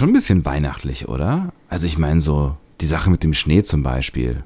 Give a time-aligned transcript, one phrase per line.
[0.00, 1.52] schon ein bisschen weihnachtlich, oder?
[1.68, 4.42] Also ich meine so die Sache mit dem Schnee zum Beispiel.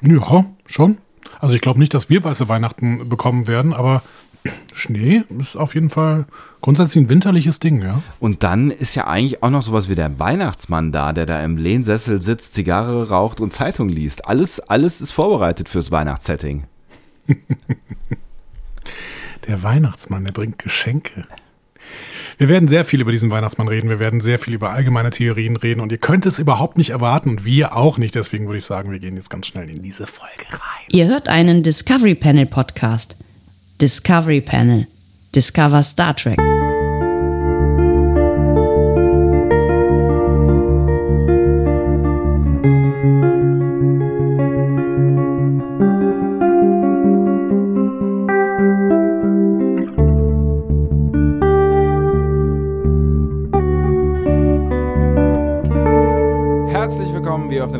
[0.00, 0.98] Ja, schon.
[1.40, 4.02] Also ich glaube nicht, dass wir weiße Weihnachten bekommen werden, aber
[4.72, 6.26] Schnee ist auf jeden Fall
[6.60, 8.00] grundsätzlich ein winterliches Ding, ja.
[8.20, 11.56] Und dann ist ja eigentlich auch noch sowas wie der Weihnachtsmann da, der da im
[11.56, 14.28] Lehnsessel sitzt, Zigarre raucht und Zeitung liest.
[14.28, 16.62] Alles, alles ist vorbereitet fürs Weihnachtssetting.
[19.48, 21.26] der Weihnachtsmann, der bringt Geschenke.
[22.38, 23.88] Wir werden sehr viel über diesen Weihnachtsmann reden.
[23.88, 27.28] Wir werden sehr viel über allgemeine Theorien reden und ihr könnt es überhaupt nicht erwarten
[27.28, 28.14] und wir auch nicht.
[28.14, 30.86] Deswegen würde ich sagen, wir gehen jetzt ganz schnell in diese Folge rein.
[30.90, 33.16] Ihr hört einen Discovery Panel Podcast.
[33.80, 34.86] Discovery Panel.
[35.34, 36.38] Discover Star Trek.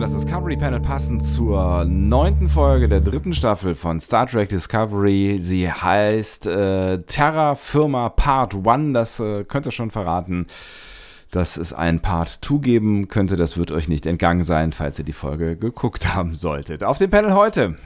[0.03, 5.39] Das Discovery Panel passend zur neunten Folge der dritten Staffel von Star Trek Discovery.
[5.41, 8.95] Sie heißt äh, Terra Firma Part 1.
[8.95, 10.49] Das äh, könnt ihr schon verraten.
[11.31, 15.05] Dass es einen Part 2 geben könnte, das wird euch nicht entgangen sein, falls ihr
[15.05, 16.83] die Folge geguckt haben solltet.
[16.83, 17.77] Auf dem Panel heute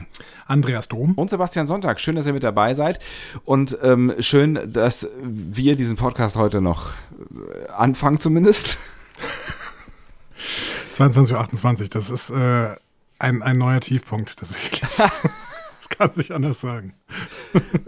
[0.46, 2.00] Andreas Dom und Sebastian Sonntag.
[2.00, 2.98] Schön, dass ihr mit dabei seid
[3.44, 8.78] und ähm, schön, dass wir diesen Podcast heute noch äh, anfangen zumindest.
[10.96, 12.74] 22.28 Uhr, das ist äh,
[13.18, 14.40] ein, ein neuer Tiefpunkt.
[14.40, 16.94] Das, ich, das kann sich anders sagen.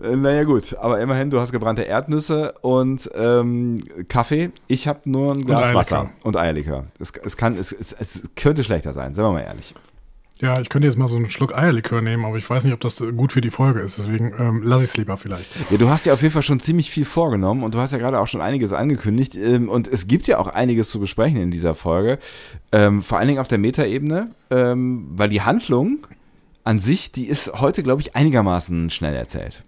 [0.03, 4.51] Äh, naja gut, aber immerhin, du hast gebrannte Erdnüsse und ähm, Kaffee.
[4.67, 6.85] Ich habe nur ein Glas und Wasser und Eierlikör.
[6.99, 9.75] Es, es, kann, es, es, es könnte schlechter sein, seien wir mal ehrlich.
[10.41, 12.81] Ja, ich könnte jetzt mal so einen Schluck Eierlikör nehmen, aber ich weiß nicht, ob
[12.81, 13.99] das gut für die Folge ist.
[13.99, 15.51] Deswegen ähm, lasse ich es lieber vielleicht.
[15.71, 17.99] Ja, du hast ja auf jeden Fall schon ziemlich viel vorgenommen und du hast ja
[17.99, 19.35] gerade auch schon einiges angekündigt.
[19.35, 22.21] Ähm, und es gibt ja auch einiges zu besprechen in dieser Folge.
[22.71, 26.07] Ähm, vor allen Dingen auf der Metaebene, ähm, weil die Handlung
[26.63, 29.65] an sich, die ist heute, glaube ich, einigermaßen schnell erzählt.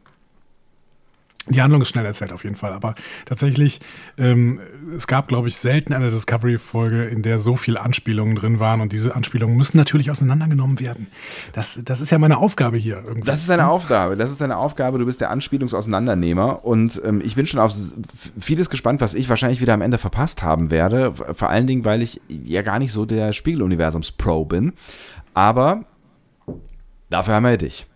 [1.51, 2.95] Die Handlung ist schnell erzählt auf jeden Fall, aber
[3.27, 3.81] tatsächlich,
[4.17, 4.61] ähm,
[4.95, 8.93] es gab, glaube ich, selten eine Discovery-Folge, in der so viele Anspielungen drin waren und
[8.93, 11.09] diese Anspielungen müssen natürlich auseinandergenommen werden.
[11.53, 13.27] Das, das ist ja meine Aufgabe hier irgendwie.
[13.27, 17.35] Das ist deine Aufgabe, das ist deine Aufgabe, du bist der Anspielungsauseinandernehmer und ähm, ich
[17.35, 17.75] bin schon auf
[18.39, 22.03] vieles gespannt, was ich wahrscheinlich wieder am Ende verpasst haben werde, vor allen Dingen, weil
[22.03, 24.73] ich ja gar nicht so der Spiegeluniversums-Pro bin,
[25.35, 25.85] aber
[27.09, 27.90] dafür haben wir dich.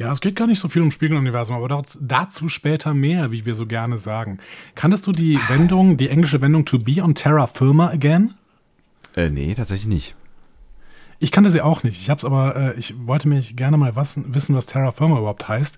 [0.00, 3.54] Ja, es geht gar nicht so viel um Spiegeluniversum, aber dazu später mehr, wie wir
[3.54, 4.38] so gerne sagen.
[4.74, 8.32] Kanntest du die Wendung, die englische Wendung to be on Terra Firma again?
[9.14, 10.14] Äh, nee, tatsächlich nicht.
[11.18, 12.00] Ich kannte sie auch nicht.
[12.00, 15.48] Ich habe aber, äh, ich wollte mich gerne mal was, wissen, was Terra Firma überhaupt
[15.48, 15.76] heißt.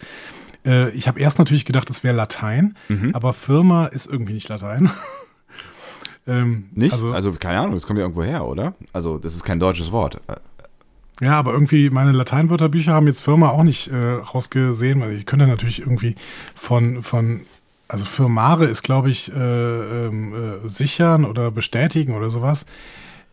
[0.65, 3.17] Äh, ich habe erst natürlich gedacht, es wäre Latein, mhm.
[3.17, 4.89] aber Firma ist irgendwie nicht Latein.
[6.29, 6.93] ähm, nicht?
[6.93, 8.75] Also, also, keine Ahnung, das kommt ja irgendwo her, oder?
[8.93, 10.21] Also, das ist kein deutsches Wort.
[11.21, 15.47] Ja, aber irgendwie meine Lateinwörterbücher haben jetzt Firma auch nicht äh, rausgesehen, weil ich könnte
[15.47, 16.17] natürlich irgendwie
[16.55, 17.43] von, von
[17.89, 20.35] also firmare ist, glaube ich, äh, ähm,
[20.65, 22.65] äh, sichern oder bestätigen oder sowas.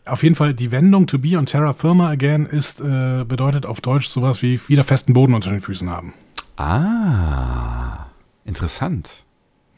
[0.06, 3.80] Auf jeden Fall, die Wendung to be on Terra Firma again ist, äh, bedeutet auf
[3.80, 6.14] Deutsch sowas wie wieder festen Boden unter den Füßen haben.
[6.58, 8.08] Ah,
[8.44, 9.24] interessant.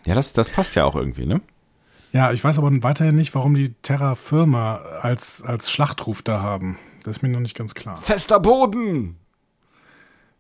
[0.06, 1.42] Ja, das, das passt ja auch irgendwie, ne?
[2.12, 6.78] Ja, ich weiß aber weiterhin nicht, warum die Terra Firma als, als Schlachtruf da haben.
[7.04, 7.98] Das ist mir noch nicht ganz klar.
[7.98, 9.18] Fester Boden!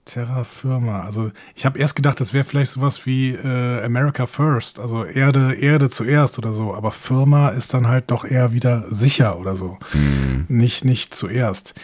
[0.05, 1.01] Terra Firma.
[1.01, 5.53] Also ich habe erst gedacht, das wäre vielleicht sowas wie äh, America First, also Erde,
[5.53, 6.73] Erde zuerst oder so.
[6.73, 9.77] Aber Firma ist dann halt doch eher wieder sicher oder so.
[9.91, 10.45] Hm.
[10.47, 11.75] Nicht, nicht zuerst.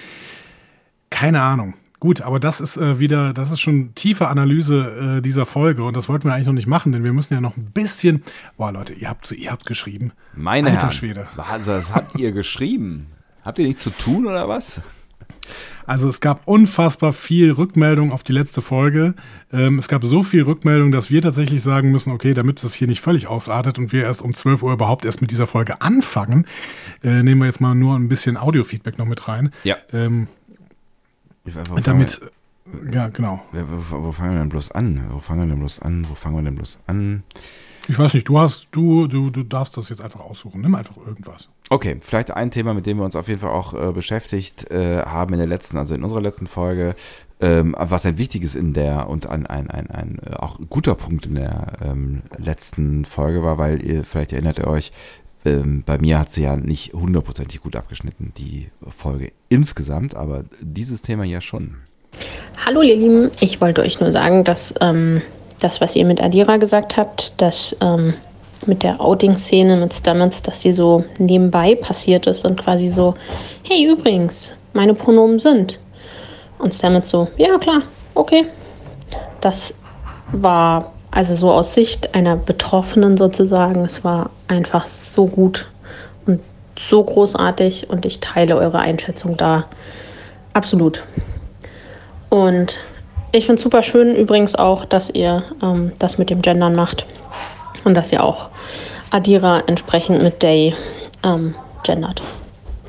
[1.09, 1.75] Keine Ahnung.
[1.99, 5.97] Gut, aber das ist äh, wieder, das ist schon tiefe Analyse äh, dieser Folge und
[5.97, 8.23] das wollten wir eigentlich noch nicht machen, denn wir müssen ja noch ein bisschen.
[8.55, 10.11] Boah, Leute, ihr habt, ihr habt geschrieben.
[10.35, 11.27] Meine Alter Herren, Schwede.
[11.35, 13.07] Was, das habt ihr geschrieben?
[13.47, 14.81] Habt ihr nichts zu tun oder was?
[15.85, 19.13] Also es gab unfassbar viel Rückmeldung auf die letzte Folge.
[19.53, 22.89] Ähm, es gab so viel Rückmeldung, dass wir tatsächlich sagen müssen, okay, damit es hier
[22.89, 26.45] nicht völlig ausartet und wir erst um 12 Uhr überhaupt erst mit dieser Folge anfangen,
[27.05, 29.53] äh, nehmen wir jetzt mal nur ein bisschen Audio-Feedback noch mit rein.
[29.63, 29.77] Ja.
[29.93, 30.27] Ähm,
[31.45, 32.19] weiß, damit,
[32.65, 33.41] wir, ja, genau.
[33.53, 35.05] Wo, wo, fangen wir denn bloß an?
[35.09, 36.05] Wo fangen wir denn bloß an?
[36.09, 37.23] Wo fangen wir denn bloß an?
[37.89, 40.61] Ich weiß nicht, du hast, du, du, du darfst das jetzt einfach aussuchen.
[40.61, 41.47] Nimm einfach irgendwas.
[41.69, 45.03] Okay, vielleicht ein Thema, mit dem wir uns auf jeden Fall auch äh, beschäftigt äh,
[45.03, 46.95] haben in der letzten, also in unserer letzten Folge,
[47.39, 51.27] ähm, was ein wichtiges in der und ein, ein, ein, ein äh, auch guter Punkt
[51.27, 54.91] in der ähm, letzten Folge war, weil ihr, vielleicht erinnert ihr euch,
[55.45, 61.01] ähm, bei mir hat sie ja nicht hundertprozentig gut abgeschnitten, die Folge insgesamt, aber dieses
[61.01, 61.75] Thema ja schon.
[62.65, 65.21] Hallo ihr Lieben, ich wollte euch nur sagen, dass ähm,
[65.61, 68.13] das, was ihr mit Adira gesagt habt, dass ähm,
[68.65, 73.13] mit der Outing-Szene mit Stamets, dass sie so nebenbei passiert ist und quasi so,
[73.63, 75.79] hey, übrigens, meine Pronomen sind.
[76.59, 77.83] Und Stamets so, ja klar,
[78.15, 78.45] okay.
[79.41, 79.73] Das
[80.31, 85.67] war also so aus Sicht einer Betroffenen sozusagen, es war einfach so gut
[86.25, 86.39] und
[86.79, 89.65] so großartig und ich teile eure Einschätzung da
[90.53, 91.03] absolut.
[92.29, 92.79] Und
[93.31, 97.05] ich finde es super schön übrigens auch, dass ihr ähm, das mit dem Gendern macht
[97.83, 98.49] und dass ihr auch
[99.11, 100.75] Adira entsprechend mit Day
[101.23, 102.21] ähm, gendert.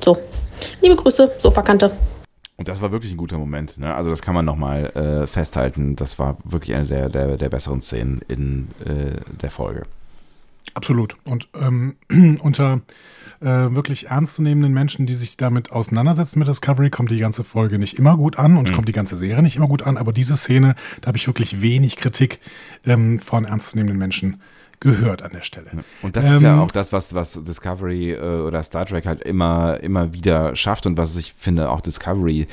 [0.04, 0.18] So,
[0.80, 1.90] liebe Grüße, Sofakante.
[2.56, 3.78] Und das war wirklich ein guter Moment.
[3.78, 3.94] Ne?
[3.94, 5.94] Also das kann man nochmal äh, festhalten.
[5.94, 9.84] Das war wirklich eine der, der, der besseren Szenen in äh, der Folge.
[10.74, 11.16] Absolut.
[11.24, 11.96] Und ähm,
[12.42, 12.80] unter
[13.40, 17.98] äh, wirklich ernstzunehmenden Menschen, die sich damit auseinandersetzen mit Discovery, kommt die ganze Folge nicht
[17.98, 18.72] immer gut an und mhm.
[18.72, 19.96] kommt die ganze Serie nicht immer gut an.
[19.96, 22.40] Aber diese Szene, da habe ich wirklich wenig Kritik
[22.84, 24.40] ähm, von ernstzunehmenden Menschen
[24.80, 25.70] gehört an der Stelle.
[26.02, 29.06] Und das ähm, ist ja ähm, auch das, was, was Discovery äh, oder Star Trek
[29.06, 32.46] halt immer, immer wieder schafft und was ich finde auch Discovery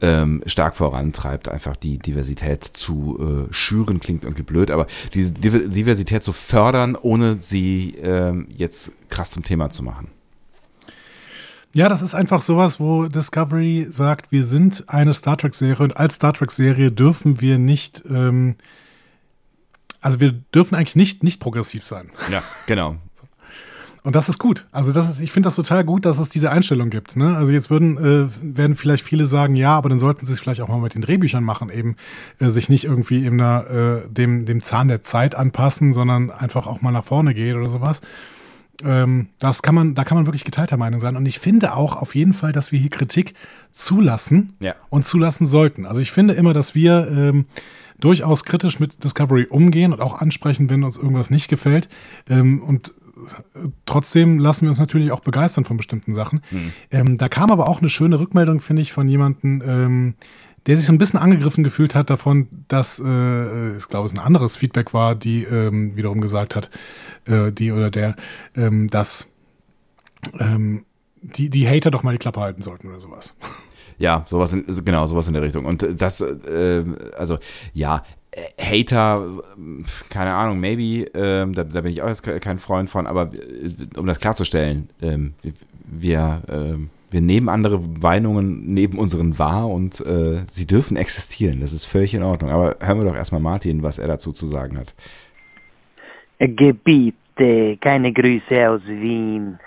[0.00, 6.22] ähm, stark vorantreibt, einfach die Diversität zu äh, schüren, klingt irgendwie blöd, aber diese Diversität
[6.22, 10.08] zu fördern, ohne sie ähm, jetzt krass zum Thema zu machen.
[11.74, 16.16] Ja, das ist einfach sowas, wo Discovery sagt, wir sind eine Star Trek-Serie und als
[16.16, 18.56] Star Trek-Serie dürfen wir nicht ähm,
[20.02, 22.10] also wir dürfen eigentlich nicht, nicht progressiv sein.
[22.30, 22.96] Ja, genau.
[24.04, 24.66] Und das ist gut.
[24.72, 27.14] Also das ist, ich finde das total gut, dass es diese Einstellung gibt.
[27.14, 27.36] Ne?
[27.36, 30.60] Also jetzt würden, äh, werden vielleicht viele sagen, ja, aber dann sollten sie es vielleicht
[30.60, 31.94] auch mal mit den Drehbüchern machen, eben
[32.40, 36.66] äh, sich nicht irgendwie eben da, äh, dem, dem Zahn der Zeit anpassen, sondern einfach
[36.66, 38.00] auch mal nach vorne gehen oder sowas.
[38.84, 41.16] Ähm, das kann man, da kann man wirklich geteilter Meinung sein.
[41.16, 43.34] Und ich finde auch auf jeden Fall, dass wir hier Kritik
[43.70, 44.74] zulassen ja.
[44.90, 45.86] und zulassen sollten.
[45.86, 47.46] Also ich finde immer, dass wir ähm,
[47.98, 51.88] durchaus kritisch mit Discovery umgehen und auch ansprechen, wenn uns irgendwas nicht gefällt.
[52.28, 52.92] Ähm, und
[53.86, 56.40] trotzdem lassen wir uns natürlich auch begeistern von bestimmten Sachen.
[56.50, 56.72] Mhm.
[56.90, 60.14] Ähm, da kam aber auch eine schöne Rückmeldung, finde ich, von jemandem, ähm,
[60.66, 64.18] der sich so ein bisschen angegriffen gefühlt hat davon, dass, äh, ich glaube, es ein
[64.18, 66.70] anderes Feedback war, die ähm, wiederum gesagt hat,
[67.24, 68.16] äh, die oder der,
[68.54, 69.28] ähm, dass
[70.38, 70.84] ähm,
[71.20, 73.34] die, die Hater doch mal die Klappe halten sollten oder sowas.
[73.98, 75.64] Ja, sowas in, genau, sowas in der Richtung.
[75.64, 76.84] Und das, äh,
[77.16, 77.38] also
[77.72, 78.02] ja,
[78.58, 79.42] Hater,
[80.08, 83.98] keine Ahnung, maybe, ähm, da, da, bin ich auch jetzt kein Freund von, aber äh,
[83.98, 85.34] um das klarzustellen, ähm,
[85.84, 86.78] wir, äh,
[87.12, 91.60] wir nehmen andere Meinungen neben unseren wahr und äh, sie dürfen existieren.
[91.60, 92.50] Das ist völlig in Ordnung.
[92.50, 94.94] Aber hören wir doch erstmal Martin, was er dazu zu sagen hat.
[96.38, 99.58] Gebiete, keine Grüße aus Wien.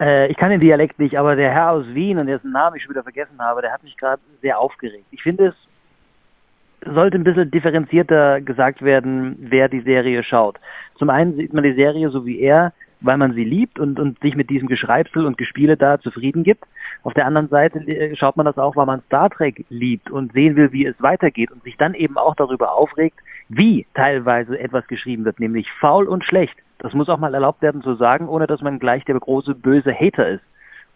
[0.00, 2.82] Äh, ich kann den Dialekt nicht, aber der Herr aus Wien, und dessen Namen ich
[2.82, 5.06] schon wieder vergessen habe, der hat mich gerade sehr aufgeregt.
[5.10, 10.58] Ich finde, es sollte ein bisschen differenzierter gesagt werden, wer die Serie schaut.
[10.96, 14.20] Zum einen sieht man die Serie so wie er, weil man sie liebt und, und
[14.22, 16.64] sich mit diesem Geschreibsel und Gespiele da zufrieden gibt.
[17.06, 20.32] Auf der anderen Seite äh, schaut man das auch, weil man Star Trek liebt und
[20.32, 24.88] sehen will, wie es weitergeht und sich dann eben auch darüber aufregt, wie teilweise etwas
[24.88, 26.58] geschrieben wird, nämlich faul und schlecht.
[26.78, 29.94] Das muss auch mal erlaubt werden zu sagen, ohne dass man gleich der große böse
[29.94, 30.42] Hater ist.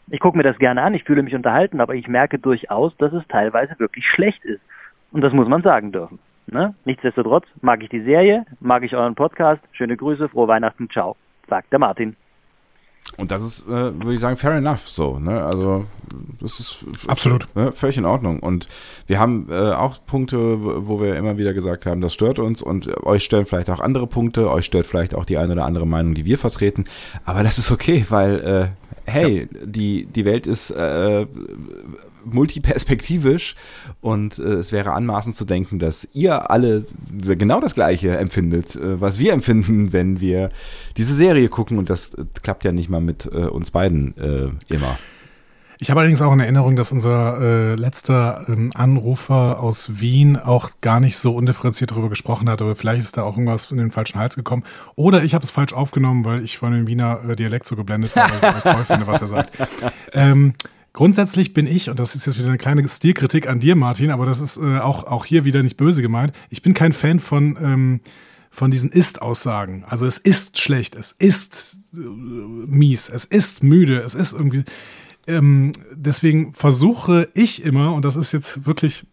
[0.08, 3.12] Ich gucke mir das gerne an, ich fühle mich unterhalten, aber ich merke durchaus, dass
[3.12, 4.62] es teilweise wirklich schlecht ist.
[5.12, 6.18] Und das muss man sagen dürfen.
[6.48, 6.74] Ne?
[6.86, 9.60] Nichtsdestotrotz mag ich die Serie, mag ich euren Podcast.
[9.70, 11.14] Schöne Grüße, frohe Weihnachten, ciao,
[11.48, 12.16] sagt der Martin.
[13.16, 15.18] Und das ist, äh, würde ich sagen, fair enough so.
[15.18, 15.42] Ne?
[15.44, 15.84] Also
[16.40, 17.72] das ist absolut ne?
[17.72, 18.40] völlig in Ordnung.
[18.40, 18.66] Und
[19.06, 20.38] wir haben äh, auch Punkte,
[20.86, 24.06] wo wir immer wieder gesagt haben, das stört uns und euch stören vielleicht auch andere
[24.06, 26.84] Punkte, euch stört vielleicht auch die eine oder andere Meinung, die wir vertreten.
[27.24, 29.66] Aber das ist okay, weil äh, hey, ja.
[29.66, 31.26] die, die Welt ist äh,
[32.24, 33.56] multiperspektivisch
[34.00, 36.86] und äh, es wäre anmaßend zu denken, dass ihr alle
[37.20, 40.50] genau das Gleiche empfindet, äh, was wir empfinden, wenn wir
[40.96, 44.48] diese Serie gucken und das äh, klappt ja nicht mal mit äh, uns beiden äh,
[44.72, 44.98] immer.
[45.82, 50.72] Ich habe allerdings auch in Erinnerung, dass unser äh, letzter ähm, Anrufer aus Wien auch
[50.82, 53.90] gar nicht so undifferenziert darüber gesprochen hat, aber vielleicht ist da auch irgendwas in den
[53.90, 54.62] falschen Hals gekommen.
[54.94, 58.28] Oder ich habe es falsch aufgenommen, weil ich von dem Wiener Dialekt so geblendet war,
[58.28, 59.52] weil ich alles toll finde, was er sagt.
[60.12, 60.54] Ähm,
[60.92, 64.26] Grundsätzlich bin ich, und das ist jetzt wieder eine kleine Stilkritik an dir, Martin, aber
[64.26, 67.56] das ist äh, auch, auch hier wieder nicht böse gemeint, ich bin kein Fan von,
[67.60, 68.00] ähm,
[68.50, 69.84] von diesen Ist-Aussagen.
[69.86, 74.64] Also es ist schlecht, es ist äh, mies, es ist müde, es ist irgendwie.
[75.28, 79.04] Ähm, deswegen versuche ich immer, und das ist jetzt wirklich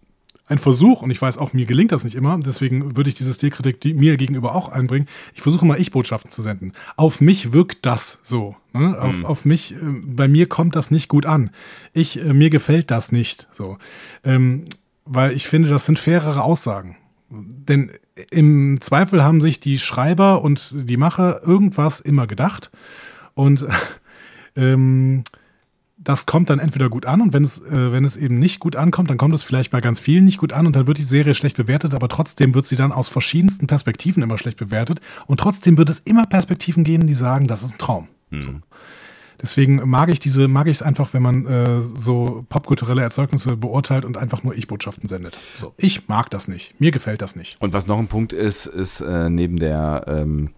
[0.47, 3.33] ein Versuch, und ich weiß auch, mir gelingt das nicht immer, deswegen würde ich diese
[3.33, 5.07] Stilkritik die mir gegenüber auch einbringen.
[5.33, 6.71] Ich versuche mal Ich-Botschaften zu senden.
[6.95, 8.55] Auf mich wirkt das so.
[8.73, 8.99] Ne?
[8.99, 9.25] Auf, mhm.
[9.25, 11.51] auf mich, äh, bei mir kommt das nicht gut an.
[11.93, 13.77] Ich, äh, mir gefällt das nicht so.
[14.23, 14.65] Ähm,
[15.05, 16.97] weil ich finde, das sind fairere Aussagen.
[17.29, 17.91] Denn
[18.31, 22.71] im Zweifel haben sich die Schreiber und die Macher irgendwas immer gedacht.
[23.33, 23.65] Und
[24.55, 25.23] ähm,
[26.07, 28.77] das kommt dann entweder gut an und wenn es, äh, wenn es eben nicht gut
[28.77, 31.03] ankommt, dann kommt es vielleicht bei ganz vielen nicht gut an und dann wird die
[31.03, 35.41] Serie schlecht bewertet, aber trotzdem wird sie dann aus verschiedensten Perspektiven immer schlecht bewertet und
[35.41, 38.07] trotzdem wird es immer Perspektiven geben, die sagen, das ist ein Traum.
[38.29, 38.41] Mhm.
[38.41, 38.51] So.
[39.41, 44.05] Deswegen mag ich diese, mag ich es einfach, wenn man äh, so popkulturelle Erzeugnisse beurteilt
[44.05, 45.37] und einfach nur Ich-Botschaften sendet.
[45.59, 46.79] So, ich mag das nicht.
[46.79, 47.61] Mir gefällt das nicht.
[47.61, 50.49] Und was noch ein Punkt ist, ist äh, neben der ähm, äh,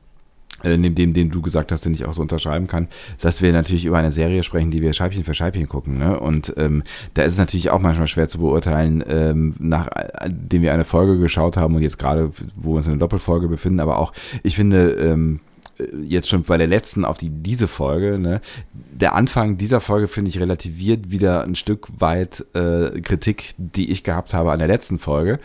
[0.64, 2.88] neben dem, den du gesagt hast, den ich auch so unterschreiben kann,
[3.22, 5.98] dass wir natürlich über eine Serie sprechen, die wir Scheibchen für Scheibchen gucken.
[5.98, 6.20] Ne?
[6.20, 10.86] Und ähm, da ist es natürlich auch manchmal schwer zu beurteilen, ähm, nachdem wir eine
[10.86, 14.14] Folge geschaut haben und jetzt gerade, wo wir uns in einer Doppelfolge befinden, aber auch,
[14.44, 15.40] ich finde, ähm,
[16.04, 18.42] jetzt schon bei der letzten auf die diese Folge, ne,
[18.74, 24.04] der Anfang dieser Folge finde ich relativiert wieder ein Stück weit äh, Kritik, die ich
[24.04, 25.40] gehabt habe an der letzten Folge.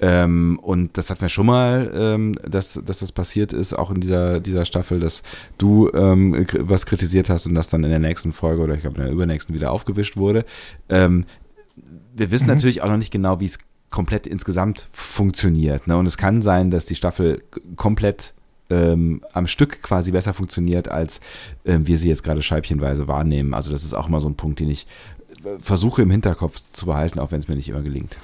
[0.00, 4.00] Ähm, und das hatten wir schon mal, ähm, dass, dass das passiert ist, auch in
[4.00, 5.22] dieser, dieser Staffel, dass
[5.58, 8.96] du ähm, was kritisiert hast und das dann in der nächsten Folge oder ich glaube
[8.98, 10.44] in der übernächsten wieder aufgewischt wurde.
[10.88, 11.26] Ähm,
[12.14, 12.54] wir wissen mhm.
[12.54, 13.58] natürlich auch noch nicht genau, wie es
[13.90, 15.86] komplett insgesamt funktioniert.
[15.86, 15.96] Ne?
[15.96, 17.42] Und es kann sein, dass die Staffel
[17.76, 18.32] komplett
[18.70, 21.20] ähm, am Stück quasi besser funktioniert, als
[21.64, 23.52] ähm, wir sie jetzt gerade scheibchenweise wahrnehmen.
[23.52, 24.86] Also das ist auch immer so ein Punkt, den ich
[25.44, 28.16] äh, versuche im Hinterkopf zu behalten, auch wenn es mir nicht immer gelingt.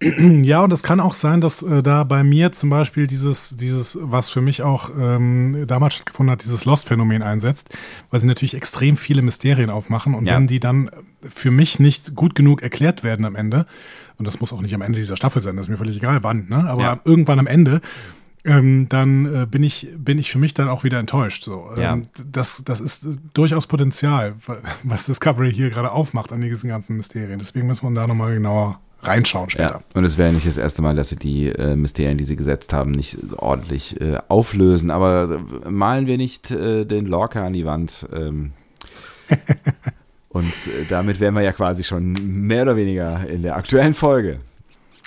[0.42, 3.98] Ja, und es kann auch sein, dass äh, da bei mir zum Beispiel dieses, dieses,
[4.00, 7.74] was für mich auch ähm, damals stattgefunden hat, dieses Lost-Phänomen einsetzt,
[8.10, 10.36] weil sie natürlich extrem viele Mysterien aufmachen und ja.
[10.36, 10.90] wenn die dann
[11.22, 13.66] für mich nicht gut genug erklärt werden am Ende,
[14.18, 16.22] und das muss auch nicht am Ende dieser Staffel sein, das ist mir völlig egal
[16.22, 16.68] wann, ne?
[16.68, 17.00] aber ja.
[17.04, 17.80] irgendwann am Ende,
[18.44, 21.42] ähm, dann äh, bin ich bin ich für mich dann auch wieder enttäuscht.
[21.42, 21.98] So, ähm, ja.
[22.30, 24.36] das das ist äh, durchaus Potenzial,
[24.84, 27.40] was Discovery hier gerade aufmacht an diesen ganzen Mysterien.
[27.40, 29.70] Deswegen muss man da nochmal genauer reinschauen später.
[29.70, 32.36] Ja, und es wäre nicht das erste Mal, dass sie die äh, Mysterien, die sie
[32.36, 34.90] gesetzt haben, nicht ordentlich äh, auflösen.
[34.90, 38.06] Aber äh, malen wir nicht äh, den Lorca an die Wand.
[38.14, 38.52] Ähm,
[40.28, 42.12] und äh, damit wären wir ja quasi schon
[42.46, 44.40] mehr oder weniger in der aktuellen Folge.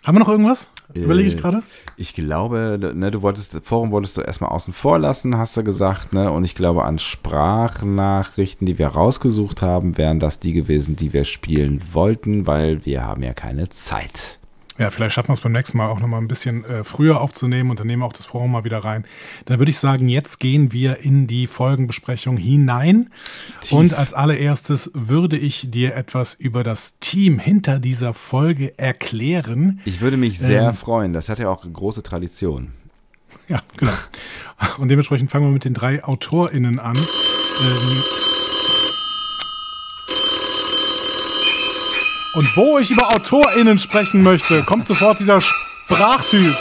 [0.04, 0.70] Haben wir noch irgendwas?
[0.94, 1.64] Überlege ich äh, gerade?
[1.98, 6.14] Ich glaube, ne, du wolltest, Forum wolltest du erstmal außen vor lassen, hast du gesagt,
[6.14, 6.32] ne?
[6.32, 11.26] Und ich glaube, an Sprachnachrichten, die wir rausgesucht haben, wären das die gewesen, die wir
[11.26, 14.39] spielen wollten, weil wir haben ja keine Zeit.
[14.80, 17.70] Ja, vielleicht schaffen wir es beim nächsten Mal auch nochmal ein bisschen äh, früher aufzunehmen
[17.70, 19.04] und dann nehmen wir auch das Forum mal wieder rein.
[19.46, 23.10] Dann würde ich sagen, jetzt gehen wir in die Folgenbesprechung hinein.
[23.60, 23.74] Tief.
[23.74, 29.82] Und als allererstes würde ich dir etwas über das Team hinter dieser Folge erklären.
[29.84, 31.12] Ich würde mich sehr ähm, freuen.
[31.12, 32.72] Das hat ja auch große Tradition.
[33.50, 33.92] Ja, genau.
[34.78, 36.96] Und dementsprechend fangen wir mit den drei AutorInnen an.
[36.96, 38.04] Ähm,
[42.40, 46.56] Und wo ich über AutorInnen sprechen möchte, kommt sofort dieser Sprachtyp.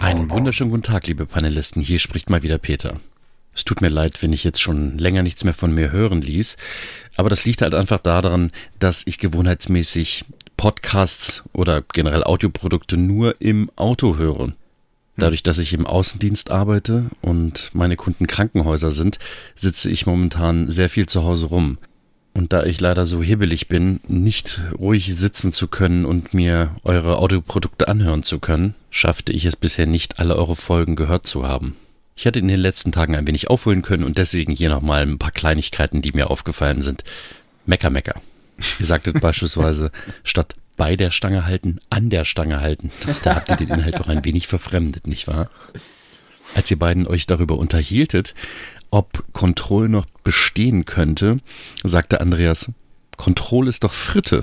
[0.00, 1.80] Einen wunderschönen guten Tag, liebe Panelisten.
[1.80, 3.00] Hier spricht mal wieder Peter.
[3.54, 6.58] Es tut mir leid, wenn ich jetzt schon länger nichts mehr von mir hören ließ,
[7.16, 10.26] aber das liegt halt einfach daran, dass ich gewohnheitsmäßig
[10.58, 14.52] Podcasts oder generell Audioprodukte nur im Auto höre.
[15.20, 19.18] Dadurch, dass ich im Außendienst arbeite und meine Kunden Krankenhäuser sind,
[19.54, 21.78] sitze ich momentan sehr viel zu Hause rum.
[22.32, 27.18] Und da ich leider so hibbelig bin, nicht ruhig sitzen zu können und mir eure
[27.18, 31.76] Audioprodukte anhören zu können, schaffte ich es bisher nicht, alle eure Folgen gehört zu haben.
[32.16, 35.18] Ich hätte in den letzten Tagen ein wenig aufholen können und deswegen hier nochmal ein
[35.18, 37.02] paar Kleinigkeiten, die mir aufgefallen sind.
[37.66, 38.20] Mecker, mecker.
[38.78, 39.90] Ihr sagtet beispielsweise
[40.22, 42.90] statt bei der Stange halten, an der Stange halten.
[43.22, 45.50] Da habt ihr den Inhalt doch ein wenig verfremdet, nicht wahr?
[46.54, 48.34] Als ihr beiden euch darüber unterhieltet,
[48.90, 51.36] ob Kontroll noch bestehen könnte,
[51.84, 52.72] sagte Andreas,
[53.18, 54.42] Kontroll ist doch Fritte.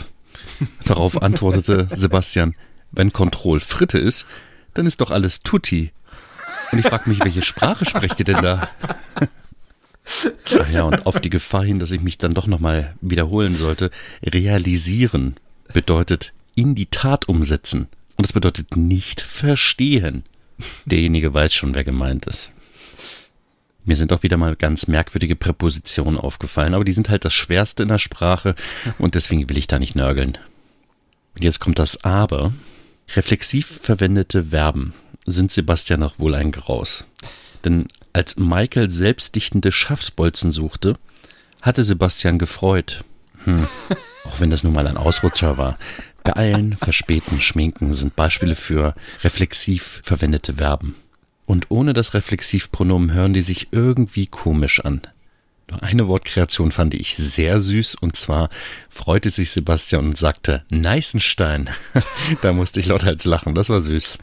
[0.86, 2.54] Darauf antwortete Sebastian,
[2.92, 4.28] wenn Kontroll Fritte ist,
[4.76, 5.92] dann ist doch alles Tutti.
[6.72, 8.70] Und ich frage mich, welche Sprache sprecht ihr denn da?
[10.60, 13.90] Ach ja, und auf die Gefahr hin, dass ich mich dann doch nochmal wiederholen sollte,
[14.24, 15.36] realisieren
[15.74, 17.88] bedeutet in die Tat umsetzen.
[18.16, 20.24] Und das bedeutet nicht verstehen.
[20.86, 22.52] Derjenige weiß schon, wer gemeint ist.
[23.86, 27.84] Mir sind auch wieder mal ganz merkwürdige Präpositionen aufgefallen, aber die sind halt das Schwerste
[27.84, 28.56] in der Sprache
[28.98, 30.38] und deswegen will ich da nicht nörgeln.
[31.36, 32.52] Und jetzt kommt das Aber.
[33.16, 34.94] Reflexiv verwendete Verben
[35.26, 37.06] sind Sebastian noch wohl ein Graus.
[37.64, 40.98] Denn als Michael selbstdichtende Schafsbolzen suchte,
[41.62, 43.04] hatte Sebastian gefreut.
[43.46, 43.68] Hm.
[44.26, 45.78] Auch wenn das nun mal ein Ausrutscher war.
[46.24, 50.96] Beeilen, verspäten, schminken sind Beispiele für reflexiv verwendete Verben.
[51.46, 55.02] Und ohne das Reflexivpronomen hören die sich irgendwie komisch an.
[55.82, 58.50] Eine Wortkreation fand ich sehr süß und zwar
[58.90, 61.70] freute sich Sebastian und sagte Neißenstein.
[62.42, 64.18] da musste ich lauthals lachen, das war süß.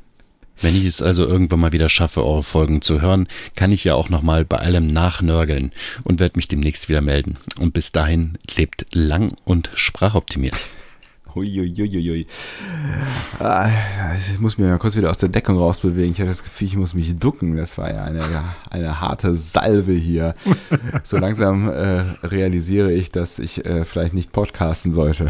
[0.60, 3.94] Wenn ich es also irgendwann mal wieder schaffe, eure Folgen zu hören, kann ich ja
[3.94, 5.72] auch nochmal bei allem nachnörgeln
[6.04, 7.36] und werde mich demnächst wieder melden.
[7.58, 10.56] Und bis dahin lebt lang und sprachoptimiert.
[11.34, 12.26] Huiuiuiui.
[13.40, 13.68] Ah,
[14.16, 16.12] ich muss mir mal kurz wieder aus der Deckung rausbewegen.
[16.12, 17.56] Ich hatte das Gefühl, ich muss mich ducken.
[17.56, 18.22] Das war ja eine,
[18.70, 20.34] eine harte Salve hier.
[21.02, 25.28] So langsam äh, realisiere ich, dass ich äh, vielleicht nicht podcasten sollte.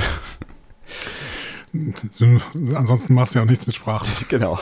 [2.75, 4.07] Ansonsten machst du ja auch nichts mit Sprache.
[4.29, 4.59] Genau.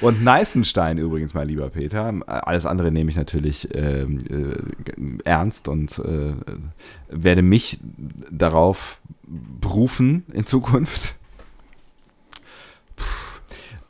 [0.00, 2.12] Und Neißenstein übrigens, mein lieber Peter.
[2.26, 6.34] Alles andere nehme ich natürlich ähm, äh, ernst und äh,
[7.08, 7.78] werde mich
[8.30, 11.14] darauf berufen in Zukunft.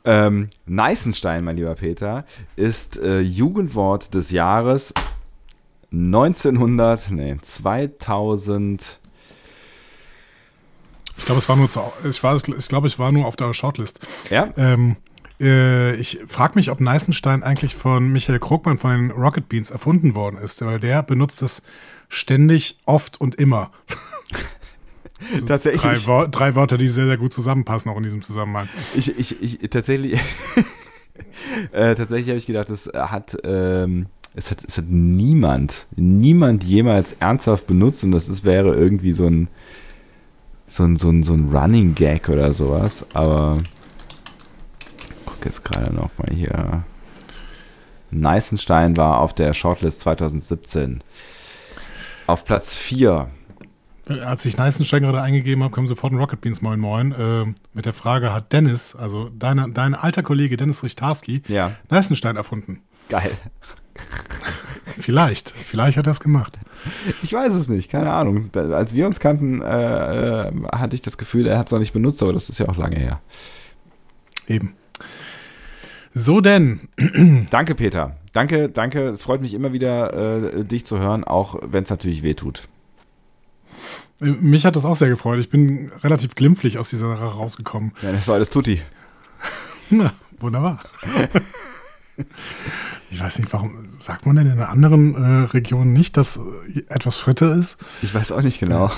[0.05, 2.25] Ähm, Neißenstein, mein lieber Peter,
[2.55, 4.93] ist äh, Jugendwort des Jahres
[5.91, 8.98] 1900, nee, 2000.
[11.19, 13.53] Ich glaube, es war nur zu, ich war, ich glaube, ich war nur auf der
[13.53, 13.99] Shortlist.
[14.29, 14.51] Ja.
[14.57, 14.95] Ähm,
[15.39, 20.15] äh, ich frage mich, ob Neißenstein eigentlich von Michael Krugmann von den Rocket Beans erfunden
[20.15, 21.61] worden ist, weil der benutzt es
[22.07, 23.69] ständig, oft und immer.
[25.47, 25.81] tatsächlich.
[25.81, 28.69] Drei, Wo drei, Worte, die sehr, sehr gut zusammenpassen, auch in diesem Zusammenhang.
[28.95, 30.13] Ich, ich, ich tatsächlich,
[31.71, 37.15] äh, tatsächlich habe ich gedacht, es hat, ähm, es hat, es hat niemand, niemand jemals
[37.19, 39.49] ernsthaft benutzt und das ist, wäre irgendwie so ein,
[40.69, 43.61] so ein, so ein, so ein Running Gag oder sowas, aber
[45.25, 46.83] guck jetzt gerade noch mal hier.
[48.11, 51.03] Neißenstein war auf der Shortlist 2017
[52.25, 53.29] auf Platz 4
[54.09, 57.85] als ich Neißenstein gerade eingegeben habe, kam sofort ein Rocket Beans Moin Moin äh, mit
[57.85, 61.73] der Frage, hat Dennis, also deine, dein alter Kollege Dennis Richtarski, ja.
[61.89, 62.81] Neißenstein erfunden?
[63.09, 63.31] Geil.
[64.99, 66.57] vielleicht, vielleicht hat er es gemacht.
[67.23, 68.49] Ich weiß es nicht, keine Ahnung.
[68.53, 71.93] Als wir uns kannten, äh, äh, hatte ich das Gefühl, er hat es noch nicht
[71.93, 73.21] benutzt, aber das ist ja auch lange her.
[74.47, 74.73] Eben.
[76.13, 76.81] So denn.
[77.49, 78.17] danke, Peter.
[78.33, 79.05] Danke, danke.
[79.05, 80.13] Es freut mich immer wieder,
[80.57, 82.67] äh, dich zu hören, auch wenn es natürlich weh tut.
[84.19, 85.39] Mich hat das auch sehr gefreut.
[85.39, 87.93] Ich bin relativ glimpflich aus dieser Sache rausgekommen.
[88.01, 88.81] Ja, das war alles Tutti.
[89.89, 90.83] Na, wunderbar.
[93.11, 97.15] ich weiß nicht, warum sagt man denn in anderen äh, Regionen nicht, dass äh, etwas
[97.15, 97.77] Fritte ist?
[98.01, 98.91] Ich weiß auch nicht genau.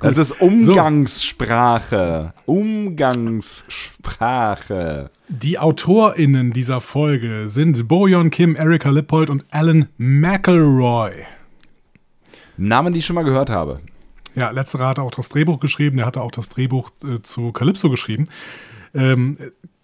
[0.00, 2.32] das ist Umgangssprache.
[2.46, 2.52] So.
[2.52, 5.10] Umgangssprache.
[5.28, 11.12] Die AutorInnen dieser Folge sind Boyon Kim, Erika Lippold und Alan McElroy.
[12.56, 13.80] Namen, die ich schon mal gehört habe.
[14.34, 15.98] Ja, letzterer hat auch das Drehbuch geschrieben.
[15.98, 18.26] Der hatte auch das Drehbuch äh, zu Calypso geschrieben.
[18.94, 19.36] Ähm,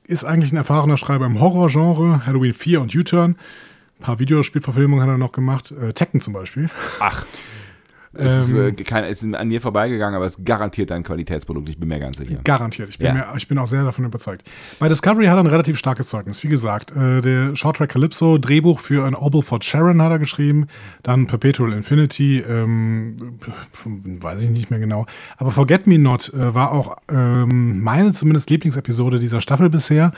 [0.06, 3.36] ist eigentlich ein erfahrener Schreiber im Horrorgenre, Halloween 4 und U-Turn.
[3.98, 6.70] Ein paar Videospielverfilmungen hat er noch gemacht, äh, Tekken zum Beispiel.
[7.00, 7.24] Ach.
[8.18, 11.02] Es, ähm, ist, äh, kein, es ist an mir vorbeigegangen, aber es ist garantiert ein
[11.02, 12.38] Qualitätsprodukt, ich bin mir ganz sicher.
[12.44, 13.14] Garantiert, ich bin, ja.
[13.14, 14.48] mir, ich bin auch sehr davon überzeugt.
[14.78, 16.42] Bei Discovery hat er ein relativ starkes Zeugnis.
[16.42, 20.66] Wie gesagt, äh, der Shorttrack Calypso, Drehbuch für ein Obel for Sharon hat er geschrieben,
[21.02, 23.16] dann Perpetual Infinity, ähm,
[23.84, 25.06] weiß ich nicht mehr genau.
[25.36, 30.12] Aber Forget Me Not äh, war auch ähm, meine zumindest Lieblingsepisode dieser Staffel bisher.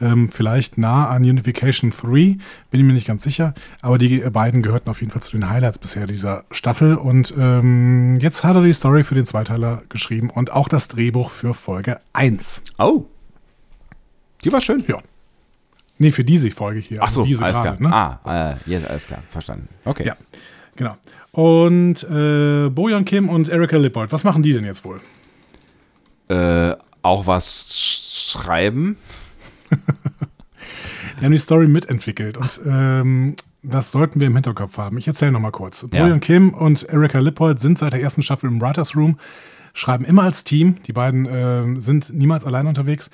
[0.00, 2.38] Ähm, vielleicht nah an Unification 3, bin
[2.72, 3.54] ich mir nicht ganz sicher.
[3.80, 8.16] Aber die beiden gehörten auf jeden Fall zu den Highlights bisher dieser Staffel und ähm,
[8.20, 12.00] jetzt hat er die Story für den Zweiteiler geschrieben und auch das Drehbuch für Folge
[12.12, 12.62] 1.
[12.78, 13.04] Oh.
[14.44, 14.84] Die war schön.
[14.86, 14.98] Ja.
[15.98, 17.02] Nee, für diese Folge hier.
[17.02, 18.18] Ach so, also diese alles gerade, klar.
[18.20, 18.20] Ne?
[18.24, 19.68] Ah, äh, alles klar, verstanden.
[19.84, 20.06] Okay.
[20.06, 20.16] Ja,
[20.74, 20.96] genau.
[21.32, 25.00] Und äh, Bojan Kim und Erika Lippold, was machen die denn jetzt wohl?
[26.28, 28.96] Äh, auch was schreiben.
[31.20, 34.98] die haben die Story mitentwickelt und ähm, das sollten wir im Hinterkopf haben.
[34.98, 35.82] Ich erzähle nochmal kurz.
[35.82, 36.04] Ja.
[36.04, 39.18] Brian Kim und Erika Lippold sind seit der ersten Staffel im Writers Room,
[39.72, 40.76] schreiben immer als Team.
[40.86, 43.10] Die beiden äh, sind niemals allein unterwegs.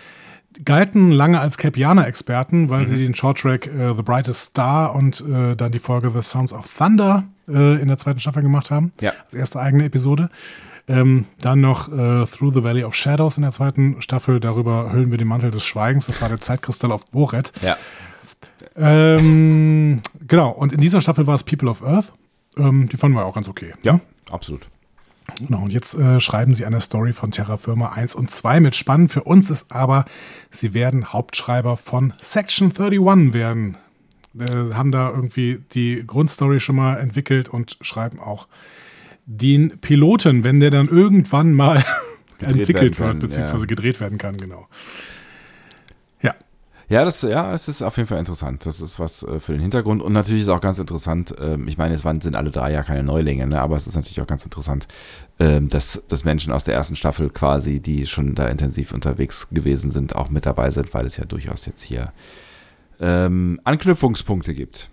[0.65, 2.91] Galten lange als Capiana-Experten, weil mhm.
[2.91, 6.67] sie den Shorttrack äh, The Brightest Star und äh, dann die Folge The Sounds of
[6.77, 8.93] Thunder äh, in der zweiten Staffel gemacht haben.
[9.01, 9.13] Ja.
[9.25, 10.29] Als erste eigene Episode.
[10.89, 14.41] Ähm, dann noch äh, Through the Valley of Shadows in der zweiten Staffel.
[14.41, 16.07] Darüber hüllen wir den Mantel des Schweigens.
[16.07, 17.53] Das war der Zeitkristall auf Boret.
[17.63, 17.77] Ja.
[18.77, 22.13] Ähm, genau, und in dieser Staffel war es People of Earth.
[22.57, 23.73] Ähm, die fanden wir auch ganz okay.
[23.83, 24.69] Ja, absolut.
[25.39, 28.75] Genau, und jetzt äh, schreiben sie eine Story von Terra Firma 1 und 2 mit
[28.75, 29.13] spannend.
[29.13, 30.05] Für uns ist aber,
[30.51, 33.77] sie werden Hauptschreiber von Section 31 werden.
[34.39, 38.49] Äh, haben da irgendwie die Grundstory schon mal entwickelt und schreiben auch
[39.27, 41.85] den Piloten, wenn der dann irgendwann mal
[42.41, 43.67] entwickelt wird, beziehungsweise ja.
[43.67, 44.67] gedreht werden kann, genau.
[46.91, 48.67] Ja, das, ja, es ist auf jeden Fall interessant.
[48.67, 50.03] Das ist was äh, für den Hintergrund.
[50.03, 52.83] Und natürlich ist auch ganz interessant, ähm, ich meine, es waren, sind alle drei ja
[52.83, 53.61] keine Neulinge, ne?
[53.61, 54.89] aber es ist natürlich auch ganz interessant,
[55.39, 59.93] ähm, dass, dass Menschen aus der ersten Staffel quasi, die schon da intensiv unterwegs gewesen
[59.93, 62.13] sind, auch mit dabei sind, weil es ja durchaus jetzt hier
[63.01, 64.91] ähm, Anknüpfungspunkte gibt.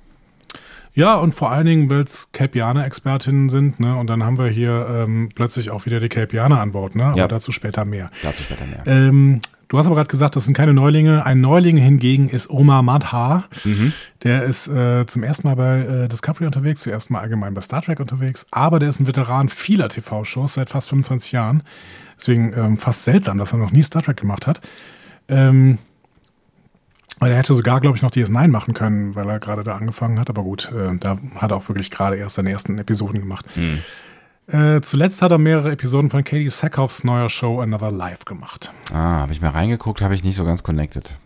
[0.93, 3.95] Ja, und vor allen Dingen, weil es Capianer-Expertinnen sind, ne?
[3.97, 7.05] Und dann haben wir hier ähm, plötzlich auch wieder die Capianer an Bord, ne?
[7.05, 7.27] Aber Ja.
[7.27, 8.09] dazu später mehr.
[8.23, 8.81] Dazu später mehr.
[8.87, 11.25] Ähm, du hast aber gerade gesagt, das sind keine Neulinge.
[11.25, 13.45] Ein Neuling hingegen ist Omar Madha.
[13.63, 13.93] Mhm.
[14.23, 17.61] Der ist äh, zum ersten Mal bei äh, Discovery unterwegs, zum ersten Mal allgemein bei
[17.61, 21.63] Star Trek unterwegs, aber der ist ein Veteran vieler TV-Shows seit fast 25 Jahren.
[22.19, 24.61] Deswegen ähm, fast seltsam, dass er noch nie Star Trek gemacht hat.
[25.27, 25.77] Ähm,
[27.19, 30.19] weil er hätte sogar, glaube ich, noch DS9 machen können, weil er gerade da angefangen
[30.19, 30.29] hat.
[30.29, 33.45] Aber gut, äh, da hat er auch wirklich gerade erst seine ersten Episoden gemacht.
[34.47, 38.71] Äh, zuletzt hat er mehrere Episoden von Katie Sackhoffs neuer Show Another Life gemacht.
[38.93, 41.17] Ah, habe ich mal reingeguckt, habe ich nicht so ganz connected.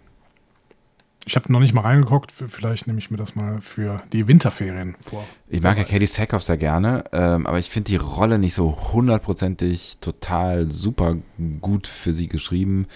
[1.25, 2.31] Ich habe noch nicht mal reingeguckt.
[2.31, 5.23] Vielleicht nehme ich mir das mal für die Winterferien vor.
[5.47, 5.83] Ich mag ja.
[5.83, 11.17] Katie Sackhoff sehr gerne, ähm, aber ich finde die Rolle nicht so hundertprozentig total super
[11.61, 12.87] gut für sie geschrieben.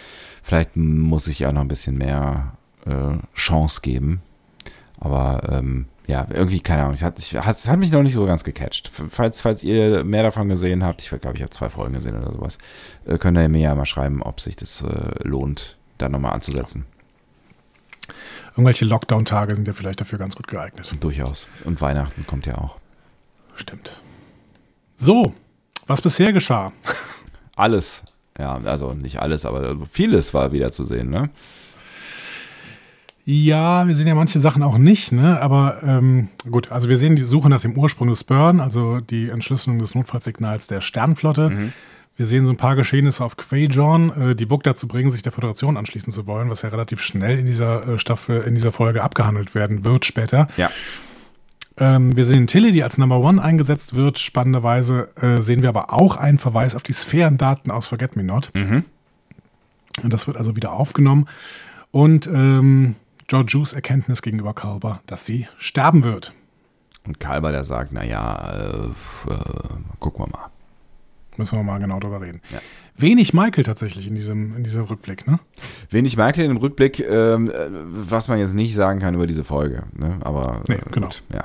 [0.41, 2.53] Vielleicht muss ich ja noch ein bisschen mehr
[2.87, 4.23] äh, Chance geben.
[4.99, 8.25] Aber ähm, ja, irgendwie, keine Ahnung, es hat, ich, hat, hat mich noch nicht so
[8.25, 8.91] ganz gecatcht.
[9.09, 12.31] Falls, falls ihr mehr davon gesehen habt, ich glaube, ich habe zwei Folgen gesehen oder
[12.31, 12.57] sowas,
[13.05, 16.85] äh, könnt ihr mir ja mal schreiben, ob sich das äh, lohnt, da nochmal anzusetzen.
[18.51, 20.91] Irgendwelche Lockdown-Tage sind ja vielleicht dafür ganz gut geeignet.
[20.99, 21.49] Durchaus.
[21.65, 22.77] Und Weihnachten kommt ja auch.
[23.55, 24.01] Stimmt.
[24.97, 25.33] So,
[25.87, 26.71] was bisher geschah.
[27.55, 28.03] Alles.
[28.37, 31.29] Ja, also nicht alles, aber vieles war wieder zu sehen, ne?
[33.27, 35.41] Ja, wir sehen ja manche Sachen auch nicht, ne?
[35.41, 39.29] Aber ähm, gut, also wir sehen die Suche nach dem Ursprung des Burn, also die
[39.29, 41.71] Entschlüsselung des Notfallsignals der Sternflotte.
[42.17, 45.31] Wir sehen so ein paar Geschehnisse auf Quajon, äh, die Book dazu bringen, sich der
[45.31, 49.03] Föderation anschließen zu wollen, was ja relativ schnell in dieser äh, Staffel, in dieser Folge
[49.03, 50.47] abgehandelt werden wird später.
[50.55, 50.69] Ja.
[51.77, 54.17] Ähm, wir sehen Tilly, die als Number One eingesetzt wird.
[54.19, 58.51] Spannenderweise äh, sehen wir aber auch einen Verweis auf die Sphärendaten aus Forget Me Not.
[60.03, 61.27] Und das wird also wieder aufgenommen.
[61.91, 62.95] Und ähm,
[63.27, 66.33] Georgious Erkenntnis gegenüber Kalber, dass sie sterben wird.
[67.05, 69.35] Und Kalber, der sagt, naja, äh, äh,
[69.99, 70.49] gucken wir mal.
[71.37, 72.41] Müssen wir mal genau drüber reden.
[72.51, 72.59] Ja.
[72.97, 75.39] Wenig Michael tatsächlich in diesem, in diesem Rückblick, ne?
[75.89, 79.83] Wenig Michael im Rückblick, ähm, äh, was man jetzt nicht sagen kann über diese Folge.
[79.93, 80.17] Ne?
[80.21, 81.07] Aber Nee, äh, genau.
[81.07, 81.43] gut, ja.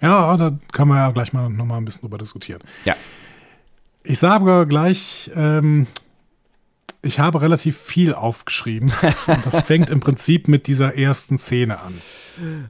[0.00, 2.60] Ja, da können wir ja gleich mal nochmal ein bisschen drüber diskutieren.
[2.84, 2.94] Ja.
[4.04, 5.86] Ich sage gleich, ähm,
[7.02, 8.90] ich habe relativ viel aufgeschrieben.
[9.26, 12.00] Und das fängt im Prinzip mit dieser ersten Szene an.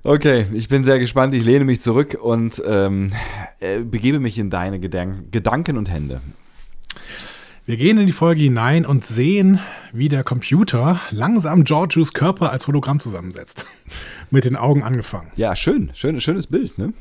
[0.02, 1.34] Okay, ich bin sehr gespannt.
[1.34, 3.12] Ich lehne mich zurück und ähm,
[3.60, 6.20] äh, begebe mich in deine Gedank Gedanken und Hände.
[7.64, 9.60] Wir gehen in die Folge hinein und sehen,
[9.92, 13.66] wie der Computer langsam Georgios Körper als Hologramm zusammensetzt.
[14.30, 15.30] Mit den Augen angefangen.
[15.36, 16.92] Ja, schön, schön, schönes Bild, ne?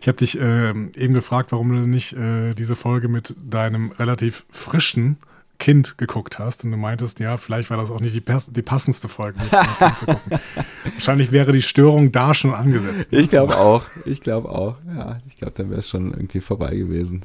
[0.00, 4.44] Ich habe dich ähm, eben gefragt, warum du nicht äh, diese Folge mit deinem relativ
[4.50, 5.16] frischen
[5.58, 6.64] Kind geguckt hast.
[6.64, 9.76] Und du meintest, ja, vielleicht war das auch nicht die, die passendste Folge, mit deinem
[9.76, 10.38] Kind zu gucken.
[10.94, 13.12] Wahrscheinlich wäre die Störung da schon angesetzt.
[13.12, 13.20] ne?
[13.20, 13.84] Ich glaube auch.
[14.04, 14.76] Ich glaube auch.
[14.96, 17.22] Ja, ich glaube, dann wäre es schon irgendwie vorbei gewesen.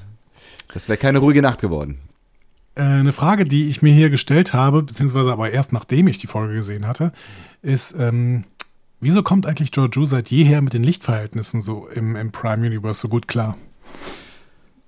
[0.73, 1.99] Das wäre keine ruhige Nacht geworden.
[2.75, 6.27] Äh, eine Frage, die ich mir hier gestellt habe, beziehungsweise aber erst nachdem ich die
[6.27, 7.13] Folge gesehen hatte,
[7.61, 8.45] ist, ähm,
[9.03, 13.09] wieso kommt eigentlich Georgiou seit jeher mit den Lichtverhältnissen so im, im Prime Universe so
[13.09, 13.57] gut klar?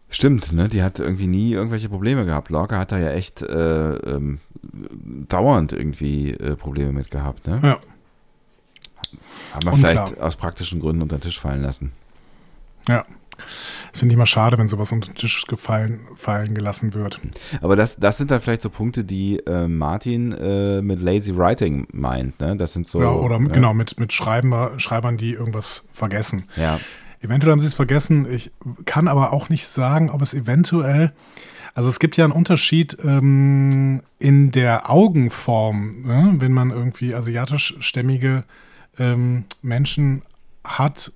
[0.10, 0.68] Stimmt, ne?
[0.70, 2.50] Die hat irgendwie nie irgendwelche Probleme gehabt.
[2.50, 4.40] Lorca hat da ja echt äh, ähm,
[5.28, 7.60] dauernd irgendwie äh, Probleme mit gehabt, ne?
[7.62, 7.80] Ja,
[9.54, 9.92] Haben wir Unklar.
[10.08, 11.92] vielleicht aus praktischen Gründen unter den Tisch fallen lassen.
[12.88, 13.06] ja.
[13.94, 17.20] Finde ich immer schade, wenn sowas unter den Tisch gefallen, fallen gelassen wird.
[17.62, 21.88] Aber das, das sind dann vielleicht so Punkte, die äh, Martin äh, mit Lazy Writing
[21.92, 22.56] meint, ne?
[22.58, 23.02] Das sind so.
[23.02, 26.46] ja, oder äh, genau, mit, mit Schreiber, Schreibern, die irgendwas vergessen.
[26.56, 26.80] Ja.
[27.22, 28.32] Eventuell haben sie es vergessen.
[28.32, 28.52] Ich
[28.86, 31.14] kann aber auch nicht sagen, ob es eventuell.
[31.74, 36.36] Also es gibt ja einen Unterschied ähm, in der Augenform, ne?
[36.38, 38.46] wenn man irgendwie asiatischstämmige
[38.98, 40.22] ähm, Menschen
[40.64, 41.12] hat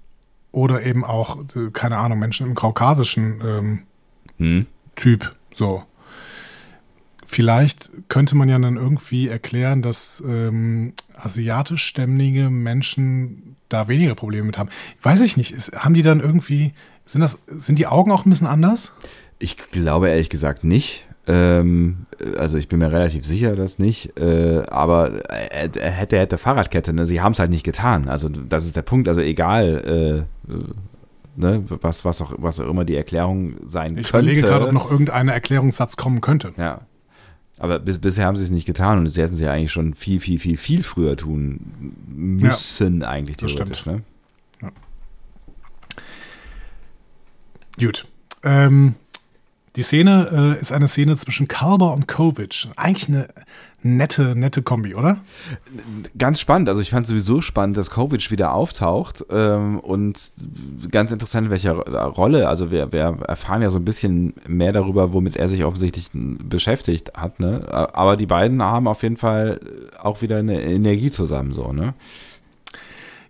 [0.52, 3.80] oder eben auch, äh, keine Ahnung, Menschen im kaukasischen ähm,
[4.40, 4.66] Hm.
[4.96, 5.36] Typ.
[5.54, 5.84] So.
[7.26, 14.58] Vielleicht könnte man ja dann irgendwie erklären, dass ähm, asiatischstämmige Menschen da weniger Probleme mit
[14.58, 14.70] haben.
[15.04, 15.52] Weiß ich nicht.
[15.52, 16.74] Ist, haben die dann irgendwie,
[17.06, 18.94] sind das, sind die Augen auch ein bisschen anders?
[19.38, 21.06] Ich glaube ehrlich gesagt nicht.
[21.30, 22.08] Ähm,
[22.40, 24.18] also ich bin mir relativ sicher, dass nicht.
[24.20, 26.92] Äh, aber er, er hätte, er hätte Fahrradkette.
[26.92, 27.06] Ne?
[27.06, 28.10] Sie haben es halt nicht getan.
[28.10, 29.08] Also das ist der Punkt.
[29.08, 30.54] Also egal, äh,
[31.36, 31.64] ne?
[31.82, 34.32] was, was, auch, was auch immer die Erklärung sein Ich könnte.
[34.32, 36.52] überlege gerade, ob noch irgendein Erklärungssatz kommen könnte.
[36.58, 36.82] Ja.
[37.60, 39.94] Aber bis, bisher haben sie es nicht getan und sie hätten sie ja eigentlich schon
[39.94, 43.86] viel, viel, viel, viel früher tun müssen, ja, eigentlich theoretisch.
[43.86, 44.02] Ne?
[44.62, 44.72] Ja.
[47.78, 48.08] Gut.
[48.42, 48.96] Ähm,
[49.80, 52.68] die Szene äh, ist eine Szene zwischen Kalber und Kovic.
[52.76, 53.30] Eigentlich eine
[53.82, 55.22] nette, nette Kombi, oder?
[56.18, 56.68] Ganz spannend.
[56.68, 60.34] Also ich fand sowieso spannend, dass Kovic wieder auftaucht ähm, und
[60.92, 62.50] ganz interessant, in welcher Rolle.
[62.50, 67.14] Also wir, wir, erfahren ja so ein bisschen mehr darüber, womit er sich offensichtlich beschäftigt
[67.16, 67.40] hat.
[67.40, 67.66] Ne?
[67.72, 69.62] Aber die beiden haben auf jeden Fall
[69.98, 71.94] auch wieder eine Energie zusammen, so, ne?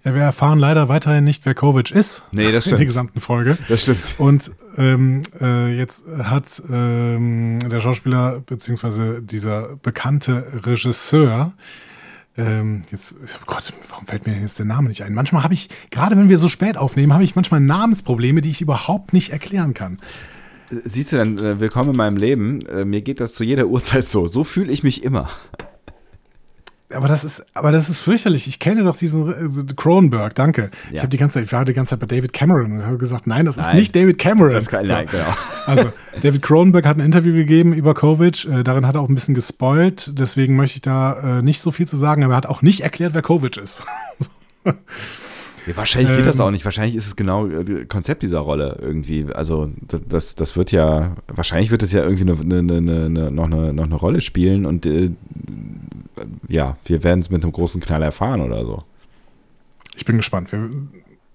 [0.03, 2.23] Ja, wir erfahren leider weiterhin nicht, wer Kovic ist.
[2.31, 2.73] Nee, das stimmt.
[2.73, 3.57] In der gesamten Folge.
[3.67, 4.15] Das stimmt.
[4.17, 11.51] Und ähm, äh, jetzt hat ähm, der Schauspieler beziehungsweise dieser bekannte Regisseur
[12.37, 15.13] ähm, jetzt, oh Gott, warum fällt mir jetzt der Name nicht ein?
[15.13, 18.61] Manchmal habe ich, gerade wenn wir so spät aufnehmen, habe ich manchmal Namensprobleme, die ich
[18.61, 19.99] überhaupt nicht erklären kann.
[20.69, 22.61] Siehst du dann, äh, willkommen in meinem Leben.
[22.67, 24.27] Äh, mir geht das zu jeder Uhrzeit so.
[24.27, 25.29] So fühle ich mich immer
[26.93, 28.47] aber das ist, aber das ist fürchterlich.
[28.47, 30.71] Ich kenne doch diesen äh, Cronenberg, danke.
[30.89, 30.95] Ja.
[30.95, 32.97] Ich habe die ganze Zeit, ich war die ganze Zeit bei David Cameron und habe
[32.97, 33.67] gesagt, nein, das nein.
[33.67, 34.53] ist nicht David Cameron.
[34.53, 35.35] Das kann, nein, genau.
[35.67, 38.45] Also, David Cronenberg hat ein Interview gegeben über Kovic.
[38.45, 40.17] Äh, darin hat er auch ein bisschen gespoilt.
[40.17, 42.81] Deswegen möchte ich da äh, nicht so viel zu sagen, aber er hat auch nicht
[42.81, 43.83] erklärt, wer Kovic ist.
[45.67, 46.65] Ja, wahrscheinlich geht ähm, das auch nicht.
[46.65, 49.25] Wahrscheinlich ist es genau das äh, Konzept dieser Rolle irgendwie.
[49.31, 49.69] Also
[50.07, 53.83] das, das wird ja, wahrscheinlich wird es ja irgendwie eine, eine, eine, noch, eine, noch
[53.83, 55.11] eine Rolle spielen und äh,
[56.47, 58.83] ja, wir werden es mit einem großen Knall erfahren oder so.
[59.95, 60.51] Ich bin gespannt.
[60.51, 60.69] Wir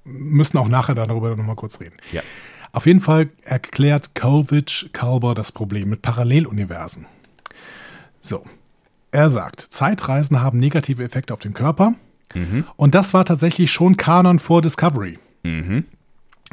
[0.05, 1.97] müssen auch nachher darüber nochmal kurz reden.
[2.12, 2.23] Ja.
[2.73, 7.07] Auf jeden Fall erklärt Kovic Kalber das Problem mit Paralleluniversen.
[8.20, 8.44] So.
[9.12, 11.94] Er sagt, Zeitreisen haben negative Effekte auf den Körper.
[12.35, 12.64] Mhm.
[12.75, 15.20] Und das war tatsächlich schon Kanon vor Discovery.
[15.44, 15.85] Mhm.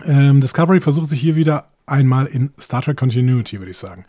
[0.06, 4.06] Ähm, Discovery versucht sich hier wieder einmal in Star Trek Continuity, würde ich sagen.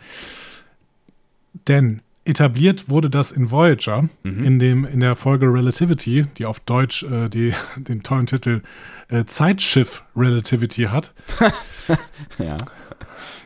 [1.66, 4.44] Denn etabliert wurde das in Voyager, mhm.
[4.44, 8.62] in, dem, in der Folge Relativity, die auf Deutsch äh, die, den tollen Titel
[9.08, 11.12] äh, Zeitschiff Relativity hat.
[12.38, 12.56] ja.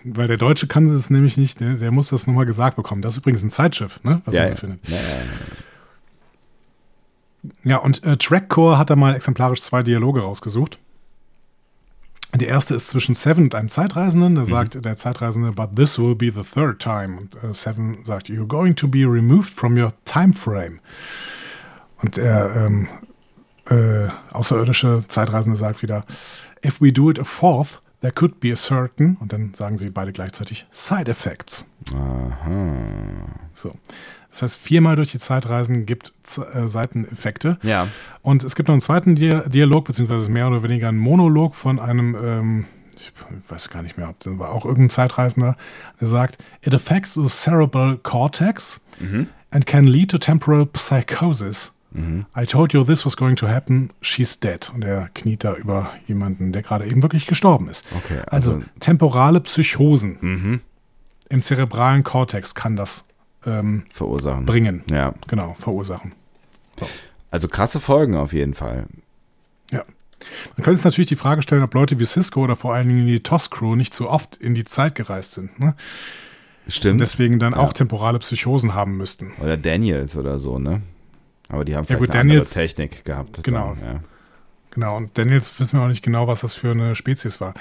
[0.04, 3.02] Weil der Deutsche kann es nämlich nicht, der, der muss das nochmal gesagt bekommen.
[3.02, 4.22] Das ist übrigens ein Zeitschiff, ne?
[4.24, 4.56] was ja, man ja.
[4.56, 4.88] findet.
[4.88, 4.98] Ja,
[7.64, 10.78] ja, und äh, Trackcore hat da mal exemplarisch zwei Dialoge rausgesucht.
[12.36, 14.34] Der erste ist zwischen Seven und einem Zeitreisenden.
[14.34, 14.46] Da mhm.
[14.46, 17.18] sagt der Zeitreisende, but this will be the third time.
[17.18, 20.80] Und äh, Seven sagt, you're going to be removed from your time frame.
[22.02, 22.88] Und der ähm,
[23.68, 26.04] äh, außerirdische Zeitreisende sagt wieder,
[26.64, 29.90] if we do it a fourth, there could be a certain, und dann sagen sie
[29.90, 31.66] beide gleichzeitig, side effects.
[31.94, 32.72] Aha.
[33.54, 33.72] So.
[34.36, 36.12] Das heißt, viermal durch die Zeit reisen gibt
[36.52, 37.56] äh, Seiteneffekte.
[37.62, 37.88] Ja.
[38.20, 41.80] Und es gibt noch einen zweiten Di Dialog, beziehungsweise mehr oder weniger ein Monolog von
[41.80, 42.64] einem, ähm,
[42.96, 43.12] ich
[43.48, 45.56] weiß gar nicht mehr, ob das war auch irgendein Zeitreisender,
[45.98, 49.28] der sagt, it affects the cerebral cortex mhm.
[49.50, 51.74] and can lead to temporal psychosis.
[51.92, 52.26] Mhm.
[52.36, 54.70] I told you this was going to happen, she's dead.
[54.74, 57.86] Und er kniet da über jemanden, der gerade eben wirklich gestorben ist.
[57.96, 60.60] Okay, also, also temporale Psychosen mhm.
[61.30, 63.06] im zerebralen Kortex kann das
[63.46, 64.46] ähm, verursachen.
[64.46, 64.82] Bringen.
[64.90, 65.14] Ja.
[65.28, 66.12] Genau, verursachen.
[66.78, 66.86] So.
[67.30, 68.86] Also krasse Folgen auf jeden Fall.
[69.70, 69.84] Ja.
[70.56, 73.06] Man könnte jetzt natürlich die Frage stellen, ob Leute wie Cisco oder vor allen Dingen
[73.06, 75.58] die TOS-Crew nicht so oft in die Zeit gereist sind.
[75.58, 75.74] Ne?
[76.68, 76.92] Stimmt.
[76.92, 77.58] Und deswegen dann ja.
[77.58, 79.32] auch temporale Psychosen haben müssten.
[79.40, 80.82] Oder Daniels oder so, ne?
[81.48, 83.44] Aber die haben vielleicht ja, gut, eine Daniels, andere Technik gehabt.
[83.44, 83.76] Genau.
[83.80, 84.00] Dann, ja.
[84.70, 84.96] Genau.
[84.96, 87.54] Und Daniels wissen wir auch nicht genau, was das für eine Spezies war.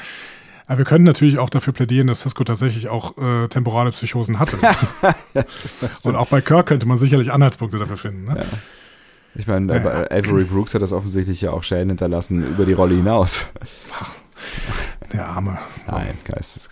[0.68, 4.58] Aber wir können natürlich auch dafür plädieren, dass Cisco tatsächlich auch äh, temporale Psychosen hatte.
[6.04, 8.26] Und auch bei Kirk könnte man sicherlich Anhaltspunkte dafür finden.
[8.26, 8.40] Ne?
[8.40, 8.46] Ja.
[9.36, 10.06] Ich meine, ja.
[10.10, 13.48] Avery Brooks hat das offensichtlich ja auch Schäden hinterlassen über die Rolle hinaus.
[15.12, 15.60] Der Arme.
[15.88, 16.70] Nein, Geistes.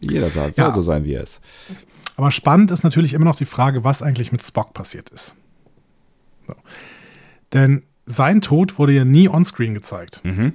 [0.00, 0.72] Jeder soll ja.
[0.72, 1.40] so sein, wie er ist.
[2.16, 5.34] Aber spannend ist natürlich immer noch die Frage, was eigentlich mit Spock passiert ist.
[6.46, 6.54] So.
[7.52, 10.20] Denn sein Tod wurde ja nie onscreen gezeigt.
[10.24, 10.54] Mhm.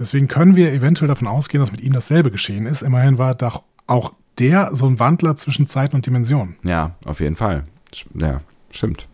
[0.00, 2.80] Deswegen können wir eventuell davon ausgehen, dass mit ihm dasselbe geschehen ist.
[2.80, 6.56] Immerhin war doch auch der so ein Wandler zwischen Zeit und Dimension.
[6.64, 7.64] Ja, auf jeden Fall.
[8.14, 8.38] Ja,
[8.70, 9.06] stimmt.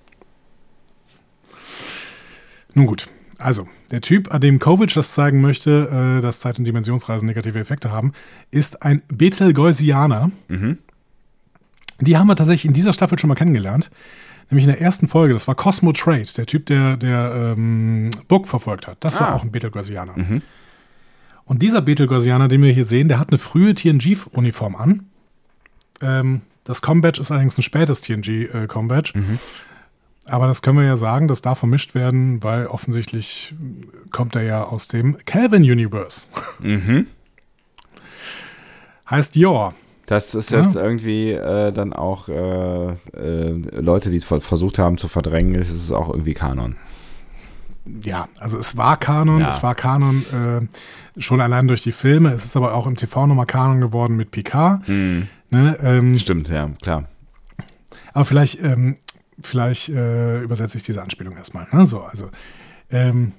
[2.73, 3.09] Nun gut.
[3.39, 7.59] Also, der Typ, an dem Kovic das zeigen möchte, äh, dass Zeit- und Dimensionsreisen negative
[7.59, 8.13] Effekte haben,
[8.53, 10.31] ist ein Betelgeusianer.
[10.47, 10.79] Mhm.
[11.99, 13.91] Die haben wir tatsächlich in dieser Staffel schon mal kennengelernt.
[14.51, 18.47] Nämlich in der ersten Folge, das war Cosmo Trade, der Typ, der, der ähm, Book
[18.47, 18.99] verfolgt hat.
[19.01, 19.21] Das ah.
[19.23, 20.13] war auch ein Betelgeusianer.
[20.15, 20.43] Mhm.
[21.47, 25.07] Und dieser Betelgeuse, den wir hier sehen, der hat eine frühe TNG-Uniform an.
[26.03, 29.15] Ähm, das Combadge ist allerdings ein spätes TNG-Combadge.
[29.15, 29.39] Äh, mhm.
[30.27, 33.55] Aber das können wir ja sagen, das darf vermischt werden, weil offensichtlich
[34.11, 36.27] kommt er ja aus dem Calvin Universe.
[36.59, 37.07] Mhm.
[39.11, 39.75] heißt Yor.
[40.07, 40.83] Das ist jetzt ja.
[40.83, 45.91] irgendwie äh, dann auch äh, äh, Leute, die es versucht haben zu verdrängen, ist es
[45.91, 46.77] auch irgendwie Kanon.
[48.03, 49.49] Ja, also es war Kanon, ja.
[49.49, 53.27] es war Kanon äh, schon allein durch die Filme, es ist aber auch im TV
[53.27, 54.87] nochmal Kanon geworden mit Picard.
[54.89, 55.29] Mhm.
[55.51, 57.05] Ne, ähm, Stimmt, ja, klar.
[58.13, 58.97] Aber vielleicht, ähm,
[59.41, 61.69] vielleicht äh, übersetze ich diese Anspielung erstmal.
[61.71, 61.87] Ne?
[61.87, 62.31] So, also
[62.91, 63.33] ähm,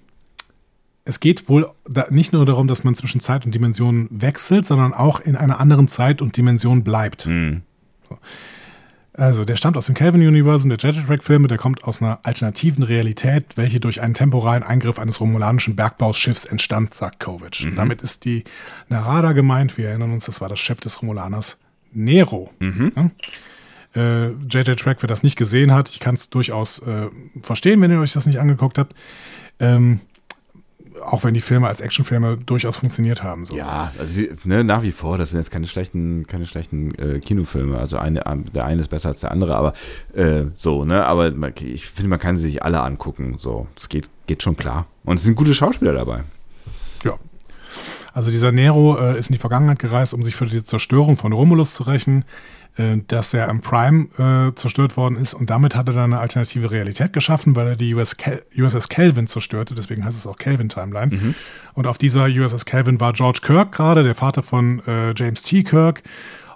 [1.03, 4.93] es geht wohl da nicht nur darum, dass man zwischen Zeit und Dimension wechselt, sondern
[4.93, 7.27] auch in einer anderen Zeit und Dimension bleibt.
[7.27, 7.63] Mhm.
[8.09, 8.17] So.
[9.17, 13.45] Also, der stammt aus dem Kelvin-Universum der Jet Track-Filme, der kommt aus einer alternativen Realität,
[13.55, 17.65] welche durch einen temporalen Eingriff eines romulanischen Bergbauschiffs entstand, sagt Kovic.
[17.65, 17.75] Mhm.
[17.75, 18.43] Damit ist die
[18.89, 21.57] Narada gemeint, wir erinnern uns, das war das Schiff des Romulaners
[21.93, 22.51] Nero.
[22.59, 22.91] Mhm.
[22.95, 23.09] Ja?
[23.95, 27.07] Äh, JJ Track, wer das nicht gesehen hat, ich kann es durchaus äh,
[27.41, 28.93] verstehen, wenn ihr euch das nicht angeguckt habt.
[29.59, 30.01] Ähm,
[31.03, 33.45] auch wenn die Filme als Actionfilme durchaus funktioniert haben.
[33.45, 33.55] So.
[33.55, 37.77] Ja, also ne, nach wie vor, das sind jetzt keine schlechten, keine schlechten äh, Kinofilme.
[37.77, 38.21] Also eine,
[38.53, 39.73] der eine ist besser als der andere, aber
[40.13, 41.05] äh, so, ne?
[41.05, 43.35] Aber ich finde, man kann sie sich alle angucken.
[43.39, 44.87] So, das geht, geht schon klar.
[45.03, 46.21] Und es sind gute Schauspieler dabei.
[47.03, 47.13] Ja.
[48.13, 51.33] Also dieser Nero äh, ist in die Vergangenheit gereist, um sich für die Zerstörung von
[51.33, 52.25] Romulus zu rächen.
[52.77, 56.19] Äh, dass er im Prime äh, zerstört worden ist und damit hat er dann eine
[56.19, 60.37] alternative Realität geschaffen, weil er die US Kel USS Kelvin zerstörte, deswegen heißt es auch
[60.37, 61.15] Kelvin Timeline.
[61.15, 61.35] Mhm.
[61.73, 65.63] Und auf dieser USS Kelvin war George Kirk gerade, der Vater von äh, James T.
[65.63, 66.03] Kirk.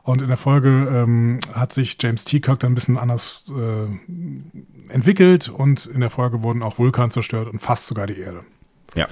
[0.04, 2.40] Und in der Folge ähm, hat sich James T.
[2.40, 7.48] Kirk dann ein bisschen anders äh, entwickelt und in der Folge wurden auch Vulkan zerstört
[7.48, 8.44] und fast sogar die Erde.
[8.96, 9.08] Ja.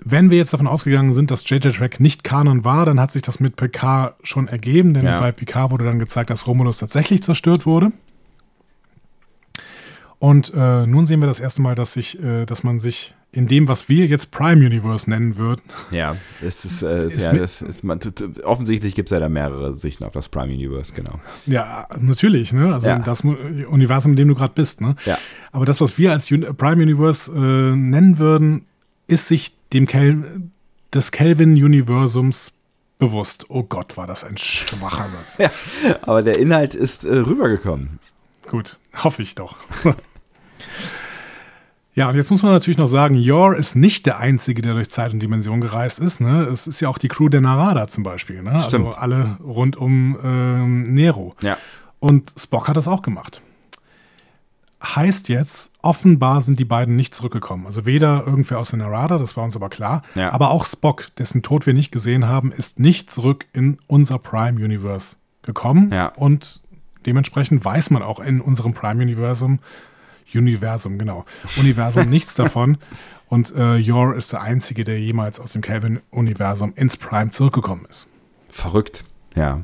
[0.00, 3.22] Wenn wir jetzt davon ausgegangen sind, dass JJ Track nicht Kanon war, dann hat sich
[3.22, 5.18] das mit Picard schon ergeben, denn ja.
[5.18, 7.92] bei Picard wurde dann gezeigt, dass Romulus tatsächlich zerstört wurde.
[10.20, 13.46] Und äh, nun sehen wir das erste Mal, dass sich, äh, dass man sich in
[13.46, 15.62] dem, was wir jetzt Prime Universe nennen würden.
[15.90, 18.00] Ja, es ist, äh, ist ja, das ist man,
[18.42, 21.20] offensichtlich gibt es ja da mehrere Sichten auf das Prime Universe, genau.
[21.46, 22.72] Ja, natürlich, ne?
[22.72, 22.98] Also ja.
[22.98, 24.96] das Universum, in dem du gerade bist, ne?
[25.04, 25.18] Ja.
[25.52, 28.64] Aber das, was wir als Prime Universe äh, nennen würden,
[29.08, 30.42] ist sich dem Kel
[30.94, 32.52] des Kelvin-Universums
[32.98, 33.46] bewusst.
[33.48, 35.38] Oh Gott, war das ein schwacher Satz.
[35.38, 35.50] Ja,
[36.02, 37.98] aber der Inhalt ist äh, rübergekommen.
[38.48, 39.56] Gut, hoffe ich doch.
[41.94, 44.90] ja, und jetzt muss man natürlich noch sagen, Yor ist nicht der Einzige, der durch
[44.90, 46.20] Zeit und Dimension gereist ist.
[46.20, 46.44] Ne?
[46.44, 48.42] Es ist ja auch die Crew der Narada zum Beispiel.
[48.42, 48.52] Ne?
[48.52, 48.86] Also Stimmt.
[48.88, 51.34] Also alle rund um ähm, Nero.
[51.40, 51.58] Ja.
[52.00, 53.42] Und Spock hat das auch gemacht
[54.82, 57.66] heißt jetzt, offenbar sind die beiden nicht zurückgekommen.
[57.66, 60.32] Also weder irgendwer aus der Narada, das war uns aber klar, ja.
[60.32, 64.62] aber auch Spock, dessen Tod wir nicht gesehen haben, ist nicht zurück in unser Prime
[64.62, 65.90] Universe gekommen.
[65.92, 66.06] Ja.
[66.14, 66.60] Und
[67.06, 69.58] dementsprechend weiß man auch in unserem Prime Universum,
[70.32, 71.24] Universum, genau,
[71.56, 72.78] Universum nichts davon.
[73.28, 78.06] Und äh, Yor ist der Einzige, der jemals aus dem Kelvin-Universum ins Prime zurückgekommen ist.
[78.50, 79.62] Verrückt, ja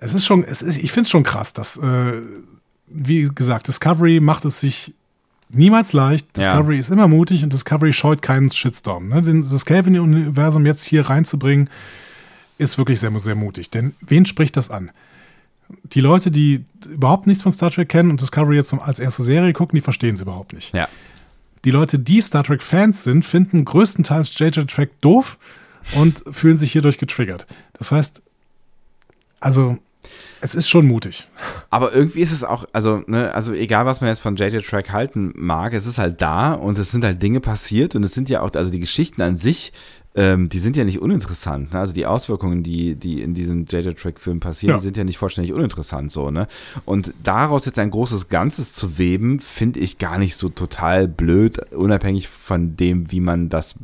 [0.00, 2.22] es ist schon, es ist, ich finde es schon krass, dass, äh,
[2.86, 4.94] wie gesagt, Discovery macht es sich
[5.50, 6.36] niemals leicht.
[6.36, 6.80] Discovery ja.
[6.80, 9.08] ist immer mutig und Discovery scheut keinen Shitstorm.
[9.08, 9.22] Ne?
[9.22, 11.68] Das Kelvin-Universum jetzt hier reinzubringen,
[12.58, 13.70] ist wirklich sehr, sehr mutig.
[13.70, 14.90] Denn wen spricht das an?
[15.84, 19.52] Die Leute, die überhaupt nichts von Star Trek kennen und Discovery jetzt als erste Serie
[19.52, 20.74] gucken, die verstehen es überhaupt nicht.
[20.74, 20.88] Ja.
[21.64, 25.38] Die Leute, die Star Trek-Fans sind, finden größtenteils JJ Track doof
[25.94, 27.46] und fühlen sich hierdurch getriggert.
[27.74, 28.22] Das heißt,
[29.40, 29.78] also
[30.40, 31.28] es ist schon mutig.
[31.68, 34.90] Aber irgendwie ist es auch, also, ne, also egal, was man jetzt von JJ Track
[34.90, 38.28] halten mag, es ist halt da und es sind halt Dinge passiert und es sind
[38.28, 39.72] ja auch, also die Geschichten an sich
[40.20, 41.72] ähm, die sind ja nicht uninteressant.
[41.72, 41.80] Ne?
[41.80, 44.76] Also die Auswirkungen, die, die in diesem JJ-Track-Film passieren, ja.
[44.76, 46.46] die sind ja nicht vollständig uninteressant so, ne?
[46.84, 51.72] Und daraus jetzt ein großes Ganzes zu weben, finde ich gar nicht so total blöd,
[51.72, 53.76] unabhängig von dem, wie man das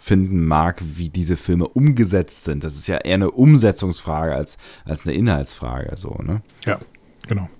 [0.00, 2.64] finden mag, wie diese Filme umgesetzt sind.
[2.64, 6.40] Das ist ja eher eine Umsetzungsfrage als, als eine Inhaltsfrage, so, ne?
[6.64, 6.80] Ja,
[7.26, 7.50] genau.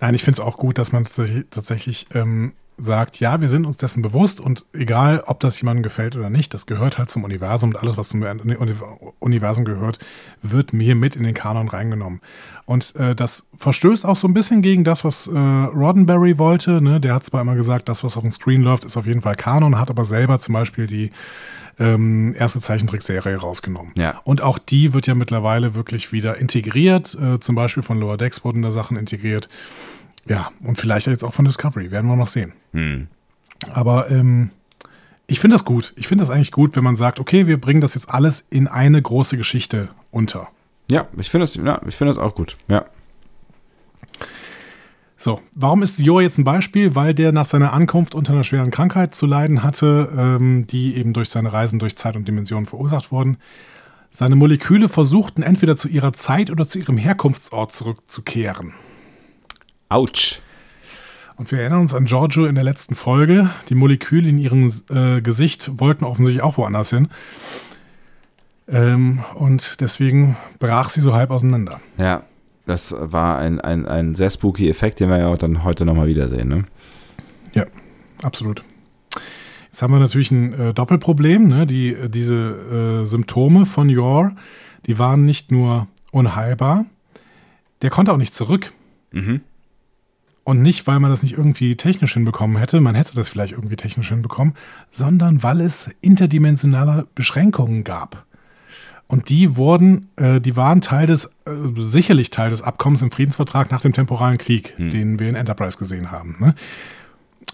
[0.00, 3.66] Nein, ich finde es auch gut, dass man tatsächlich, tatsächlich ähm, sagt, ja, wir sind
[3.66, 7.24] uns dessen bewusst und egal, ob das jemandem gefällt oder nicht, das gehört halt zum
[7.24, 8.24] Universum und alles, was zum
[9.18, 9.98] Universum gehört,
[10.42, 12.20] wird mir mit in den Kanon reingenommen.
[12.64, 16.80] Und äh, das verstößt auch so ein bisschen gegen das, was äh, Roddenberry wollte.
[16.80, 17.00] Ne?
[17.00, 19.34] Der hat zwar immer gesagt, das, was auf dem Screen läuft, ist auf jeden Fall
[19.34, 21.10] Kanon, hat aber selber zum Beispiel die
[21.80, 23.92] ähm, erste Zeichentrickserie rausgenommen.
[23.96, 24.20] Ja.
[24.24, 27.16] Und auch die wird ja mittlerweile wirklich wieder integriert.
[27.20, 29.48] Äh, zum Beispiel von Lower Decks wurden da Sachen integriert.
[30.26, 32.52] Ja, und vielleicht jetzt auch von Discovery, werden wir noch sehen.
[32.72, 33.08] Hm.
[33.72, 34.50] Aber ähm,
[35.26, 35.92] ich finde das gut.
[35.96, 38.68] Ich finde das eigentlich gut, wenn man sagt, okay, wir bringen das jetzt alles in
[38.68, 40.48] eine große Geschichte unter.
[40.90, 42.56] Ja, ich finde das, ja, find das auch gut.
[42.68, 42.84] Ja.
[45.16, 46.94] So, warum ist Jo jetzt ein Beispiel?
[46.94, 51.12] Weil der nach seiner Ankunft unter einer schweren Krankheit zu leiden hatte, ähm, die eben
[51.12, 53.36] durch seine Reisen durch Zeit und Dimensionen verursacht wurden.
[54.10, 58.72] Seine Moleküle versuchten entweder zu ihrer Zeit oder zu ihrem Herkunftsort zurückzukehren.
[59.90, 60.40] Autsch.
[61.36, 63.50] Und wir erinnern uns an Giorgio in der letzten Folge.
[63.68, 67.08] Die Moleküle in ihrem äh, Gesicht wollten offensichtlich auch woanders hin.
[68.68, 71.80] Ähm, und deswegen brach sie so halb auseinander.
[71.98, 72.22] Ja,
[72.66, 76.06] das war ein, ein, ein sehr spooky Effekt, den wir ja auch dann heute nochmal
[76.06, 76.48] wiedersehen.
[76.48, 76.64] Ne?
[77.52, 77.64] Ja,
[78.22, 78.62] absolut.
[79.66, 81.48] Jetzt haben wir natürlich ein äh, Doppelproblem.
[81.48, 81.66] Ne?
[81.66, 84.32] Die, äh, diese äh, Symptome von Yor,
[84.86, 86.84] die waren nicht nur unheilbar,
[87.82, 88.72] der konnte auch nicht zurück.
[89.10, 89.40] Mhm.
[90.50, 93.76] Und nicht, weil man das nicht irgendwie technisch hinbekommen hätte, man hätte das vielleicht irgendwie
[93.76, 94.54] technisch hinbekommen,
[94.90, 98.24] sondern weil es interdimensionale Beschränkungen gab.
[99.06, 103.70] Und die wurden, äh, die waren Teil des, äh, sicherlich Teil des Abkommens im Friedensvertrag
[103.70, 104.90] nach dem temporalen Krieg, Hm.
[104.90, 106.34] den wir in Enterprise gesehen haben.
[106.40, 106.54] Ne?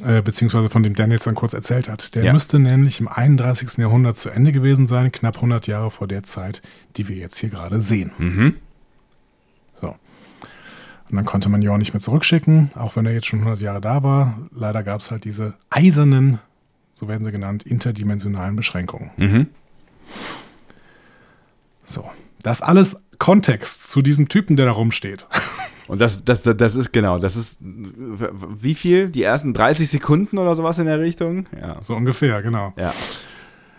[0.03, 2.15] Äh, beziehungsweise von dem Daniels dann kurz erzählt hat.
[2.15, 2.33] Der Ja.
[2.33, 3.79] müsste nämlich im 31.
[3.83, 6.63] Jahrhundert zu Ende gewesen sein, knapp 100 Jahre vor der Zeit,
[6.97, 8.13] die wir jetzt hier gerade sehen.
[8.19, 8.55] Mhm.
[11.11, 13.81] Und dann konnte man Jorn nicht mehr zurückschicken, auch wenn er jetzt schon 100 Jahre
[13.81, 14.39] da war.
[14.51, 16.41] Leider gab es halt diese eisernen,
[16.93, 19.11] so werden sie genannt, interdimensionalen Beschränkungen.
[19.17, 19.47] Mhm.
[21.85, 22.11] So.
[22.43, 25.27] Das alles Kontext zu diesem Typen, der da rumsteht.
[25.89, 29.09] Und das, das, das, das ist genau, das ist wie viel?
[29.09, 31.47] Die ersten 30 Sekunden oder sowas in der Richtung?
[31.59, 31.81] Ja.
[31.81, 32.73] So ungefähr, genau.
[32.77, 32.93] Ja.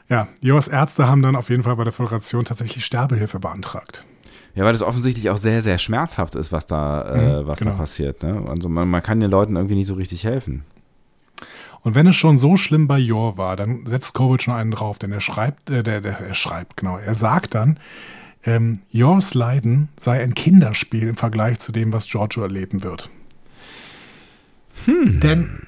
[0.10, 4.06] Ja, Jors Ärzte haben dann auf jeden Fall bei der Föderation tatsächlich Sterbehilfe beantragt.
[4.58, 7.72] Ja, weil das offensichtlich auch sehr, sehr schmerzhaft ist, was da, äh, Mhm, was genau.
[7.72, 8.24] da passiert.
[8.24, 8.44] Ne?
[8.50, 10.64] Also man, man kann den Leuten irgendwie nicht so richtig helfen.
[11.82, 14.98] Und wenn es schon so schlimm bei Jor war, dann setzt Kovic schon einen drauf,
[14.98, 17.80] denn er schreibt, äh, der, der, er schreibt, genau, er sagt dann,
[18.44, 23.12] ähm, Jors Leiden sei ein Kinderspiel im Vergleich zu dem, was Giorgio erleben wird.
[24.88, 25.68] Denn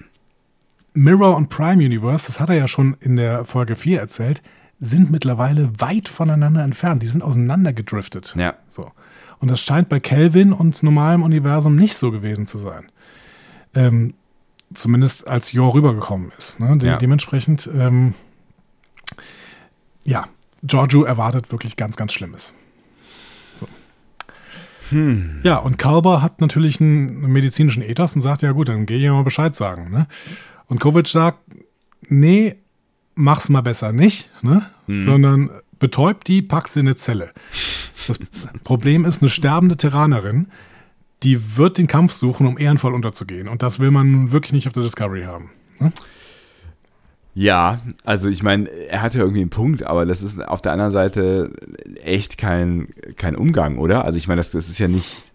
[0.93, 4.41] Mirror und Prime Universe, das hat er ja schon in der Folge 4 erzählt,
[4.79, 7.03] sind mittlerweile weit voneinander entfernt.
[7.03, 8.33] Die sind auseinandergedriftet.
[8.37, 8.55] Ja.
[8.69, 8.91] So.
[9.39, 12.91] Und das scheint bei Kelvin und normalem Universum nicht so gewesen zu sein.
[13.73, 14.13] Ähm,
[14.73, 16.59] zumindest als Jor rübergekommen ist.
[16.59, 16.77] Ne?
[16.77, 16.97] De Ja.
[16.97, 18.13] Dementsprechend, ähm,
[20.03, 20.27] ja,
[20.63, 22.53] Giorgio erwartet wirklich ganz, ganz Schlimmes.
[23.59, 23.67] So.
[25.43, 29.11] Ja, und Kalber hat natürlich einen medizinischen Ethos und sagt, ja gut, dann geh ich
[29.11, 29.91] mal Bescheid sagen.
[29.91, 30.07] Ne?
[30.67, 31.39] Und Kovic sagt,
[32.07, 32.55] nee,
[33.19, 34.65] mach's mal besser nicht, ne?
[34.87, 37.31] sondern betäubt die, pack sie in eine Zelle.
[38.07, 38.19] Das
[38.63, 40.47] Problem ist, eine sterbende Terranerin,
[41.23, 43.47] die wird den Kampf suchen, um ehrenvoll unterzugehen.
[43.47, 45.51] Und das will man nun wirklich nicht auf der Discovery haben.
[45.79, 45.91] Ne?
[47.35, 50.91] Ja, also ich meine, er hatte irgendwie einen Punkt, aber das ist auf der anderen
[50.91, 51.51] Seite
[52.03, 54.03] echt kein, kein Umgang, oder?
[54.03, 55.28] Also ich meine, das, das ist ja nicht.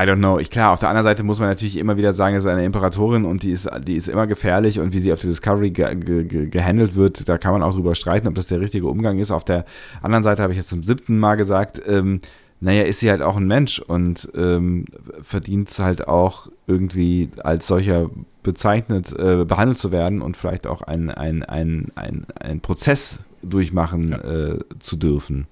[0.00, 0.38] I don't know.
[0.38, 2.64] Ich, klar, auf der anderen Seite muss man natürlich immer wieder sagen, es ist eine
[2.64, 5.94] Imperatorin und die ist, die ist immer gefährlich und wie sie auf der Discovery ge,
[5.96, 9.18] ge, ge, gehandelt wird, da kann man auch drüber streiten, ob das der richtige Umgang
[9.18, 9.30] ist.
[9.30, 9.66] Auf der
[10.00, 12.22] anderen Seite habe ich jetzt zum siebten Mal gesagt, ähm,
[12.60, 14.86] naja, ist sie halt auch ein Mensch und ähm,
[15.22, 18.08] verdient halt auch irgendwie als solcher
[18.42, 24.12] bezeichnet, äh, behandelt zu werden und vielleicht auch einen ein, ein, ein, ein Prozess durchmachen
[24.12, 25.46] äh, zu dürfen.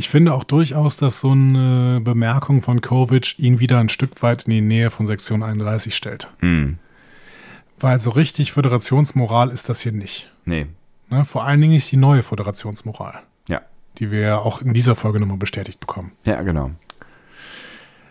[0.00, 4.44] Ich finde auch durchaus, dass so eine Bemerkung von Kovic ihn wieder ein Stück weit
[4.44, 6.30] in die Nähe von Sektion 31 stellt.
[6.38, 6.78] Hm.
[7.78, 10.32] Weil so richtig Föderationsmoral ist das hier nicht.
[10.46, 10.68] Nee.
[11.10, 11.26] Ne?
[11.26, 13.60] Vor allen Dingen ist die neue Föderationsmoral, Ja.
[13.98, 16.12] die wir ja auch in dieser Folge nochmal bestätigt bekommen.
[16.24, 16.70] Ja, genau.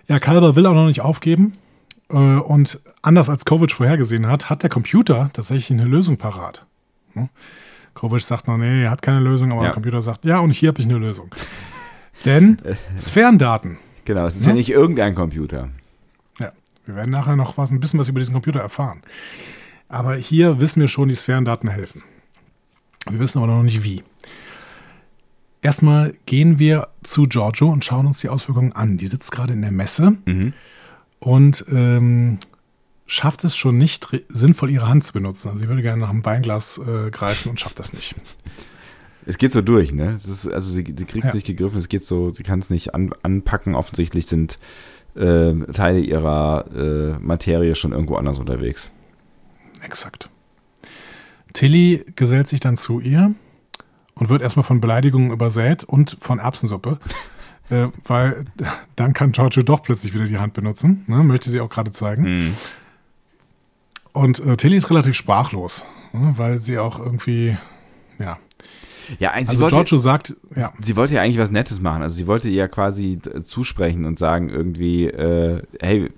[0.07, 1.53] Ja, Kalber will auch noch nicht aufgeben.
[2.11, 6.67] Äh, Und anders als Kovic vorhergesehen hat, hat der Computer tatsächlich eine Lösung parat.
[7.13, 7.29] Hm?
[7.95, 9.67] Kovic sagt noch, nee, er hat keine Lösung, aber Ja.
[9.69, 11.31] der Computer sagt, ja, und hier habe ich eine Lösung.
[12.25, 12.57] Denn
[12.97, 14.49] Sphärendaten, Genau, es ist Ja.
[14.49, 15.69] ja nicht irgendein Computer.
[16.39, 16.51] ja,
[16.87, 19.01] wir werden nachher noch was, ein bisschen was über diesen Computer erfahren.
[19.87, 22.03] Aber hier wissen wir schon, die Sphärendaten helfen.
[23.09, 24.03] Wir wissen aber noch nicht wie.
[25.61, 28.97] Erstmal gehen wir zu Giorgio und schauen uns die Auswirkungen an.
[28.97, 30.53] Die sitzt gerade in der Messe Mhm.
[31.19, 32.39] und ähm,
[33.05, 35.49] schafft es schon nicht sinnvoll, ihre Hand zu benutzen.
[35.49, 38.15] Also sie würde gerne nach einem Weinglas äh, greifen und schafft das nicht.
[39.29, 40.13] Es geht so durch, ne?
[40.15, 41.27] Es ist, also sie, sie kriegt Ja.
[41.27, 43.75] es nicht gegriffen, es geht so, sie kann es nicht an, anpacken.
[43.75, 44.57] Offensichtlich sind
[45.15, 48.91] äh, Teile ihrer äh, Materie schon irgendwo anders unterwegs.
[49.83, 50.31] Exakt.
[51.53, 53.35] Tilly gesellt sich dann zu ihr
[54.15, 56.97] und wird erstmal von Beleidigungen übersät und von Erbsensuppe.
[57.69, 58.45] äh, weil
[58.95, 61.03] dann kann Giorgio doch plötzlich wieder die Hand benutzen.
[61.05, 61.17] Ne?
[61.23, 62.23] Möchte sie auch gerade zeigen.
[62.23, 62.55] Mhm.
[64.11, 66.33] Und äh, Tilly ist relativ sprachlos, ne?
[66.35, 67.55] weil sie auch irgendwie,
[68.17, 68.39] ja,
[69.17, 72.03] Ja, sie Also wollte, Giorgio sagt, ja, sie wollte ja eigentlich was Nettes machen.
[72.03, 76.09] Also sie wollte ihr quasi zusprechen und sagen irgendwie, äh, hey,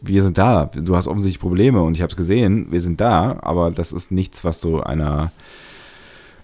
[0.00, 0.66] wir sind da.
[0.74, 2.68] Du hast offensichtlich Probleme und ich habe es gesehen.
[2.70, 5.32] Wir sind da, aber das ist nichts, was so einer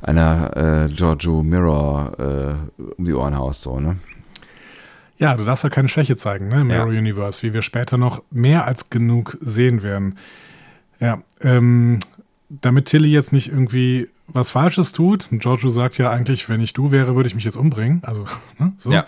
[0.02, 3.96] einer äh, Giorgio Mirror äh, um die Ohren haust, so, ne?
[5.18, 6.84] ja, du darfst ja keine Schwäche zeigen, ne, im Ja.
[6.86, 10.16] Mirror Universe, wie wir später noch mehr als genug sehen werden.
[11.00, 11.98] Ja, ähm,
[12.50, 16.72] damit Tilly jetzt nicht irgendwie was Falsches tut, und Giorgio sagt ja eigentlich, wenn ich
[16.72, 18.24] du wäre, würde ich mich jetzt umbringen, also,
[18.58, 19.04] ne, so, Ja.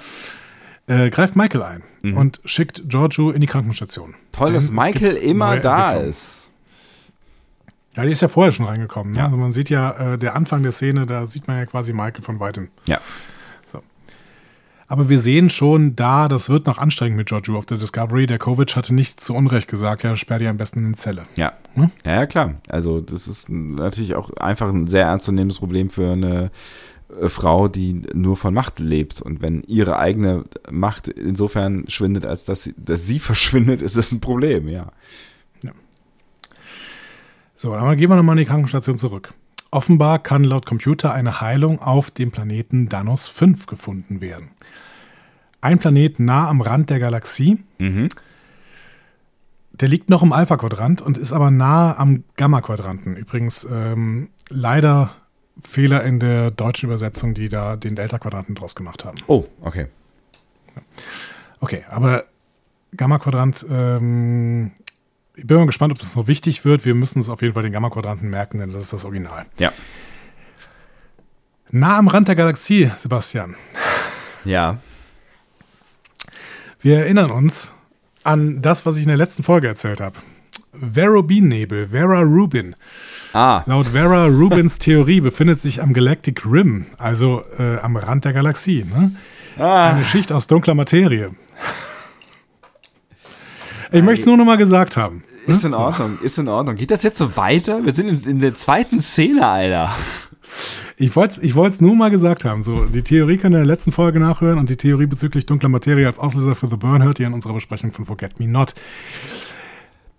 [0.86, 2.16] äh, greift Michael ein Mhm.
[2.16, 4.14] und schickt Giorgio in die Krankenstation.
[4.32, 6.50] Toll, Denn dass Michael immer da ist.
[7.96, 9.12] Ja, die ist ja vorher schon reingekommen.
[9.12, 9.18] Ne?
[9.18, 9.24] Ja.
[9.26, 12.22] Also man sieht ja, äh, der Anfang der Szene, da sieht man ja quasi Michael
[12.22, 12.68] von weitem.
[12.88, 13.00] Ja.
[14.92, 18.26] Aber wir sehen schon da, das wird noch anstrengend mit Giorgio auf der Discovery.
[18.26, 21.22] Der Kovic hatte nicht zu Unrecht gesagt, ja, sperr die am besten in eine Zelle.
[21.34, 21.54] Ja.
[21.72, 21.90] Hm?
[22.04, 22.56] ja, ja, klar.
[22.68, 26.50] Also das ist natürlich auch einfach ein sehr ernstzunehmendes Problem für eine
[27.18, 29.22] äh, Frau, die nur von Macht lebt.
[29.22, 34.12] Und wenn ihre eigene Macht insofern schwindet, als dass sie, dass sie verschwindet, ist das
[34.12, 34.92] ein Problem, ja.
[37.56, 39.32] So, dann gehen wir nochmal in die Krankenstation zurück.
[39.72, 44.50] Offenbar kann laut Computer eine Heilung auf dem Planeten Danos 5 gefunden werden.
[45.62, 47.58] Ein Planet nah am Rand der Galaxie.
[47.78, 48.10] Mhm.
[49.72, 53.16] Der liegt noch im Alpha-Quadrant und ist aber nah am Gamma-Quadranten.
[53.16, 55.14] Übrigens ähm, leider
[55.62, 59.16] Fehler in der deutschen Übersetzung, die da den Delta-Quadranten draus gemacht haben.
[59.26, 59.86] Oh, okay.
[61.60, 62.26] Okay, aber
[62.94, 64.72] Gamma-Quadrant, ähm,
[65.34, 66.84] ich bin mal gespannt, ob das noch wichtig wird.
[66.84, 69.46] Wir müssen uns auf jeden Fall den Gamma-Quadranten merken, denn das ist das Original.
[69.58, 69.72] Ja.
[71.70, 73.56] Nah am Rand der Galaxie, Sebastian.
[74.44, 74.78] Ja.
[76.80, 77.72] Wir erinnern uns
[78.24, 80.16] an das, was ich in der letzten Folge erzählt habe.
[80.72, 82.74] Verobin-Nebel, Vera Rubin.
[83.32, 88.32] Ah, Laut Vera Rubins Theorie befindet sich am Galactic Rim, also äh, am Rand der
[88.32, 89.12] Galaxie, ne?
[89.56, 91.30] eine Schicht aus dunkler Materie.
[93.92, 95.22] Ich möchte es nur noch mal gesagt haben.
[95.46, 96.76] ist in Ordnung, ist in Ordnung.
[96.76, 97.84] Geht das jetzt so weiter?
[97.84, 99.90] Wir sind in, in der zweiten Szene, Alter.
[100.96, 102.62] Ich wollte es ich wollt's nur mal gesagt haben.
[102.62, 105.68] So, die Theorie könnt ihr in der letzten Folge nachhören und die Theorie bezüglich dunkler
[105.68, 108.74] Materie als Auslöser für The Burn hört ihr in unserer Besprechung von Forget Me Not.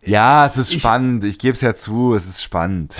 [0.05, 1.23] Ja, es ist spannend.
[1.23, 2.93] Ich gebe es ja zu, es ist spannend.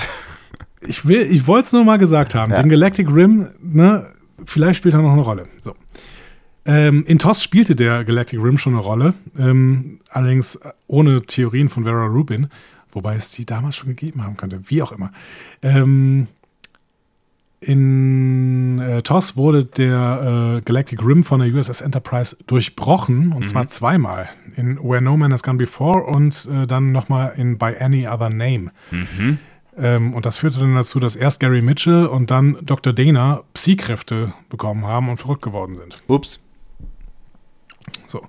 [0.87, 2.51] Ich, will- ich wollte es nur mal gesagt haben.
[2.51, 2.61] Ja.
[2.61, 4.07] Den Galactic Rim, ne,
[4.45, 5.47] vielleicht spielt er noch eine Rolle.
[5.63, 5.73] So.
[6.65, 11.83] Ähm, in TOS spielte der Galactic Rim schon eine Rolle, ähm, allerdings ohne Theorien von
[11.83, 12.47] Vera Rubin,
[12.91, 15.11] wobei es die damals schon gegeben haben könnte, wie auch immer.
[15.61, 16.27] Ähm,
[17.59, 23.67] in äh, TOS wurde der äh, Galactic Rim von der USS Enterprise durchbrochen, und zwar
[23.69, 24.29] zweimal.
[24.55, 28.29] In Where No Man Has Gone Before und äh, dann nochmal in By Any Other
[28.29, 28.71] Name.
[29.77, 32.93] Ähm, und das führte dann dazu, dass erst Gary Mitchell und dann Dr.
[32.93, 36.03] Dana Psi-Kräfte bekommen haben und verrückt geworden sind.
[36.07, 36.42] Ups.
[38.07, 38.27] So.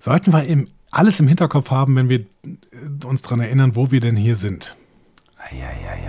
[0.00, 4.00] Sollten wir eben alles im Hinterkopf haben, wenn wir äh, uns daran erinnern, wo wir
[4.00, 4.76] denn hier sind.
[5.36, 6.00] Eieieiei.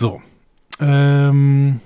[0.00, 0.22] So.
[0.80, 1.80] Ähm,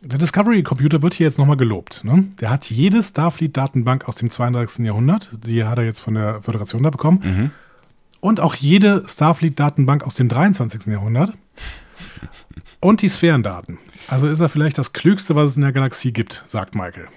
[0.00, 2.04] der Discovery-Computer wird hier jetzt nochmal gelobt.
[2.04, 2.28] Ne?
[2.40, 4.86] Der hat jede Starfleet-Datenbank aus dem 32.
[4.86, 7.50] Jahrhundert, die hat er jetzt von der Föderation da bekommen.
[8.20, 10.86] Und auch jede Starfleet-Datenbank aus dem 23.
[10.86, 11.32] Jahrhundert.
[12.78, 13.78] Und die Sphärendaten.
[14.08, 17.08] Also ist er vielleicht das Klügste, was es in der Galaxie gibt, sagt Michael.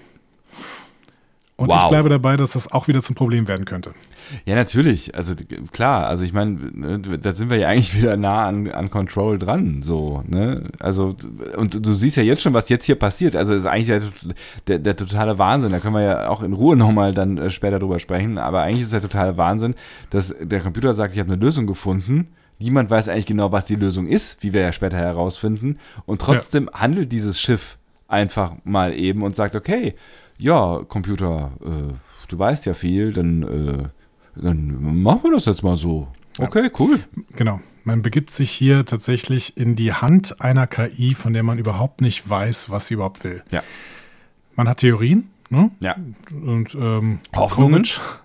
[1.56, 1.90] Und ich Wow.
[1.90, 3.92] bleibe dabei, dass das auch wieder zum Problem werden könnte.
[4.46, 5.14] Ja, natürlich.
[5.14, 5.34] Also
[5.70, 9.38] klar, also ich meine, ne, da sind wir ja eigentlich wieder nah an, an Control
[9.38, 10.64] dran, so, ne?
[10.80, 11.14] Also,
[11.56, 13.36] und du siehst ja jetzt schon, was jetzt hier passiert.
[13.36, 14.02] Also ist eigentlich der,
[14.66, 15.72] der, der totale Wahnsinn.
[15.72, 18.38] Da können wir ja auch in Ruhe nochmal dann äh, später drüber sprechen.
[18.38, 19.74] Aber eigentlich ist der totale Wahnsinn,
[20.10, 22.28] dass der Computer sagt, ich habe eine Lösung gefunden.
[22.62, 25.78] Niemand weiß eigentlich genau, was die Lösung ist, wie wir ja später herausfinden.
[26.06, 29.94] Und trotzdem handelt dieses Schiff einfach mal eben und sagt, okay,
[30.38, 31.92] ja, Computer, äh,
[32.28, 36.06] du weißt ja viel, dann, äh, dann machen wir das jetzt mal so.
[36.38, 37.00] Okay, cool.
[37.34, 37.60] Genau.
[37.84, 42.28] Man begibt sich hier tatsächlich in die Hand einer KI, von der man überhaupt nicht
[42.28, 43.42] weiß, was sie überhaupt will.
[43.50, 43.64] Ja.
[44.54, 45.72] Man hat Theorien, ne?
[45.80, 45.96] Ja.
[46.30, 47.82] Und ähm, Hoffnungen.
[47.82, 48.21] Kovic,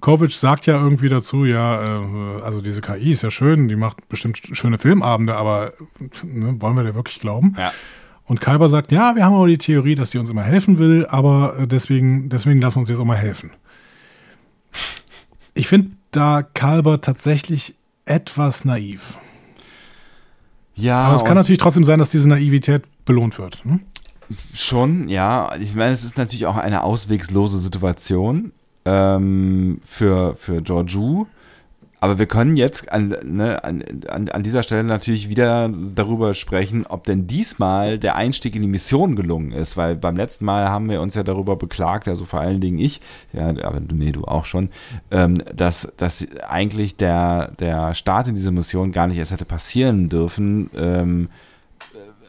[0.00, 4.08] Kovic sagt ja irgendwie dazu, ja, äh, also diese KI ist ja schön, die macht
[4.08, 5.72] bestimmt schöne Filmabende, aber
[6.24, 7.54] ne, wollen wir der wirklich glauben?
[7.58, 7.72] Ja.
[8.26, 11.06] Und Kalber sagt, ja, wir haben aber die Theorie, dass sie uns immer helfen will,
[11.06, 13.50] aber äh, deswegen, deswegen lassen wir uns jetzt auch mal helfen.
[15.54, 17.74] Ich finde da Kalber tatsächlich
[18.04, 19.18] etwas naiv.
[20.74, 23.64] Ja, Aber es kann natürlich trotzdem sein, dass diese Naivität belohnt wird.
[23.64, 23.80] Hm?
[24.54, 25.56] schon, ja.
[25.58, 28.52] Ich meine, es ist natürlich auch eine auswegslose Situation
[28.88, 31.26] ähm, für, für Georgiou.
[32.00, 33.82] aber wir können jetzt an, ne, an,
[34.28, 39.16] an, dieser Stelle natürlich wieder darüber sprechen, ob denn diesmal der Einstieg in die Mission
[39.16, 42.60] gelungen ist, weil beim letzten Mal haben wir uns ja darüber beklagt, also vor allen
[42.60, 43.00] Dingen ich,
[43.32, 44.70] ja, aber nee, du auch schon,
[45.10, 50.08] ähm, dass, dass eigentlich der, der Start in diese Mission gar nicht erst hätte passieren
[50.08, 51.28] dürfen, ähm,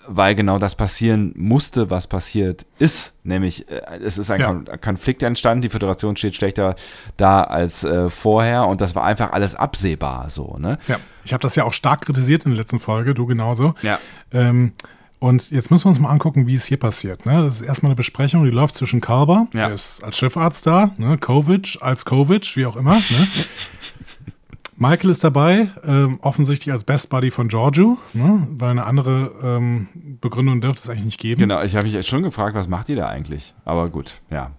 [0.10, 3.14] weil genau das passieren musste, was passiert ist.
[3.24, 4.78] Nämlich, äh, es ist ein ja.
[4.78, 6.76] Konflikt entstanden, die Föderation steht schlechter
[7.16, 10.80] da als äh, vorher und das war einfach alles absehbar so, ne?
[10.88, 13.76] Ja, ich habe das ja auch stark kritisiert in der letzten Folge, du genauso.
[13.82, 13.99] Ja.
[14.32, 14.74] Ähm,
[15.20, 17.26] und jetzt müssen wir uns mal angucken, wie es hier passiert.
[17.26, 17.43] Ne?
[17.43, 19.68] Das ist erstmal eine Besprechung, die läuft zwischen Kalber, ja.
[19.68, 21.18] der ist als Schiffarzt da, ne?
[21.18, 22.95] Kovic als Kovic, wie auch immer.
[22.95, 23.28] Ne?
[24.80, 28.48] Michael ist dabei, ähm, offensichtlich als Best Buddy von Giorgio, ne?
[28.52, 29.90] weil eine andere ähm,
[30.22, 31.42] Begründung dürfte es eigentlich nicht geben.
[31.42, 33.54] Genau, ich habe mich schon gefragt, was macht die da eigentlich?
[33.66, 34.52] Aber gut, ja.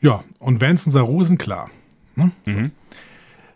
[0.00, 1.70] Ja, und Vance und Saru sind klar.
[2.16, 2.32] Ne?
[2.46, 2.72] Mhm.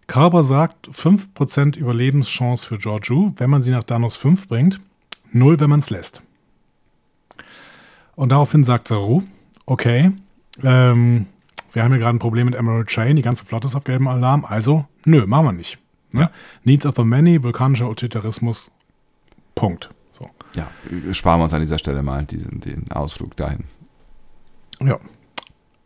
[0.07, 4.81] Carver sagt 5% Überlebenschance für Giorgio, wenn man sie nach Danos 5 bringt,
[5.33, 6.23] 0, wenn man es lässt.
[8.15, 9.23] Und daraufhin sagt Saru,
[9.67, 10.13] okay,
[10.63, 11.27] ähm,
[11.75, 14.09] wir haben hier gerade ein Problem mit Emerald Chain, die ganze Flotte ist auf gelbem
[14.09, 15.79] Alarm, also nö, machen wir nicht.
[16.13, 16.23] Ne?
[16.23, 16.31] Ja.
[16.63, 18.71] Needs of the many, vulkanischer Utilitarismus,
[19.55, 19.91] Punkt.
[20.13, 20.31] So.
[20.55, 20.71] Ja,
[21.13, 23.65] sparen wir uns an dieser Stelle mal diesen, den Ausflug dahin.
[24.81, 24.99] Ja.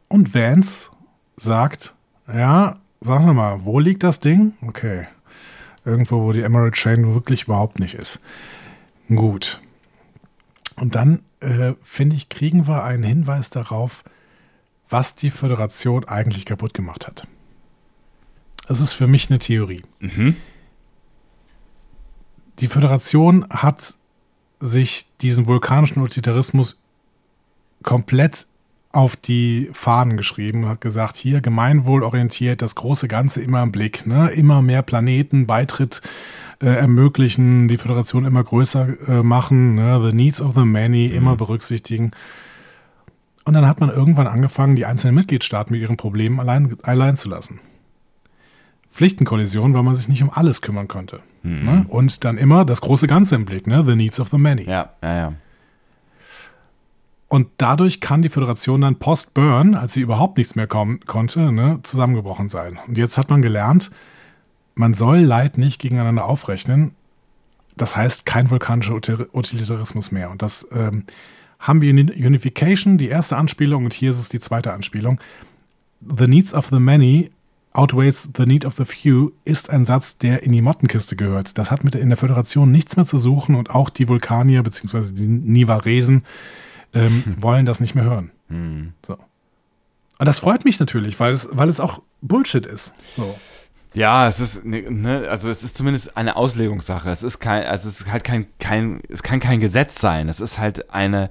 [0.09, 0.91] Und Vance
[1.37, 1.95] sagt,
[2.33, 4.55] ja, sag wir mal, wo liegt das Ding?
[4.61, 5.07] Okay.
[5.85, 8.21] Irgendwo, wo die Emerald Chain wirklich überhaupt nicht ist.
[9.09, 9.63] Gut.
[10.77, 14.05] Und dann, äh, finde ich, kriegen wir einen Hinweis darauf,
[14.89, 17.27] was die Föderation eigentlich kaputt gemacht hat.
[18.67, 19.83] Das ist für mich eine Theorie.
[20.01, 20.37] Mhm.
[22.59, 23.95] Die Föderation hat
[24.61, 26.83] sich diesen vulkanischen Utilitarismus
[27.83, 28.47] komplett
[28.91, 34.07] auf die Fahnen geschrieben und hat gesagt, hier gemeinwohlorientiert, das große Ganze immer im Blick,
[34.07, 34.31] ne?
[34.31, 36.03] immer mehr Planeten, Beitritt
[36.61, 40.01] äh, ermöglichen, die Föderation immer größer äh, machen, ne?
[40.03, 41.15] the needs of the many mhm.
[41.15, 42.13] immer berücksichtigen.
[43.49, 47.31] Und dann hat man irgendwann angefangen, die einzelnen Mitgliedstaaten mit ihren Problemen allein, allein zu
[47.31, 47.61] lassen.
[48.91, 51.21] Pflichtenkollision, weil man sich nicht um alles kümmern konnte.
[51.43, 51.65] Mhm.
[51.65, 51.87] Ne?
[51.89, 53.83] Und dann immer das große Ganze im Blick, ne?
[53.87, 54.65] The needs of the many.
[54.65, 55.33] Ja, ja, ja.
[57.29, 61.81] Und dadurch kann die Föderation dann post-Burn, als sie überhaupt nichts mehr kommen konnte, ne,
[61.85, 62.79] zusammengebrochen sein.
[62.87, 63.91] Und jetzt hat man gelernt,
[64.75, 66.95] man soll Leid nicht gegeneinander aufrechnen.
[67.79, 70.31] Das heißt kein vulkanischer Utilitarismus mehr.
[70.31, 71.05] Und das ähm,
[71.59, 75.21] haben wir Unification, die erste Anspielung, und hier ist es die zweite Anspielung.
[76.01, 77.31] The needs of the many
[77.73, 81.59] outweighs the need of the few ist ein Satz, der in die Mottenkiste gehört.
[81.59, 85.13] Das hat mit in der Föderation nichts mehr zu suchen und auch die Vulkanier bzw.
[85.13, 86.25] die Nivaresen
[86.95, 87.37] ähm, hm.
[87.43, 88.31] wollen das nicht mehr hören.
[88.49, 88.93] Hm.
[89.07, 89.15] So.
[89.15, 92.95] Und das freut mich natürlich, weil es, weil es auch Bullshit ist.
[93.17, 93.39] So.
[93.99, 97.11] Ja, es ist, ne, ne, also es ist zumindest eine Auslegungssache.
[97.11, 100.29] Es ist kein, also es ist halt kein, kein, es kann kein Gesetz sein.
[100.29, 101.31] Es ist halt eine,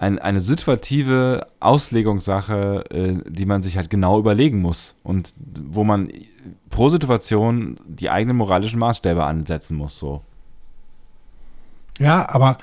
[0.00, 6.10] ein, eine situative Auslegungssache, äh, die man sich halt genau überlegen muss und wo man
[6.70, 10.22] pro Situation die eigenen moralischen Maßstäbe ansetzen muss, so.
[12.00, 12.58] Ja, aber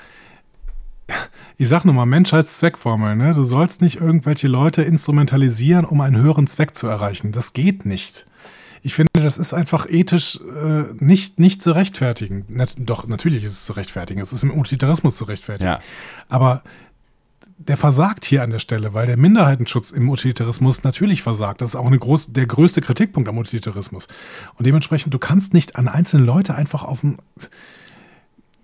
[1.56, 3.32] ich sag nur mal, Menschheitszweckformel, ne?
[3.32, 7.32] Du sollst nicht irgendwelche Leute instrumentalisieren, um einen höheren Zweck zu erreichen.
[7.32, 8.26] Das geht nicht
[8.86, 12.44] ich finde, das ist einfach ethisch äh, nicht, nicht zu rechtfertigen.
[12.46, 14.20] Nat doch, natürlich ist es zu rechtfertigen.
[14.20, 15.68] Es ist im Utilitarismus zu rechtfertigen.
[15.68, 15.80] Ja.
[16.28, 16.62] Aber
[17.58, 21.62] der versagt hier an der Stelle, weil der Minderheitenschutz im Utilitarismus natürlich versagt.
[21.62, 24.06] Das ist auch eine groß, der größte Kritikpunkt am Utilitarismus.
[24.54, 27.18] Und dementsprechend, du kannst nicht an einzelne Leute einfach auf ein,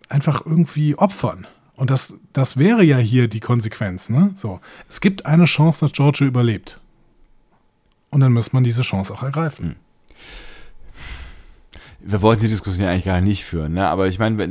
[0.09, 1.49] einfach irgendwie opfern.
[1.75, 4.09] Und das, das wäre ja hier die Konsequenz.
[4.09, 4.31] Ne?
[4.37, 6.81] So, es gibt eine Chance, dass Giorgio überlebt.
[8.11, 9.71] Und dann muss man diese Chance auch ergreifen.
[9.71, 9.77] Hm
[12.05, 13.89] wir wollten die Diskussion eigentlich gar nicht führen, ne?
[13.89, 14.43] aber ich meine,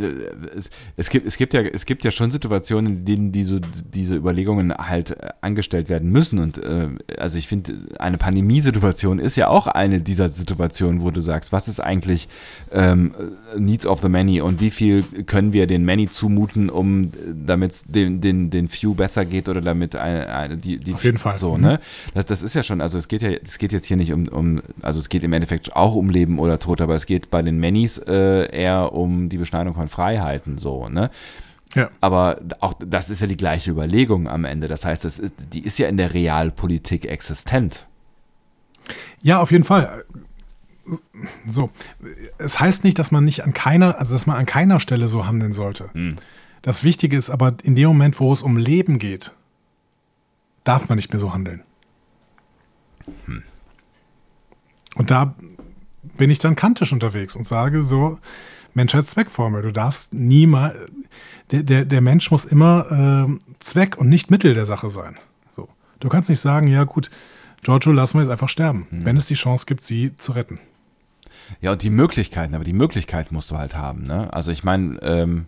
[0.56, 4.16] es, es, gibt, es, gibt ja, es gibt ja schon Situationen, in denen diese, diese
[4.16, 6.40] Überlegungen halt äh, angestellt werden müssen.
[6.40, 11.22] Und äh, also ich finde, eine Pandemiesituation ist ja auch eine dieser Situationen, wo du
[11.22, 12.30] sagst, was ist eigentlich
[12.72, 13.14] ähm,
[13.58, 17.84] Needs of the Many und wie viel können wir den Many zumuten, um damit es
[17.86, 21.36] den, den, den Few besser geht oder damit eine, eine, die, die Auf jeden Fall.
[21.36, 21.64] so, mhm.
[21.64, 21.80] ne?
[22.14, 24.28] Das, das ist ja schon, also es geht ja, es geht jetzt hier nicht um,
[24.30, 27.41] um, also es geht im Endeffekt auch um Leben oder Tod, aber es geht bei
[27.42, 31.10] bei den Mannys äh, eher um die Beschneidung von Freiheiten so, ne?
[31.74, 31.90] Ja.
[32.02, 34.68] Aber auch das ist ja die gleiche Überlegung am Ende.
[34.68, 37.88] Das heißt, das ist, die ist ja in der Realpolitik existent.
[39.22, 40.04] Ja, auf jeden Fall.
[41.46, 41.70] So,
[42.38, 45.26] es heißt nicht, dass man nicht an keiner, also dass man an keiner Stelle so
[45.26, 45.90] handeln sollte.
[45.94, 46.18] Hm.
[46.62, 49.34] Das Wichtige ist aber, in dem Moment, wo es um Leben geht,
[50.64, 51.64] darf man nicht mehr so handeln.
[53.26, 53.44] Hm.
[54.96, 55.36] Und da
[56.22, 58.20] bin ich dann kantisch unterwegs und sage so,
[58.76, 59.64] Menschheitszweckformel.
[59.64, 60.76] Du darfst niemals,
[61.50, 65.18] der, der, der Mensch muss immer äh, Zweck und nicht Mittel der Sache sein.
[65.56, 65.68] So.
[66.00, 67.10] Du kannst nicht sagen, ja gut,
[67.64, 69.04] Giorgio lassen wir jetzt einfach sterben, mhm.
[69.04, 70.60] wenn es die Chance gibt, sie zu retten.
[71.60, 74.32] Ja, und die Möglichkeiten, aber die Möglichkeit musst du halt haben, ne?
[74.32, 75.48] Also ich meine, ähm,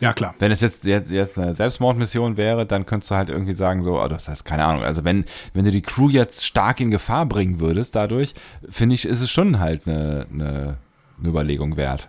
[0.00, 0.34] ja, klar.
[0.38, 4.00] Wenn es jetzt, jetzt, jetzt eine Selbstmordmission wäre, dann könntest du halt irgendwie sagen, so,
[4.02, 4.82] oh, das heißt, keine Ahnung.
[4.82, 8.34] Also wenn, wenn du die Crew jetzt stark in Gefahr bringen würdest, dadurch,
[8.68, 10.78] finde ich, ist es schon halt eine, eine,
[11.18, 12.08] eine Überlegung wert.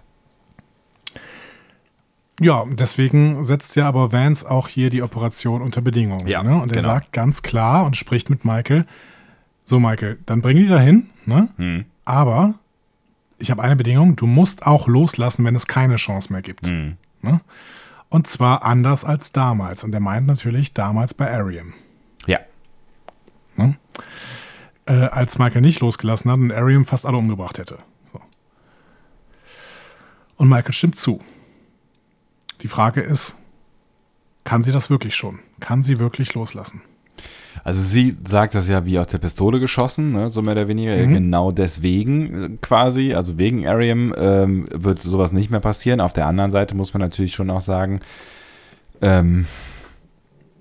[2.41, 6.27] Ja, deswegen setzt ja aber Vance auch hier die Operation unter Bedingungen.
[6.27, 6.55] Ja, ne?
[6.55, 6.93] Und er genau.
[6.95, 8.85] sagt ganz klar und spricht mit Michael,
[9.63, 11.47] so Michael, dann bring die dahin, ne?
[11.57, 11.85] Hm.
[12.03, 12.55] aber
[13.37, 16.67] ich habe eine Bedingung, du musst auch loslassen, wenn es keine Chance mehr gibt.
[16.67, 16.97] Hm.
[17.21, 17.41] Ne?
[18.09, 19.83] Und zwar anders als damals.
[19.83, 21.73] Und er meint natürlich damals bei Ariam.
[22.27, 22.39] Ja.
[23.55, 23.77] Ne?
[24.85, 27.79] Äh, als Michael nicht losgelassen hat und Ariam fast alle umgebracht hätte.
[28.13, 28.21] So.
[30.37, 31.21] Und Michael stimmt zu.
[32.61, 33.37] Die Frage ist,
[34.43, 35.39] kann sie das wirklich schon?
[35.59, 36.81] Kann sie wirklich loslassen?
[37.65, 40.95] Also sie sagt das ja wie aus der Pistole geschossen, ne, so mehr oder weniger.
[40.95, 41.13] Mhm.
[41.13, 45.99] Genau deswegen äh, quasi, also wegen Ariam ähm, wird sowas nicht mehr passieren.
[45.99, 48.01] Auf der anderen Seite muss man natürlich schon auch sagen,
[49.01, 49.47] ähm,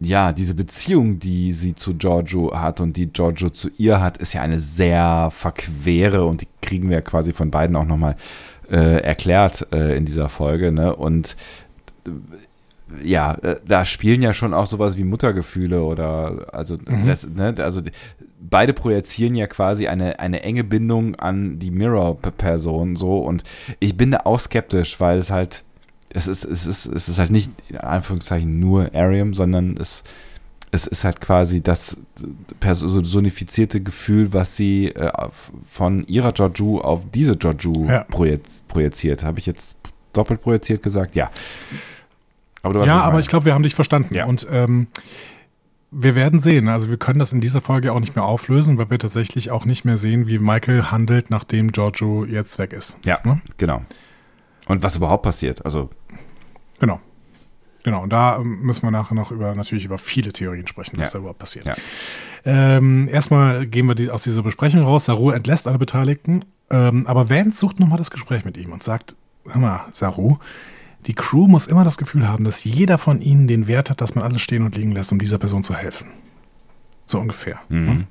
[0.00, 4.32] ja, diese Beziehung, die sie zu Giorgio hat und die Giorgio zu ihr hat, ist
[4.32, 8.16] ja eine sehr verquere und die kriegen wir quasi von beiden auch nochmal
[8.70, 10.72] äh, erklärt äh, in dieser Folge.
[10.72, 10.96] Ne?
[10.96, 11.36] Und
[13.02, 17.06] ja, äh, da spielen ja schon auch sowas wie Muttergefühle oder also mhm.
[17.06, 17.82] das, ne, also
[18.40, 23.44] beide projizieren ja quasi eine, eine enge Bindung an die Mirror-Person so und
[23.80, 25.64] ich bin da auch skeptisch, weil es halt
[26.14, 30.04] es ist, es ist, es ist halt nicht in Anführungszeichen nur Arium, sondern es,
[30.70, 31.98] es ist halt quasi das
[32.60, 35.10] personifizierte Gefühl, was sie äh,
[35.66, 38.04] von ihrer Joju auf diese Joju ja.
[38.04, 39.24] projiziert.
[39.24, 39.76] Habe ich jetzt
[40.12, 41.16] doppelt projiziert gesagt?
[41.16, 41.30] Ja.
[42.64, 44.14] Aber ja, aber ich glaube, wir haben dich verstanden.
[44.14, 44.24] Ja.
[44.24, 44.88] Und ähm,
[45.90, 46.68] wir werden sehen.
[46.68, 49.64] Also wir können das in dieser Folge auch nicht mehr auflösen, weil wir tatsächlich auch
[49.64, 52.98] nicht mehr sehen, wie Michael handelt, nachdem Giorgio jetzt weg ist.
[53.04, 53.40] Ja, ne?
[53.58, 53.82] genau.
[54.66, 55.64] Und was überhaupt passiert.
[55.64, 55.90] Also
[56.80, 57.00] genau.
[57.84, 61.08] Genau, und da ähm, müssen wir nachher noch über natürlich über viele Theorien sprechen, was
[61.08, 61.12] ja.
[61.12, 61.66] da überhaupt passiert.
[61.66, 61.76] Ja.
[62.46, 65.04] Ähm, erstmal gehen wir die, aus dieser Besprechung raus.
[65.04, 69.16] Saru entlässt alle Beteiligten, ähm, aber Vance sucht nochmal das Gespräch mit ihm und sagt:
[69.46, 70.38] Hör mal, Saru,
[71.06, 74.14] die Crew muss immer das Gefühl haben, dass jeder von ihnen den Wert hat, dass
[74.14, 76.08] man alles stehen und liegen lässt, um dieser Person zu helfen.
[77.06, 77.60] So ungefähr.
[77.68, 77.88] Mhm.
[77.88, 78.06] Hm?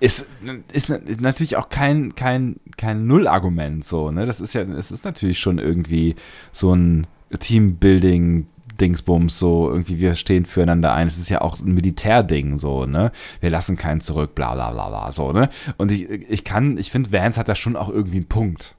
[0.00, 0.26] Ist,
[0.72, 4.26] ist, ist, natürlich auch kein, kein, kein Nullargument so, ne?
[4.26, 6.14] Das ist ja, es ist natürlich schon irgendwie
[6.52, 7.06] so ein
[7.38, 8.48] Teambuilding
[8.80, 11.06] Dingsbums, so irgendwie wir stehen füreinander ein.
[11.06, 13.12] Es ist ja auch ein Militärding, so, ne?
[13.40, 15.48] Wir lassen keinen zurück, bla bla bla bla, so, ne?
[15.78, 18.76] Und ich, ich kann, ich finde, Vance hat da schon auch irgendwie einen Punkt.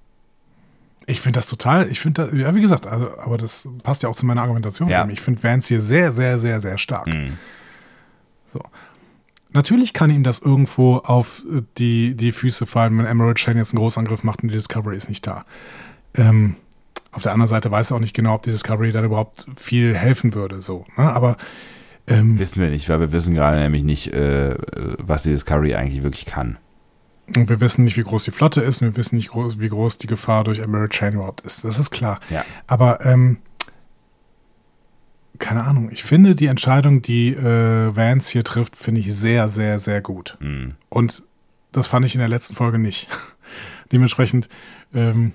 [1.05, 4.09] Ich finde das total, ich finde das, ja, wie gesagt, also, aber das passt ja
[4.09, 4.89] auch zu meiner Argumentation.
[4.89, 5.07] Ja.
[5.09, 7.07] Ich finde Vance hier sehr, sehr, sehr, sehr stark.
[7.07, 7.37] Mhm.
[8.53, 8.61] So.
[9.51, 13.73] Natürlich kann ihm das irgendwo auf äh, die, die Füße fallen, wenn Emerald Chain jetzt
[13.73, 15.45] einen Großangriff macht und die Discovery ist nicht da.
[16.15, 16.55] Ähm,
[17.11, 19.95] auf der anderen Seite weiß er auch nicht genau, ob die Discovery dann überhaupt viel
[19.95, 20.61] helfen würde.
[20.61, 21.13] So, ne?
[21.13, 21.37] Aber
[22.07, 24.57] ähm, wissen wir nicht, weil wir wissen gerade nämlich nicht, äh,
[24.97, 26.57] was die Discovery eigentlich wirklich kann.
[27.35, 29.97] Und wir wissen nicht, wie groß die Flotte ist und wir wissen nicht, wie groß
[29.97, 31.63] die Gefahr durch Emerald Chain überhaupt ist.
[31.63, 32.19] Das ist klar.
[32.29, 32.43] Ja.
[32.67, 33.37] Aber ähm,
[35.39, 35.89] keine Ahnung.
[35.91, 40.37] Ich finde die Entscheidung, die äh, Vance hier trifft, finde ich sehr, sehr, sehr gut.
[40.39, 40.75] Mhm.
[40.89, 41.23] Und
[41.71, 43.07] das fand ich in der letzten Folge nicht.
[43.91, 44.47] Dementsprechend,
[44.93, 45.33] ähm,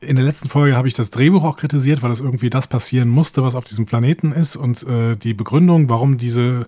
[0.00, 3.08] in der letzten Folge habe ich das Drehbuch auch kritisiert, weil das irgendwie das passieren
[3.08, 6.66] musste, was auf diesem Planeten ist und äh, die Begründung, warum diese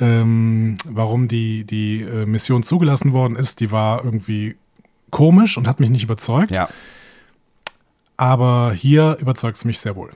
[0.00, 4.56] ähm, warum die, die äh, Mission zugelassen worden ist, die war irgendwie
[5.10, 6.50] komisch und hat mich nicht überzeugt.
[6.50, 6.68] Ja.
[8.16, 10.10] Aber hier überzeugt es mich sehr wohl.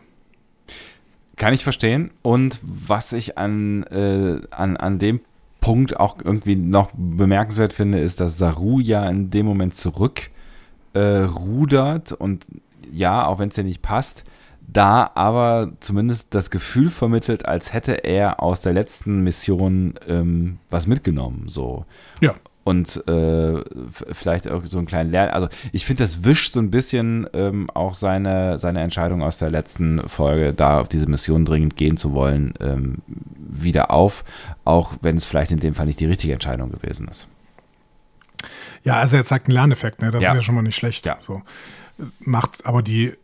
[1.37, 2.11] Kann ich verstehen.
[2.23, 5.21] Und was ich an, äh, an, an dem
[5.61, 10.31] Punkt auch irgendwie noch bemerkenswert finde, ist, dass Saru ja in dem Moment zurück
[10.93, 12.47] äh, rudert und
[12.93, 14.25] ja, auch wenn es dir nicht passt,
[14.67, 20.87] da aber zumindest das Gefühl vermittelt, als hätte er aus der letzten Mission ähm, was
[20.87, 21.49] mitgenommen.
[21.49, 21.85] So.
[22.21, 22.35] Ja.
[22.63, 23.63] Und äh,
[24.13, 25.31] vielleicht auch so einen kleinen Lern.
[25.31, 29.51] Also ich finde, das wischt so ein bisschen ähm, auch seine, seine Entscheidung aus der
[29.51, 32.99] letzten Folge, da auf diese Mission dringend gehen zu wollen, ähm,
[33.37, 34.25] wieder auf.
[34.65, 37.29] Auch wenn es vielleicht in dem Fall nicht die richtige Entscheidung gewesen ist.
[38.85, 40.11] Ja, also er zeigt einen Lerneffekt, ne?
[40.11, 40.31] Das ja.
[40.31, 41.07] ist ja schon mal nicht schlecht.
[41.07, 41.17] Ja.
[41.21, 41.43] So.
[42.21, 43.15] Macht aber die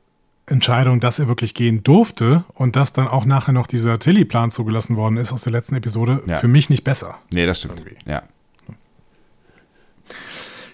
[0.46, 4.96] Entscheidung, dass er wirklich gehen durfte und dass dann auch nachher noch dieser Tilly-Plan zugelassen
[4.96, 6.36] worden ist aus der letzten Episode, ja.
[6.38, 7.16] für mich nicht besser.
[7.30, 7.80] Nee, das stimmt.
[7.80, 7.96] Irgendwie.
[8.08, 8.22] Ja.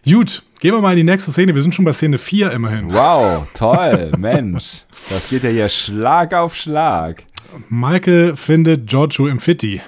[0.05, 1.55] Gut, gehen wir mal in die nächste Szene.
[1.55, 2.93] Wir sind schon bei Szene 4 immerhin.
[2.93, 4.85] Wow, toll, Mensch.
[5.09, 7.25] Das geht ja hier Schlag auf Schlag.
[7.69, 9.81] Michael findet Giorgio im Fitti.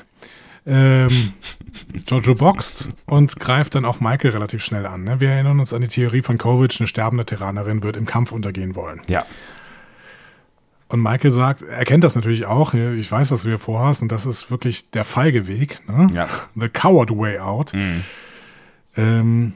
[0.67, 1.33] Ähm,
[2.07, 5.05] Giorgio boxt und greift dann auch Michael relativ schnell an.
[5.05, 5.21] Ne?
[5.21, 8.75] Wir erinnern uns an die Theorie von Kovic, eine sterbende Terranerin wird im Kampf untergehen
[8.77, 9.01] wollen.
[9.09, 9.25] Ja.
[10.89, 14.13] Und Michael sagt, er kennt das natürlich auch, ich weiß, was du hier vorhast, und
[14.13, 15.81] das ist wirklich der feige Weg.
[15.89, 16.09] Ne?
[16.13, 16.29] Ja.
[16.55, 17.73] The coward way out.
[18.97, 19.55] Ähm,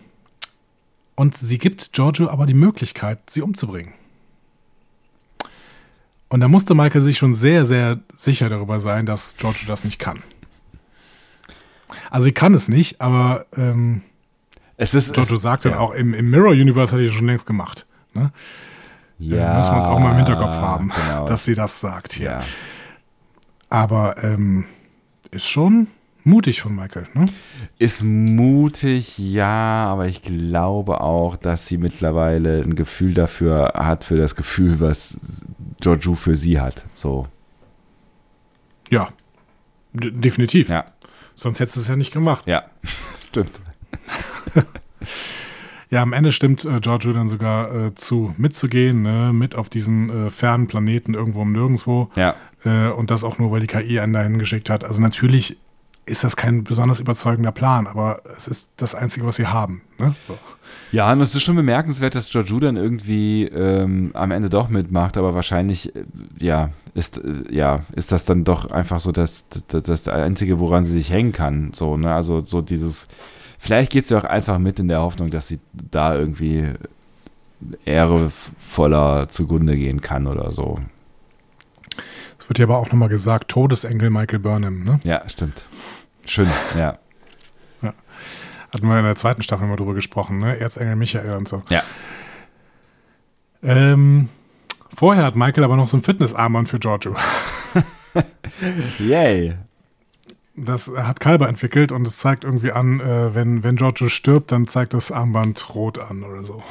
[1.14, 3.92] und sie gibt Giorgio aber die Möglichkeit, sie umzubringen.
[6.28, 9.98] Und da musste Michael sich schon sehr, sehr sicher darüber sein, dass Giorgio das nicht
[9.98, 10.22] kann.
[12.10, 14.02] Also sie kann es nicht, aber ähm,
[14.76, 15.12] Es ist.
[15.12, 15.78] Giorgio es, sagt dann ja.
[15.78, 17.86] auch, im, im Mirror Universe hat sie schon längst gemacht.
[18.14, 18.32] Ne?
[19.18, 21.26] Ja, müssen wir uns auch mal im Hinterkopf haben, Genau.
[21.26, 22.30] dass sie das sagt hier.
[22.30, 22.40] ja.
[23.70, 24.64] Aber ähm,
[25.30, 25.88] ist schon
[26.24, 27.06] mutig von Michael.
[27.14, 27.26] Ne?
[27.78, 34.16] Ist mutig, ja, aber ich glaube auch, dass sie mittlerweile ein Gefühl dafür hat, für
[34.16, 35.18] das Gefühl, was
[35.80, 36.86] Giorgio für sie hat.
[36.94, 37.26] So,
[38.90, 39.08] Ja,
[39.92, 40.68] D definitiv.
[40.70, 40.84] ja,
[41.34, 42.42] Sonst hättest du es ja nicht gemacht.
[42.46, 42.64] ja,
[43.28, 43.60] stimmt.
[45.90, 49.32] Ja, am Ende stimmt äh, Giorgio dann sogar äh, zu, mitzugehen, ne?
[49.32, 52.10] mit auf diesen äh, fernen Planeten irgendwo im Nirgendwo.
[52.14, 52.34] Ja,
[52.64, 54.84] Äh, und das auch nur, weil die KI einen dahin geschickt hat.
[54.84, 55.58] Also natürlich
[56.06, 59.82] ist das kein besonders überzeugender Plan, aber es ist das Einzige, was sie haben.
[59.98, 60.14] Ne?
[60.26, 60.36] So.
[60.90, 65.16] Ja, und es ist schon bemerkenswert, dass Giorgio dann irgendwie ähm, am Ende doch mitmacht,
[65.16, 66.04] aber wahrscheinlich, äh,
[66.38, 70.84] ja, ist, äh, ja, ist das dann doch einfach so das, das, das Einzige, woran
[70.84, 71.72] sie sich hängen kann.
[71.74, 72.12] So, ne?
[72.12, 73.06] Also so dieses,
[73.58, 76.72] vielleicht geht sie auch einfach mit in der Hoffnung, dass sie da irgendwie
[77.84, 80.78] ehrevoller zugrunde gehen kann oder so.
[82.38, 84.84] Es wird hier aber auch nochmal gesagt, Todesengel Michael Burnham.
[84.84, 85.00] Ne?
[85.04, 85.68] Ja, stimmt.
[86.24, 86.98] Schön, ja.
[88.72, 90.58] Hatten wir in der zweiten Staffel mal drüber gesprochen, ne?
[90.58, 91.62] Erzengel Michael und so.
[91.70, 91.82] Ja.
[93.62, 94.28] Ähm,
[94.94, 97.16] vorher hat Michael aber noch so ein Fitnessarmband für Giorgio.
[98.98, 99.56] Yay.
[100.64, 104.66] Das hat Kalber entwickelt und es zeigt irgendwie an, äh, wenn, wenn Giorgio stirbt, dann
[104.66, 106.62] zeigt das Armband rot an oder so.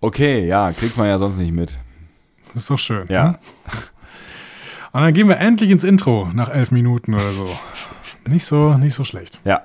[0.00, 1.78] Okay, ja, kriegt man ja sonst nicht mit.
[2.54, 3.06] Ist doch schön.
[3.08, 3.24] Ja.
[3.24, 3.38] Ne?
[4.92, 7.48] Und dann gehen wir endlich ins Intro nach elf Minuten oder so.
[8.26, 9.40] Nicht so, nicht so schlecht.
[9.44, 9.62] Ja.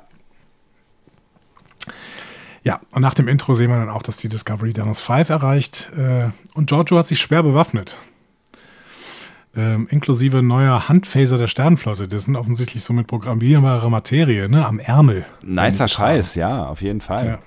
[2.63, 5.89] Ja, und nach dem Intro sehen wir dann auch, dass die Discovery Danos 5 erreicht.
[5.97, 7.97] Äh, und Giorgio hat sich schwer bewaffnet.
[9.58, 12.08] Ähm, inklusive neuer Handphaser der Sternenflotte.
[12.08, 14.66] Das sind offensichtlich so mit programmierbarer Materie, ne?
[14.66, 15.26] Am Ärmel.
[15.43, 17.26] Nicer Scheiß, ja, auf jeden Fall.
[17.26, 17.39] Ja.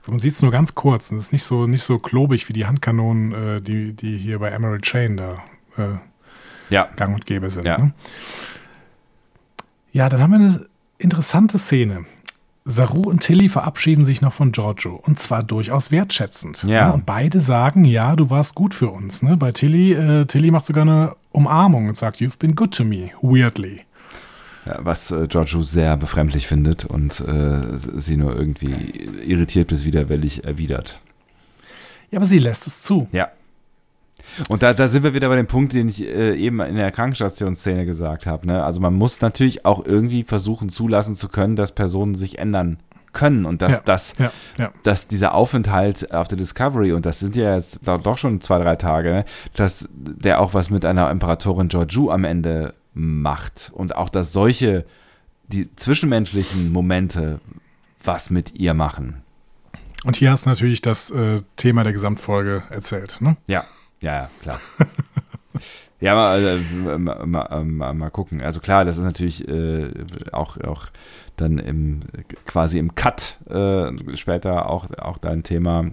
[0.00, 1.12] Also man sieht es nur ganz kurz.
[1.12, 4.50] Es ist nicht so, nicht so klobig wie die Handkanonen, äh, die, die hier bei
[4.50, 5.28] Emerald Chain da
[5.78, 5.96] äh,
[6.70, 6.88] Ja.
[6.96, 7.66] gang und gäbe sind.
[7.66, 7.78] Ja.
[7.78, 7.92] Ne?
[9.92, 10.66] ja, dann haben wir eine
[10.98, 12.04] interessante Szene.
[12.68, 16.64] Saru und Tilly verabschieden sich noch von Giorgio und zwar durchaus wertschätzend.
[16.64, 16.88] Ja.
[16.88, 16.94] Ne?
[16.94, 19.22] Und beide sagen, ja, du warst gut für uns.
[19.22, 19.36] Ne?
[19.36, 23.10] Bei Tilly, äh, Tilly macht sogar eine Umarmung und sagt, you've been good to me,
[23.22, 23.82] weirdly.
[24.66, 28.74] Ja, was äh, Giorgio sehr befremdlich findet und äh, sie nur irgendwie
[29.24, 31.00] irritiert bis widerwillig erwidert.
[32.10, 33.06] Ja, aber sie lässt es zu.
[33.12, 33.28] Ja.
[34.48, 36.92] Und da, da sind wir wieder bei dem Punkt, den ich äh, eben in der
[36.92, 38.46] Krankenstationsszene gesagt habe.
[38.46, 38.64] Ne?
[38.64, 42.78] Also man muss natürlich auch irgendwie versuchen zulassen zu können, dass Personen sich ändern
[43.12, 44.72] können und dass, Ja, dass, ja, ja.
[44.82, 48.76] dass dieser Aufenthalt auf der Discovery, und das sind ja jetzt doch schon zwei, drei
[48.76, 49.24] Tage,
[49.54, 54.84] dass der auch was mit einer Imperatorin Giorgio am Ende macht und auch, dass solche,
[55.48, 57.40] die zwischenmenschlichen Momente
[58.04, 59.22] was mit ihr machen.
[60.04, 63.16] Und hier hast du natürlich das äh, Thema der Gesamtfolge erzählt.
[63.20, 63.36] Ne?
[63.46, 63.64] Ja,
[64.02, 64.60] ja, ja, klar.
[66.00, 68.40] ja, mal, äh, mal, mal, mal, mal gucken.
[68.42, 69.88] Also klar, das ist natürlich äh,
[70.32, 70.86] auch, auch
[71.36, 72.00] dann im
[72.46, 75.86] quasi im Cut äh, später auch, auch dein Thema,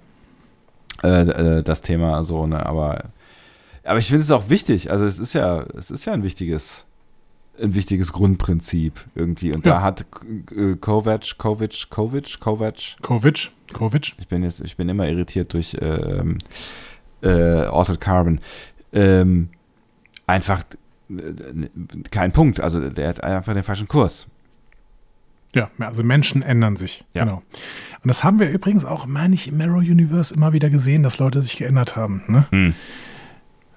[1.03, 3.05] äh, äh, das Thema so, ne, aber
[3.85, 4.91] aber ich finde es auch wichtig.
[4.91, 6.85] Also es ist ja, es ist ja ein wichtiges,
[7.61, 9.51] ein wichtiges Grundprinzip irgendwie.
[9.51, 9.73] Und Ja.
[9.73, 10.05] da hat
[10.55, 14.13] äh, Kovac, Kovic, Kovic, Kovac, Kovic, Kovic.
[14.17, 16.37] ich bin jetzt, ich bin immer irritiert durch ähm,
[17.23, 18.39] äh, Altered Carbon.
[18.91, 19.49] Ähm,
[20.27, 20.63] einfach
[21.09, 21.69] äh,
[22.11, 22.59] kein Punkt.
[22.59, 24.27] Also der hat einfach den falschen Kurs.
[25.55, 27.05] Ja, also Menschen ändern sich.
[27.13, 27.25] Ja.
[27.25, 27.43] Genau.
[28.01, 31.19] Und das haben wir übrigens auch, meine ich, im Mirror Universe immer wieder gesehen, dass
[31.19, 32.23] Leute sich geändert haben.
[32.27, 32.47] Ne?
[32.49, 32.73] Hm.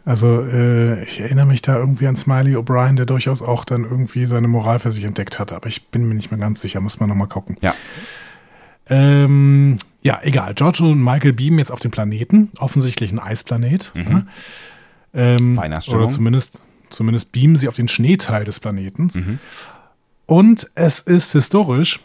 [0.06, 4.24] Also äh, ich erinnere mich da irgendwie an Smiley O'Brien, der durchaus auch dann irgendwie
[4.26, 5.52] seine Moral für sich entdeckt hat.
[5.52, 7.56] Aber ich bin mir nicht mehr ganz sicher, muss man nochmal gucken.
[7.60, 7.74] Ja.
[8.88, 9.76] Ähm,
[10.06, 10.54] ja, egal.
[10.54, 12.52] Giorgio und Michael beamen jetzt auf den Planeten.
[12.58, 13.90] Offensichtlich ein Eisplanet.
[13.94, 14.28] Ne?
[15.12, 16.04] Ähm, Weihnachtsstimmung.
[16.04, 19.16] oder zumindest, zumindest beamen sie auf den Schneeteil des Planetens.
[19.16, 19.40] Mhm.
[20.26, 21.98] Und es ist historisch,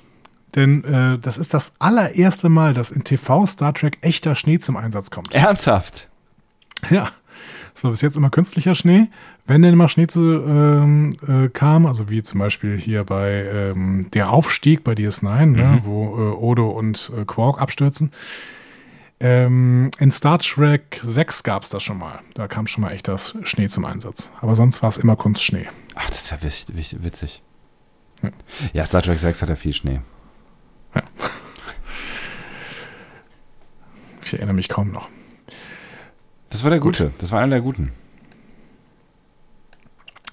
[0.55, 4.77] denn äh, das ist das allererste Mal, dass in TV Star Trek echter Schnee zum
[4.77, 5.35] Einsatz kommt.
[5.35, 6.07] Ernsthaft?
[6.89, 7.11] Ja.
[7.73, 9.07] Es war bis jetzt immer künstlicher Schnee.
[9.45, 14.09] Wenn denn mal Schnee zu, ähm, äh, kam, also wie zum Beispiel hier bei ähm,
[14.13, 18.11] der Aufstieg bei DS9, ne, wo äh, Odo und äh, Quark abstürzen.
[19.19, 22.19] Ähm, in Star Trek 6 gab es das schon mal.
[22.33, 24.31] Da kam schon mal echt das Schnee zum Einsatz.
[24.41, 25.67] Aber sonst war es immer Kunstschnee.
[25.95, 27.43] Ach, das ist ja wis- witzig.
[28.23, 28.29] Ja.
[28.73, 29.99] Ja, Star Trek 6 hat ja viel Schnee.
[34.23, 35.09] Ich erinnere mich kaum noch.
[36.51, 37.11] Das war der Gute.
[37.17, 37.93] Das war einer der Guten.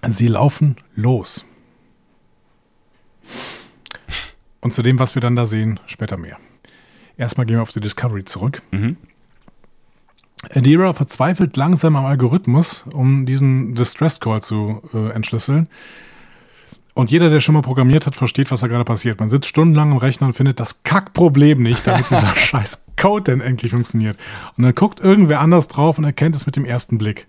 [0.08, 1.46] Sie laufen los.
[4.60, 6.36] Und zu dem, was wir dann da sehen, später mehr.
[7.16, 8.62] Erstmal gehen wir auf die Discovery zurück.
[8.72, 8.96] Mhm.
[10.50, 15.68] Adira verzweifelt langsam am Algorithmus, um diesen Distress Call zu äh, entschlüsseln.
[16.94, 19.20] Und jeder, der schon mal programmiert hat, versteht, was da gerade passiert.
[19.20, 23.40] Man sitzt stundenlang am Rechner und findet das Kackproblem nicht, damit dieser scheiß Code denn
[23.40, 24.18] endlich funktioniert.
[24.56, 27.26] Und dann guckt irgendwer anders drauf und erkennt es mit dem ersten Blick.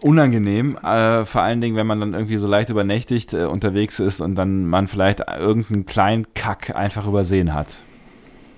[0.00, 4.20] Unangenehm, äh, vor allen Dingen, wenn man dann irgendwie so leicht übernächtigt äh, unterwegs ist
[4.20, 7.82] und dann man vielleicht irgendeinen kleinen Kack einfach übersehen hat.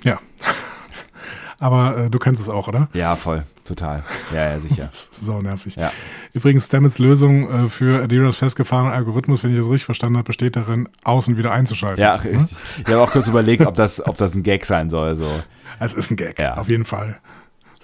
[0.03, 0.19] Ja.
[1.59, 2.89] Aber äh, du kennst es auch, oder?
[2.93, 3.45] Ja, voll.
[3.65, 4.05] Total.
[4.33, 4.89] Ja, ja, sicher.
[4.91, 5.77] Das ist so nervig.
[5.77, 5.93] Ja.
[6.33, 10.57] Übrigens, Stamets Lösung äh, für Adidas festgefahrenen Algorithmus, wenn ich das richtig verstanden habe, besteht
[10.57, 12.03] darin, außen wieder einzuschalten.
[12.03, 12.59] Ja, richtig.
[12.79, 15.17] Ich habe auch kurz überlegt, ob das, ob das ein Gag sein soll.
[15.17, 15.31] So.
[15.79, 16.55] Es ist ein Gag, Ja.
[16.57, 17.19] auf jeden Fall.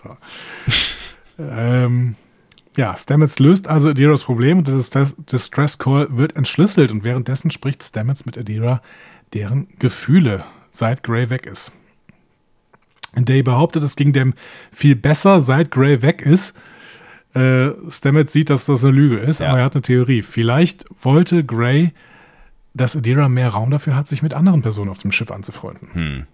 [0.03, 0.17] So.
[1.39, 2.15] ähm,
[2.77, 7.51] ja, Stamets löst also Adiras Problem und der Dis- Distress Call wird entschlüsselt und währenddessen
[7.51, 8.81] spricht Stamets mit Adira
[9.35, 11.73] deren Gefühle, seit Gray weg ist.
[13.15, 14.33] Day behauptet, es ging dem
[14.73, 16.57] viel besser, seit Gray weg ist.
[17.35, 19.49] Äh, Stamets sieht, dass das eine Lüge ist, Ja.
[19.51, 20.23] aber er hat eine Theorie.
[20.23, 21.93] Vielleicht wollte Gray,
[22.75, 26.27] dass Adira mehr Raum dafür hat, sich mit anderen Personen auf dem Schiff anzufreunden.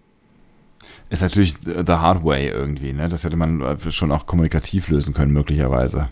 [1.10, 3.08] Ist natürlich the hard way irgendwie, ne?
[3.08, 6.08] Das hätte man äh, schon auch kommunikativ lösen können, möglicherweise.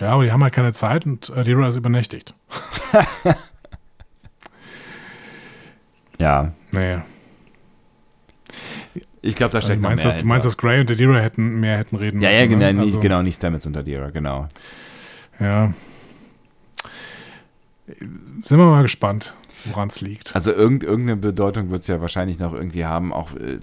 [0.00, 2.34] Ja, aber die haben halt keine Zeit und Adira ist übernächtigt.
[6.18, 6.52] Ja.
[6.72, 6.98] Nee.
[9.20, 11.18] Ich glaube, da Also steckt noch meinst, mehr dass, du meinst, dass Gray und Adira
[11.18, 12.40] hätten mehr hätten reden Ja, müssen.
[12.40, 12.72] ja, genau, ne?
[12.74, 14.46] nicht, Also, genau, nicht Stamets und Adira, genau.
[15.40, 15.72] Ja.
[17.98, 19.34] Sind wir mal gespannt,
[19.66, 20.34] woran es liegt.
[20.34, 23.12] Also irgend, irgendeine Bedeutung wird es ja wahrscheinlich noch irgendwie haben.
[23.12, 23.58] Auch äh,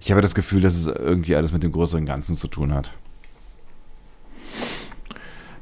[0.00, 2.92] ich habe das Gefühl, dass es irgendwie alles mit dem größeren Ganzen zu tun hat.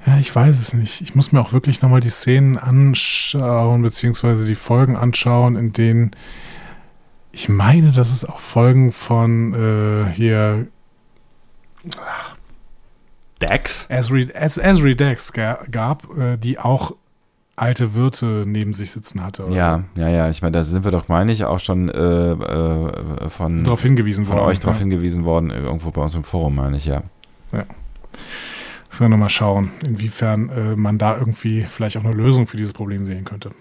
[0.06, 1.00] Ja, ich weiß es nicht.
[1.00, 6.10] Ich muss mir auch wirklich nochmal die Szenen anschauen, beziehungsweise die Folgen anschauen, in denen
[7.30, 10.66] ich meine, dass es auch Folgen von äh, hier
[13.40, 13.86] Dex?
[13.88, 16.94] Esri, Es, Esri Dex ga- gab, äh, die auch
[17.62, 19.46] alte Wirte neben sich sitzen hatte.
[19.46, 20.28] oder Ja, ja, ja.
[20.28, 23.64] Ich meine, da sind wir doch, meine ich, auch schon äh, äh, von, so.
[23.64, 24.48] darauf hingewiesen von worden.
[24.48, 24.80] euch darauf ja.
[24.80, 27.02] hingewiesen worden, irgendwo bei uns im Forum, meine ich, ja.
[27.52, 32.72] Müssen wir nochmal schauen, inwiefern äh, man da irgendwie vielleicht auch eine Lösung für dieses
[32.72, 33.52] Problem sehen könnte.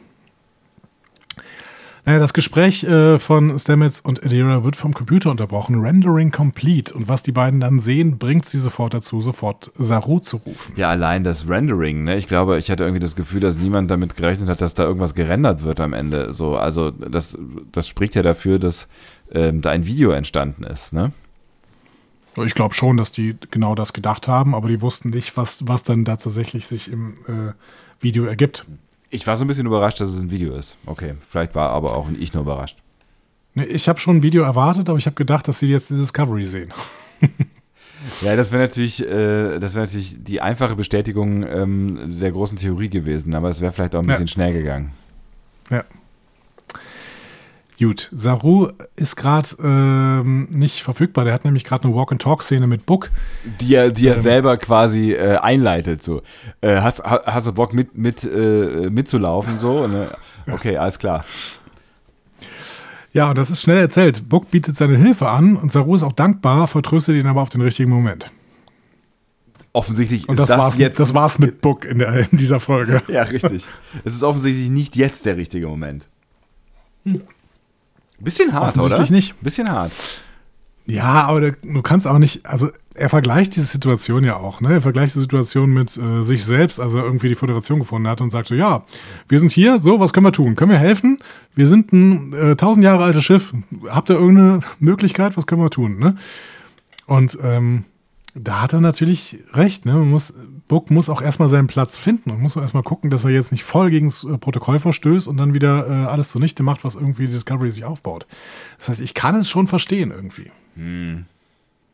[2.04, 5.80] Naja, das Gespräch äh, von Stamets und Adira wird vom Computer unterbrochen.
[5.80, 6.94] Rendering complete.
[6.96, 10.74] Und was die beiden dann sehen, bringt sie sofort dazu, sofort Saru zu rufen.
[10.78, 12.18] Ja, allein das Rendering, ne?
[12.18, 15.14] Ich glaube, ich hatte irgendwie das Gefühl, dass niemand damit gerechnet hat, dass da irgendwas
[15.14, 16.34] gerendert wird am Ende.
[16.34, 17.38] So, also das,
[17.72, 18.88] das spricht ja dafür, dass
[19.32, 21.12] ähm, da ein Video entstanden ist, ne?
[22.46, 25.84] Ich glaube schon, dass die genau das gedacht haben, aber die wussten nicht, was, was
[25.84, 27.52] dann da tatsächlich sich im äh,
[28.00, 28.66] Video ergibt.
[29.12, 30.78] Ich war so ein bisschen überrascht, dass es ein Video ist.
[30.86, 32.78] Okay, vielleicht war aber auch ich nur überrascht.
[33.54, 35.96] Nee, Ich habe schon ein Video erwartet, aber ich habe gedacht, dass sie jetzt die
[35.98, 36.74] Discovery sehen.
[38.24, 42.90] Ja, das wäre natürlich, äh, das wäre natürlich die einfache Bestätigung ähm, der großen Theorie
[42.90, 44.14] gewesen, aber es wäre vielleicht auch ein Ja.
[44.14, 44.92] bisschen schnell gegangen.
[45.70, 45.84] Ja.
[47.82, 51.26] Gut, Saru ist gerade ähm, nicht verfügbar.
[51.26, 53.10] Der hat nämlich gerade eine Walk-and-Talk-Szene mit Book.
[53.60, 54.22] Die er, die er Ähm.
[54.22, 56.22] selber quasi äh, einleitet, so.
[56.62, 59.88] Äh, hast, ha- hast du Bock mit, mit, äh, mitzulaufen, so?
[59.88, 60.10] Ne?
[60.52, 61.26] Okay, alles klar.
[63.14, 64.30] Ja, und das ist schnell erzählt.
[64.30, 67.62] Book bietet seine Hilfe an und Saru ist auch dankbar, vertröstet ihn aber auf den
[67.62, 68.32] richtigen Moment.
[69.74, 71.00] Offensichtlich Und ist das, das, war's, jetzt.
[71.00, 73.02] das war's mit Book in, der, in dieser Folge.
[73.08, 73.66] Ja, richtig.
[74.04, 76.08] Es ist offensichtlich nicht jetzt der richtige Moment.
[78.24, 78.86] Bisschen hart, oder?
[78.86, 79.42] Offensichtlich nicht.
[79.42, 79.92] Bisschen hart.
[80.86, 84.74] Ja, aber der, du kannst auch nicht, also er vergleicht diese Situation ja auch, ne?
[84.74, 88.20] Er vergleicht die Situation mit äh, sich selbst, als er irgendwie die Föderation gefunden hat
[88.20, 88.84] und sagt so, ja,
[89.30, 90.56] wir sind hier, so, was können wir tun?
[90.56, 91.20] Können wir helfen?
[91.56, 93.54] Wir sind ein äh, tausend Jahre altes Schiff.
[93.90, 95.38] Habt ihr irgendeine Möglichkeit?
[95.38, 96.18] Was können wir tun, ne?
[97.06, 97.86] Und ähm,
[98.34, 99.94] da hat er natürlich recht, ne?
[99.94, 100.34] Man muss
[100.72, 103.52] Book muss auch erstmal seinen Platz finden und muss auch erstmal gucken, dass er jetzt
[103.52, 106.96] nicht voll gegen das äh, Protokoll verstößt und dann wieder äh, alles zunichte macht, was
[106.96, 108.26] irgendwie die Discovery sich aufbaut.
[108.80, 110.50] Das heißt, ich kann es schon verstehen irgendwie.
[110.78, 111.26] Hm.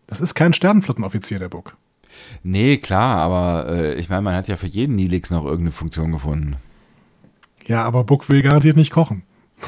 [0.06, 1.76] Das ist kein Sternenflottenoffizier, der Book.
[2.44, 6.12] Nee, klar, aber äh, ich meine, man hat ja für jeden Nilix noch irgendeine Funktion
[6.12, 6.58] gefunden.
[7.66, 9.24] Ja, aber Book will garantiert nicht kochen.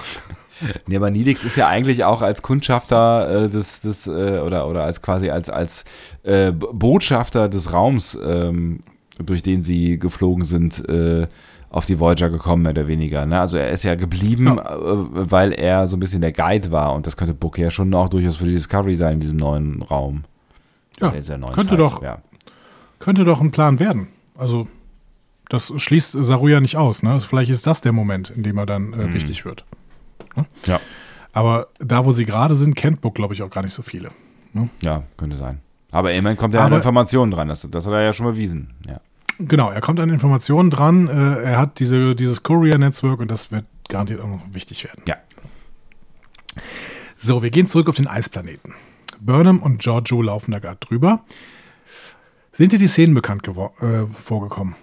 [0.88, 4.84] Nee, aber Nilix ist ja eigentlich auch als Kundschafter äh, des, des äh, oder, oder
[4.84, 5.86] als quasi als, als
[6.24, 8.84] äh, Botschafter des Raums, ähm,
[9.24, 11.28] durch den sie geflogen sind, äh,
[11.70, 13.26] auf die Voyager gekommen, mehr oder weniger.
[13.26, 13.40] Ne?
[13.40, 14.76] Also er ist ja geblieben, Ja.
[14.76, 14.98] Äh,
[15.32, 18.10] weil er so ein bisschen der Guide war und das könnte Book ja schon auch
[18.10, 20.24] durchaus für die Discovery sein in diesem neuen Raum.
[21.00, 22.20] Ja, neuen könnte Zeit, doch, Ja.
[22.98, 24.08] könnte doch ein Plan werden.
[24.38, 24.68] Also,
[25.50, 27.04] das schließt Saruya nicht aus.
[27.04, 27.20] Ne?
[27.22, 29.66] Vielleicht ist das der Moment, in dem er dann äh, wichtig wird.
[30.66, 30.80] Ja.
[31.34, 34.10] Aber da, wo sie gerade sind, kennt Book, glaube ich, auch gar nicht so viele.
[34.84, 35.60] ja, könnte sein.
[35.92, 38.74] Aber immerhin kommt er an Informationen dran, das, das hat er ja schon bewiesen.
[38.88, 39.00] Ja.
[39.40, 41.08] Genau, er kommt an Informationen dran.
[41.08, 45.04] Äh, er hat diese, dieses Courier-Netzwerk und das wird garantiert auch noch wichtig werden.
[45.08, 45.16] Ja.
[47.18, 48.74] So, wir gehen zurück auf den Eisplaneten.
[49.20, 51.24] Burnham und Giorgio laufen da gerade drüber.
[52.54, 54.76] Sind dir die Szenen bekannt äh, vorgekommen?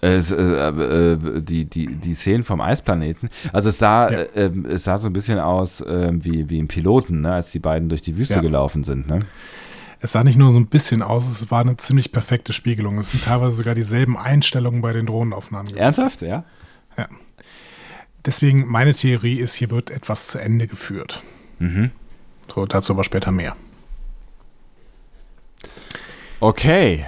[0.00, 3.30] Es, äh, äh, die, die, die Szenen vom Eisplaneten.
[3.52, 4.18] Also es sah, Ja.
[4.18, 7.52] äh, ähm, es sah so ein bisschen aus ähm, wie, wie im Piloten, ne, als
[7.52, 8.40] die beiden durch die Wüste Ja.
[8.40, 9.06] gelaufen sind.
[9.08, 9.20] Ne?
[10.04, 12.98] Es sah nicht nur so ein bisschen aus, es war eine ziemlich perfekte Spiegelung.
[12.98, 15.66] Es sind teilweise sogar dieselben Einstellungen bei den Drohnenaufnahmen.
[15.68, 15.80] gewesen.
[15.80, 16.44] Ernsthaft, ja?
[16.98, 17.06] Ja.
[18.26, 21.22] Deswegen, meine Theorie ist, hier wird etwas zu Ende geführt.
[21.60, 21.92] Mhm.
[22.52, 23.54] So, dazu aber später mehr.
[26.40, 27.06] Okay.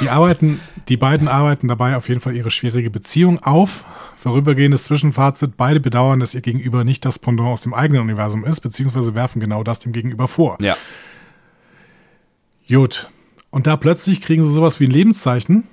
[0.00, 3.84] Die arbeiten, die beiden arbeiten dabei auf jeden Fall ihre schwierige Beziehung auf.
[4.16, 8.60] Vorübergehendes Zwischenfazit, beide bedauern, dass ihr Gegenüber nicht das Pendant aus dem eigenen Universum ist,
[8.60, 10.58] beziehungsweise werfen genau das dem Gegenüber vor.
[10.60, 10.76] Ja.
[12.68, 13.10] Gut.
[13.50, 15.64] Und da plötzlich kriegen sie sowas wie ein Lebenszeichen,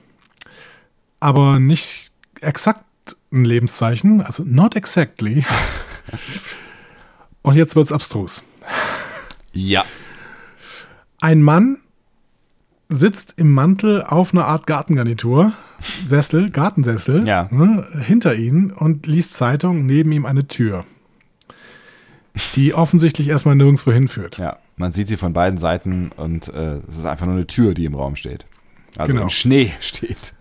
[1.19, 2.11] aber nicht
[2.41, 2.83] exakt
[3.31, 5.45] ein Lebenszeichen, also not exactly.
[7.41, 8.43] Und jetzt wird's abstrus.
[9.53, 9.85] Ja.
[11.19, 11.77] Ein Mann
[12.89, 15.53] sitzt im Mantel auf einer Art Gartengarnitur,
[16.05, 17.47] Sessel, Gartensessel, Ja.
[17.51, 20.85] ne, hinter ihnen und liest Zeitung, neben ihm eine Tür,
[22.55, 24.37] die offensichtlich erstmal nirgendwo hinführt.
[24.37, 24.57] Ja.
[24.77, 27.85] Man sieht sie von beiden Seiten und äh, es ist einfach nur eine Tür, die
[27.85, 28.45] im Raum steht.
[28.97, 29.23] Also Genau.
[29.23, 30.33] im Schnee steht.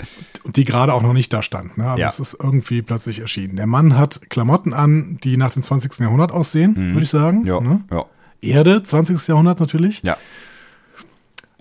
[0.44, 1.76] Und die gerade auch noch nicht da stand.
[1.76, 1.86] Ne?
[1.90, 2.08] Also Ja.
[2.08, 3.56] es ist irgendwie plötzlich erschienen.
[3.56, 5.98] Der Mann hat Klamotten an, die nach dem 20.
[6.00, 7.40] Jahrhundert aussehen, würde ich sagen.
[7.40, 7.46] Mhm.
[7.46, 7.60] Ja.
[7.60, 7.80] Ne?
[7.90, 8.04] Ja.
[8.40, 9.26] Erde, 20.
[9.28, 10.00] Jahrhundert natürlich.
[10.02, 10.16] Ja.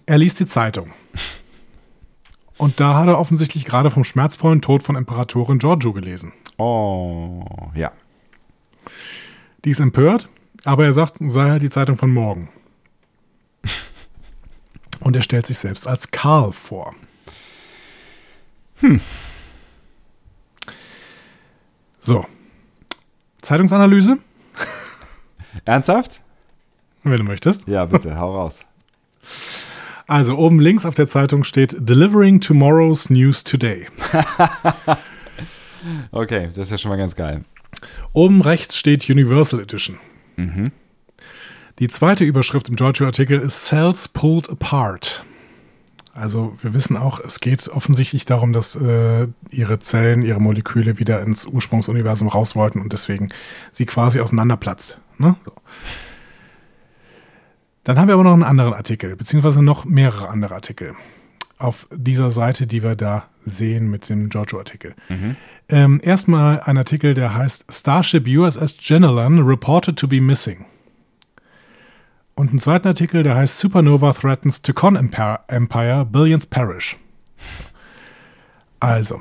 [0.05, 0.91] Er liest die Zeitung.
[2.57, 6.31] Und da hat er offensichtlich gerade vom schmerzvollen Tod von Imperatorin Giorgio gelesen.
[6.57, 7.45] Oh.
[7.75, 7.91] Ja.
[9.65, 10.29] Die ist empört,
[10.65, 12.49] aber er sagt, sei halt die Zeitung von morgen.
[14.99, 16.95] Und er stellt sich selbst als Karl vor.
[18.79, 18.99] Hm.
[21.99, 22.25] So.
[23.41, 24.17] Zeitungsanalyse,
[25.65, 26.21] Ernsthaft?
[27.03, 27.67] wenn du möchtest.
[27.67, 28.65] Ja, bitte, hau raus.
[30.07, 33.87] Also oben links auf der Zeitung steht Delivering Tomorrow's News Today.
[36.11, 37.45] Okay, das ist ja schon mal ganz geil.
[38.13, 39.99] Oben rechts steht Universal Edition.
[41.79, 45.25] Die zweite Überschrift im Giorgio-Artikel ist Cells Pulled Apart.
[46.13, 51.21] Also wir wissen auch, es geht offensichtlich darum, dass äh, ihre Zellen, ihre Moleküle wieder
[51.21, 53.29] ins Ursprungsuniversum raus wollten und deswegen
[53.71, 54.99] sie quasi auseinanderplatzt.
[55.19, 55.35] Ne?
[55.45, 55.51] So.
[57.83, 60.95] Dann haben wir aber noch einen anderen Artikel, beziehungsweise noch mehrere andere Artikel
[61.57, 64.93] auf dieser Seite, die wir da sehen mit dem Giorgio-Artikel.
[65.69, 70.65] Ähm, erstmal ein Artikel, der heißt Starship USS Genelan reported to be missing.
[72.35, 76.95] Und einen zweiten Artikel, der heißt Supernova threatens Ticon Empire, Empire Billions Perish.
[78.79, 79.19] Also,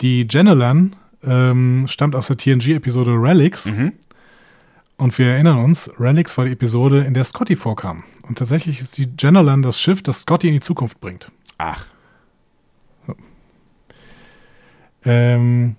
[0.00, 3.66] die Genelan ähm, stammt aus der TNG-Episode Relics.
[4.98, 8.04] Und wir erinnern uns, Relics war die Episode, in der Scotty vorkam.
[8.26, 11.30] Und tatsächlich ist die Genelan das Schiff, das Scotty in die Zukunft bringt.
[11.58, 11.84] Ach.
[15.04, 15.76] Ähm,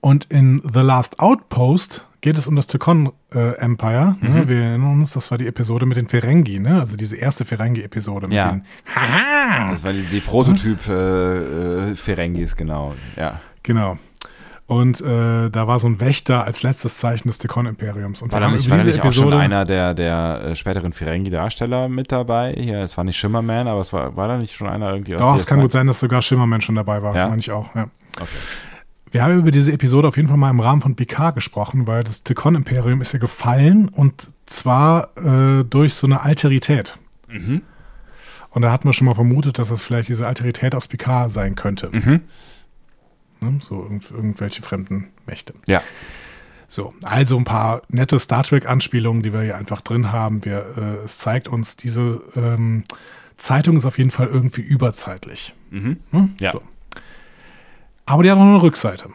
[0.00, 4.16] und in The Last Outpost geht es um das Tekon äh, Empire.
[4.20, 4.46] Ne?
[4.48, 6.80] Wir erinnern uns, das war die Episode mit den Ferengi, ne?
[6.80, 8.50] also diese erste Ferengi-Episode mit Ja.
[8.52, 8.64] den
[8.94, 9.70] Haha!
[9.70, 12.94] Das war die, die Prototyp äh, äh, Ferengis, genau.
[13.16, 13.40] Ja.
[13.62, 13.98] Genau.
[14.70, 18.22] Und äh, da war so ein Wächter als letztes Zeichen des Tekon-Imperiums.
[18.22, 22.12] Und War da nicht, war nicht auch schon einer der, der äh, späteren Ferengi-Darsteller mit
[22.12, 22.54] dabei?
[22.56, 25.22] Hier, es war nicht Shimmerman, aber es war, war da nicht schon einer irgendwie aus
[25.22, 25.62] Doch, es kann DS9?
[25.62, 27.26] gut sein, dass sogar Schimmerman schon dabei war, Ja?
[27.26, 27.74] meine ich auch.
[27.74, 27.88] Ja.
[28.14, 28.28] Okay.
[29.10, 32.04] Wir haben über diese Episode auf jeden Fall mal im Rahmen von Picard gesprochen, weil
[32.04, 36.96] das Tekon-Imperium ist ja gefallen und zwar äh, durch so eine Alterität.
[37.26, 37.62] Mhm.
[38.50, 41.56] Und da hatten wir schon mal vermutet, dass das vielleicht diese Alterität aus Picard sein
[41.56, 41.88] könnte.
[41.90, 42.20] Mhm.
[43.40, 43.58] Ne?
[43.60, 45.54] So irgend, irgendwelche fremden Mächte.
[45.66, 45.82] Ja.
[46.68, 50.44] So, also ein paar nette Star Trek-Anspielungen, die wir hier einfach drin haben.
[50.44, 52.84] Wir, äh, es zeigt uns, diese ähm,
[53.36, 55.54] Zeitung ist auf jeden Fall irgendwie überzeitlich.
[55.70, 55.96] Mhm.
[56.12, 56.30] Ne?
[56.40, 56.52] Ja.
[56.52, 56.62] So.
[58.06, 59.10] Aber die hat noch eine Rückseite.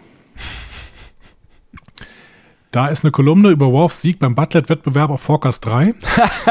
[2.71, 5.93] Da ist eine Kolumne über Worfs Sieg beim Butlet-Wettbewerb auf Forecast 3.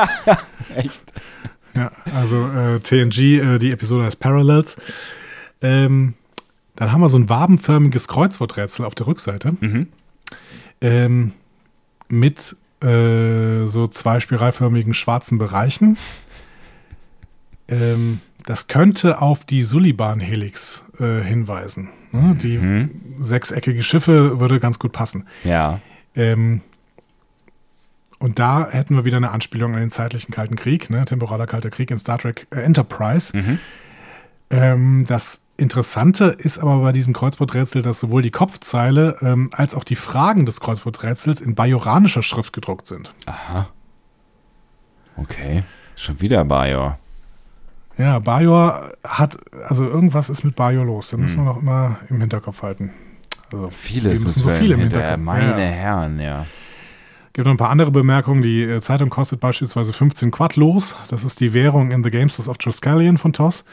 [0.75, 1.03] Echt?
[1.75, 4.79] Ja, also äh, TNG, äh, die Episode heißt Parallels.
[5.61, 6.15] Ähm,
[6.77, 9.57] dann haben wir so ein wabenförmiges Kreuzworträtsel auf der Rückseite.
[9.61, 9.89] Mhm.
[10.81, 11.33] Ähm,
[12.09, 15.97] mit äh, so zwei spiralförmigen schwarzen Bereichen.
[17.69, 21.89] Ähm, das könnte auf die Suliban-Helix äh, hinweisen.
[22.13, 22.37] Ne?
[22.41, 22.91] Die Mhm.
[23.19, 25.27] sechseckige Schiffe würde ganz gut passen.
[25.45, 25.81] Ja.
[26.15, 26.61] Ähm,
[28.19, 31.05] und da hätten wir wieder eine Anspielung an den zeitlichen Kalten Krieg, ne?
[31.05, 33.37] temporaler Kalter Krieg in Star Trek äh, Enterprise.
[33.37, 33.59] Mhm.
[34.51, 39.85] Ähm, das Interessante ist aber bei diesem Kreuzworträtsel, dass sowohl die Kopfzeile ähm, als auch
[39.85, 43.15] die Fragen des Kreuzworträtsels in bajoranischer Schrift gedruckt sind.
[43.27, 43.69] Aha.
[45.17, 45.63] Okay.
[45.95, 46.99] Schon wieder Bajor.
[47.97, 51.11] Ja, Bajor hat, also irgendwas ist mit Bajor los.
[51.11, 52.91] Da müssen wir noch immer im Hinterkopf halten.
[53.53, 55.11] Also, Vieles wir müssen so wir viel im im Hintergrund.
[55.19, 55.25] Hinterkopf.
[55.25, 55.71] Meine Ja.
[55.71, 56.47] Herren, ja.
[57.33, 58.43] Gibt noch ein paar andere Bemerkungen.
[58.43, 60.97] Die äh, Zeitung kostet beispielsweise 15 Quad los.
[61.09, 63.65] Das ist die Währung in The Gamesters of Triskelion von TOS.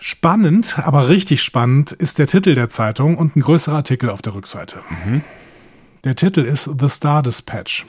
[0.00, 4.34] Spannend, aber richtig spannend ist der Titel der Zeitung und ein größerer Artikel auf der
[4.34, 4.80] Rückseite.
[6.04, 7.86] Der Titel ist The Star Dispatch.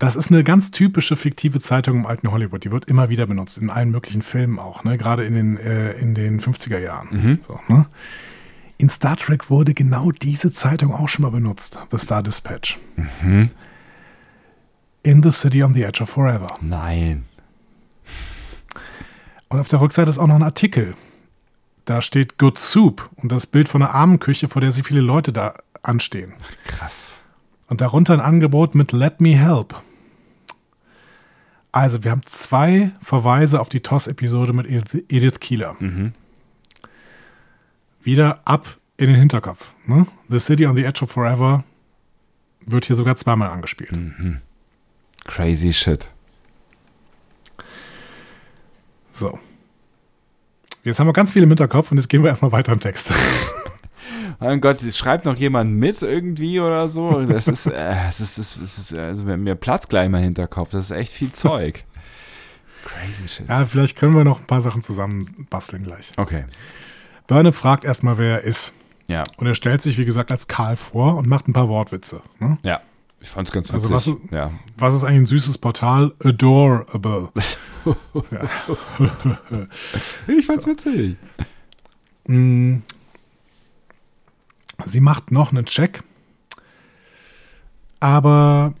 [0.00, 2.64] Das ist eine ganz typische fiktive Zeitung im alten Hollywood.
[2.64, 4.98] Die wird immer wieder benutzt, in allen möglichen Filmen auch, ne?
[4.98, 7.38] gerade in den, äh, in den 50er Jahren.
[7.42, 7.86] So, ne?
[8.76, 12.78] In Star Trek wurde genau diese Zeitung auch schon mal benutzt, The Star Dispatch.
[15.04, 16.48] In the City on the Edge of Forever.
[16.60, 17.24] Nein.
[19.54, 20.96] Und auf der Rückseite ist auch noch ein Artikel.
[21.84, 25.32] Da steht Good Soup und das Bild von einer Armenküche, vor der sich viele Leute
[25.32, 25.54] da
[25.84, 26.32] anstehen.
[26.66, 27.20] Krass.
[27.68, 29.80] Und darunter ein Angebot mit Let Me Help.
[31.70, 35.76] Also, wir haben zwei Verweise auf die TOS-Episode mit Edith- Keeler.
[38.02, 38.66] Wieder ab
[38.96, 39.72] in den Hinterkopf.
[39.86, 40.08] Ne?
[40.28, 41.62] The City on the Edge of Forever
[42.66, 43.96] wird hier sogar zweimal angespielt.
[45.24, 46.08] Crazy shit.
[49.14, 49.38] So.
[50.82, 53.12] Jetzt haben wir ganz viel im Hinterkopf und jetzt gehen wir erstmal weiter im Text.
[54.40, 57.22] Mein Gott, schreibt noch jemand mit irgendwie oder so.
[57.24, 60.70] Das ist, äh, es ist, es ist, also mir platzt gleich mein Hinterkopf.
[60.70, 61.84] Das ist echt viel Zeug.
[62.84, 63.48] Crazy shit.
[63.48, 66.10] ja, vielleicht können wir noch ein paar Sachen zusammen basteln gleich.
[66.18, 66.44] Okay.
[67.28, 68.74] Burnham fragt erstmal, wer er ist.
[69.06, 72.20] Ja, Und er stellt sich, wie gesagt, als Karl vor und macht ein paar Wortwitze.
[72.40, 72.58] Ne?
[72.62, 72.80] ja.
[73.24, 74.16] Ich fand's ganz Also witzig.
[74.30, 74.50] was- ja.
[74.76, 76.12] Was ist eigentlich ein süßes Portal?
[76.22, 77.30] Adorable.
[80.26, 81.16] Ich fand's witzig.
[82.26, 82.76] Mm.
[84.84, 86.02] Sie macht noch einen Check,
[88.00, 88.74] aber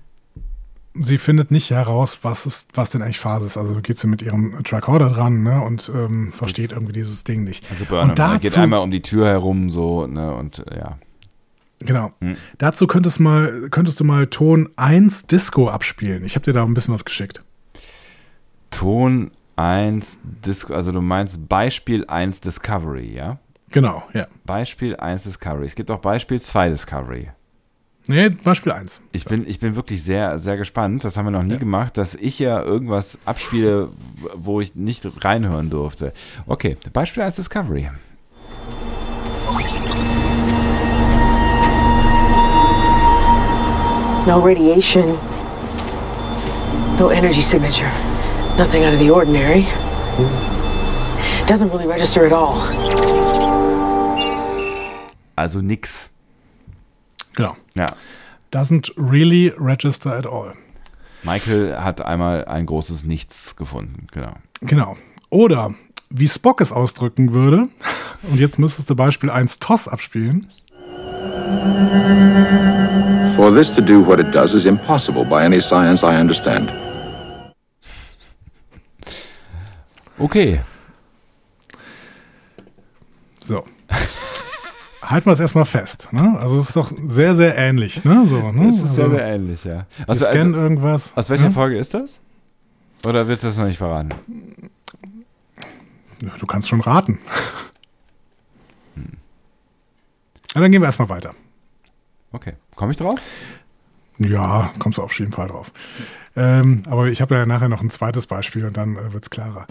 [0.94, 3.56] sie findet nicht heraus, was, ist, was denn eigentlich Phase ist.
[3.56, 7.64] Also geht sie mit ihrem Tricorder dran ne, und ähm, versteht irgendwie dieses Ding nicht.
[7.70, 10.98] Also Burnham und er dazu, geht einmal um die Tür herum so, ne, und ja.
[11.84, 12.12] Genau.
[12.20, 12.36] Hm.
[12.58, 16.24] Dazu könntest, mal, könntest du mal Ton 1 Disco abspielen.
[16.24, 17.42] Ich habe dir da ein bisschen was geschickt.
[18.70, 23.38] Ton 1 Disco, also du meinst Beispiel 1 Discovery, ja?
[23.70, 24.26] Genau, ja.
[24.46, 25.66] Beispiel 1 Discovery.
[25.66, 27.30] Es gibt auch Beispiel 2 Discovery.
[28.06, 29.00] Nee, Beispiel 1.
[29.12, 31.04] Ich bin, ich bin wirklich sehr, sehr gespannt.
[31.04, 31.58] Das haben wir noch nie Ja.
[31.58, 33.88] gemacht, dass ich ja irgendwas abspiele,
[34.34, 36.12] wo ich nicht reinhören durfte.
[36.46, 37.88] Okay, Beispiel 1 Discovery.
[44.26, 45.18] No radiation.
[46.98, 47.90] No energy signature.
[48.56, 49.66] Nothing out of the ordinary.
[51.46, 52.56] Doesn't really register at all.
[55.36, 56.08] Also nix.
[57.34, 57.56] Genau.
[57.74, 57.86] Ja.
[58.50, 60.54] Doesn't really register at all.
[61.22, 64.06] Michael hat einmal ein großes Nichts gefunden.
[64.10, 64.36] Genau.
[64.62, 64.96] Genau.
[65.28, 65.74] Oder
[66.08, 67.68] wie Spock es ausdrücken würde,
[68.22, 70.46] und jetzt müsstest du Beispiel 1 TOS abspielen.
[73.44, 76.72] For this to do what it does is impossible by any science I understand.
[80.18, 80.62] Okay.
[83.42, 83.62] So.
[85.02, 86.08] Halten wir es erstmal fest.
[86.10, 86.38] Ne?
[86.38, 88.02] Also es ist doch sehr, sehr ähnlich.
[88.02, 88.24] Ne?
[88.24, 88.68] So, ne?
[88.68, 89.84] Das ist also, sehr, sehr ähnlich, ja.
[89.98, 91.12] wir Also, scannen also, irgendwas.
[91.14, 91.50] aus welcher ne?
[91.50, 92.22] Folge ist das?
[93.06, 94.08] Oder willst du das noch nicht verraten?
[96.38, 97.18] Du kannst schon raten.
[100.54, 101.34] Ja, dann gehen wir erstmal weiter.
[102.32, 102.54] Okay.
[102.76, 103.18] Komme ich drauf?
[104.18, 105.72] Ja, kommst du auf jeden Fall drauf.
[106.36, 109.30] Ähm, aber ich habe ja nachher noch ein zweites Beispiel und dann äh, wird es
[109.30, 109.66] klarer.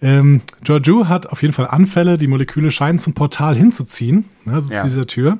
[0.00, 4.72] Ähm, Giorgio hat auf jeden Fall Anfälle, die Moleküle scheinen zum Portal hinzuziehen, ne, also
[4.72, 4.80] Ja.
[4.82, 5.38] zu dieser Tür.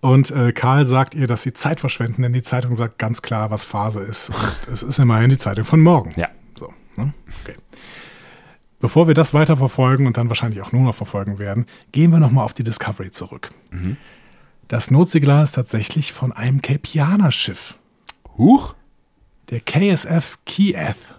[0.00, 3.50] Und äh, Karl sagt ihr, dass sie Zeit verschwenden, denn die Zeitung sagt ganz klar,
[3.50, 4.30] was Phase ist.
[4.30, 6.12] Und es ist immerhin die Zeitung von morgen.
[6.16, 6.28] Ja.
[6.56, 7.12] So, ne?
[7.42, 7.56] okay.
[8.80, 12.20] Bevor wir das weiter verfolgen und dann wahrscheinlich auch nur noch verfolgen werden, gehen wir
[12.20, 13.50] nochmal auf die Discovery zurück.
[14.68, 17.78] Das Notsignal ist tatsächlich von einem Capianer-Schiff
[18.36, 18.74] Huch?
[19.48, 21.14] der KSF Kiev.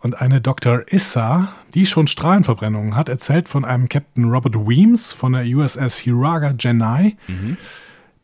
[0.00, 0.82] Und eine Dr.
[0.92, 6.52] Issa, die schon Strahlenverbrennungen hat, erzählt von einem Captain Robert Weems von der USS Hiraga
[6.52, 7.16] Genai,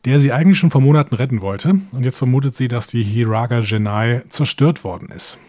[0.05, 1.79] der sie eigentlich schon vor Monaten retten wollte.
[1.93, 5.39] Und jetzt vermutet sie, dass die Hiraga Genai zerstört worden ist.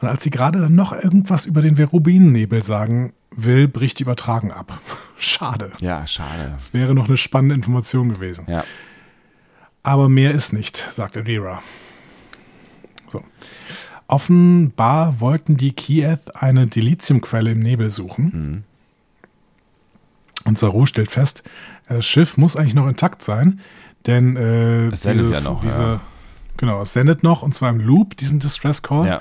[0.00, 4.52] Und als sie gerade dann noch irgendwas über den Verubinennebel sagen will, bricht die Übertragung
[4.52, 4.80] ab.
[5.18, 5.72] Schade.
[5.80, 6.52] Ja, schade.
[6.54, 8.44] Das wäre noch eine spannende Information gewesen.
[8.48, 8.64] Ja.
[9.82, 11.62] Aber mehr ist nicht, sagte Rira.
[13.10, 13.22] So.
[14.06, 18.64] Offenbar wollten die Kiev eine Dilithiumquelle im Nebel suchen.
[20.44, 21.42] Und Saru stellt fest,
[21.88, 23.60] das Schiff muss eigentlich noch intakt sein,
[24.06, 26.00] denn äh, Es sendet ja noch, diese, ja.
[26.56, 29.06] genau, es sendet noch und zwar im Loop diesen Distress Call.
[29.06, 29.20] Ja.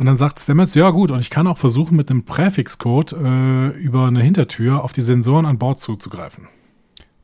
[0.00, 3.68] Und dann sagt Stamets, ja gut, und ich kann auch versuchen, mit einem Präfixcode äh,
[3.68, 6.48] über eine Hintertür auf die Sensoren an Bord zuzugreifen.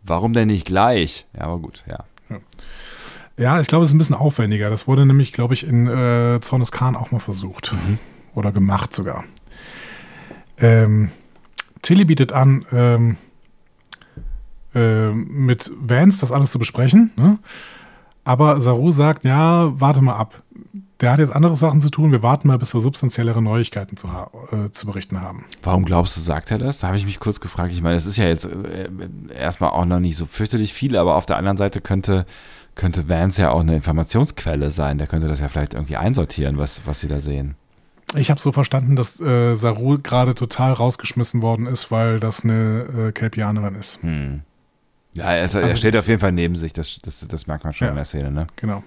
[0.02, 1.24] Warum denn nicht gleich?
[1.34, 2.04] Ja, aber gut, ja.
[3.38, 4.68] Ja, ich glaube, es ist ein bisschen aufwendiger.
[4.68, 7.74] Das wurde nämlich, glaube ich, in äh, Zornes Khan auch mal versucht.
[8.34, 9.24] Oder gemacht sogar.
[10.58, 11.10] Ähm,
[11.80, 13.16] Tilly bietet an, ähm,
[14.74, 17.10] äh, mit Vance das alles zu besprechen.
[17.16, 17.38] Ne?
[18.24, 20.42] Aber Saru sagt, ja, warte mal ab.
[21.00, 22.10] Der hat jetzt andere Sachen zu tun.
[22.10, 25.44] Wir warten mal, bis wir substanziellere Neuigkeiten zu, äh, zu berichten haben.
[25.62, 26.78] Warum glaubst du, sagt er das?
[26.78, 27.70] Da habe ich mich kurz gefragt.
[27.72, 28.88] Ich meine, es ist ja jetzt äh,
[29.38, 32.24] erstmal auch noch nicht so fürchterlich viel, aber auf der anderen Seite könnte,
[32.76, 34.96] könnte Vance ja auch eine Informationsquelle sein.
[34.96, 37.56] Der könnte das ja vielleicht irgendwie einsortieren, was, was sie da sehen.
[38.14, 43.08] Ich habe so verstanden, dass äh, Saru gerade total rausgeschmissen worden ist, weil das eine
[43.08, 44.02] äh, Kelpianerin ist.
[44.02, 44.40] Hm.
[45.12, 46.72] Ja, er, ist, er Also steht auf jeden Fall neben sich.
[46.72, 47.90] Das, das, das merkt man schon Ja.
[47.90, 48.46] in der Szene, ne?
[48.56, 48.82] Genau.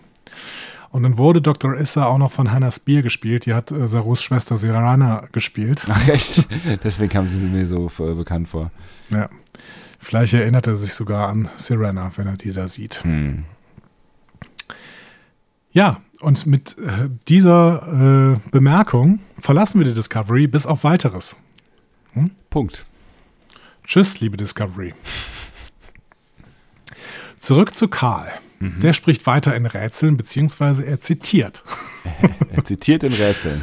[0.91, 1.75] Und dann wurde Dr.
[1.75, 3.45] Issa auch noch von Hannah Spear gespielt.
[3.45, 5.85] Die hat äh, Sarus Schwester Sirana gespielt.
[5.87, 6.47] Ach, echt?
[6.83, 8.71] Deswegen kam sie mir so äh, bekannt vor.
[9.09, 9.29] Ja.
[9.99, 13.03] Vielleicht erinnert er sich sogar an Sirena, wenn er die da sieht.
[13.03, 13.43] Hm.
[15.71, 21.35] Ja, und mit äh, dieser äh, Bemerkung verlassen wir die Discovery bis auf weiteres.
[22.49, 22.85] Punkt.
[23.85, 24.93] Tschüss, liebe Discovery.
[27.39, 28.31] Zurück zu Karl.
[28.59, 31.63] Der spricht weiter in Rätseln, beziehungsweise er zitiert.
[32.51, 33.61] Er zitiert in Rätseln.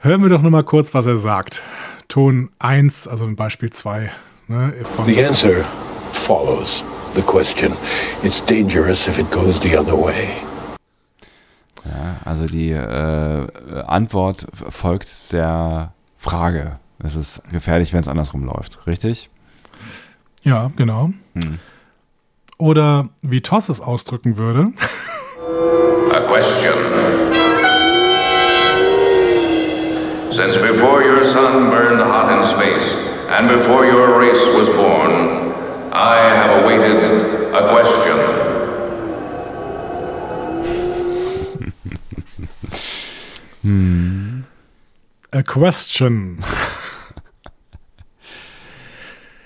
[0.00, 1.62] Hören wir doch noch mal kurz, was er sagt.
[2.08, 4.10] Ton 1, also in Beispiel 2.
[4.48, 4.74] Ne,
[5.06, 5.64] The answer
[6.12, 7.72] follows the question.
[8.22, 10.28] It's dangerous if it goes the other way.
[11.84, 16.78] Ja, also die äh, Antwort folgt der Frage.
[16.98, 18.86] Es ist gefährlich, wenn es andersrum läuft.
[18.86, 19.30] Richtig?
[20.42, 21.10] Ja, genau.
[21.34, 21.58] Hm.
[22.58, 24.72] Oder wie Toss es ausdrücken würde.
[26.12, 26.72] A question.
[30.32, 32.96] Since before your sun burned hot in space,
[33.30, 35.52] and before your race was born,
[35.92, 38.18] I have awaited a question.
[45.32, 46.38] A question.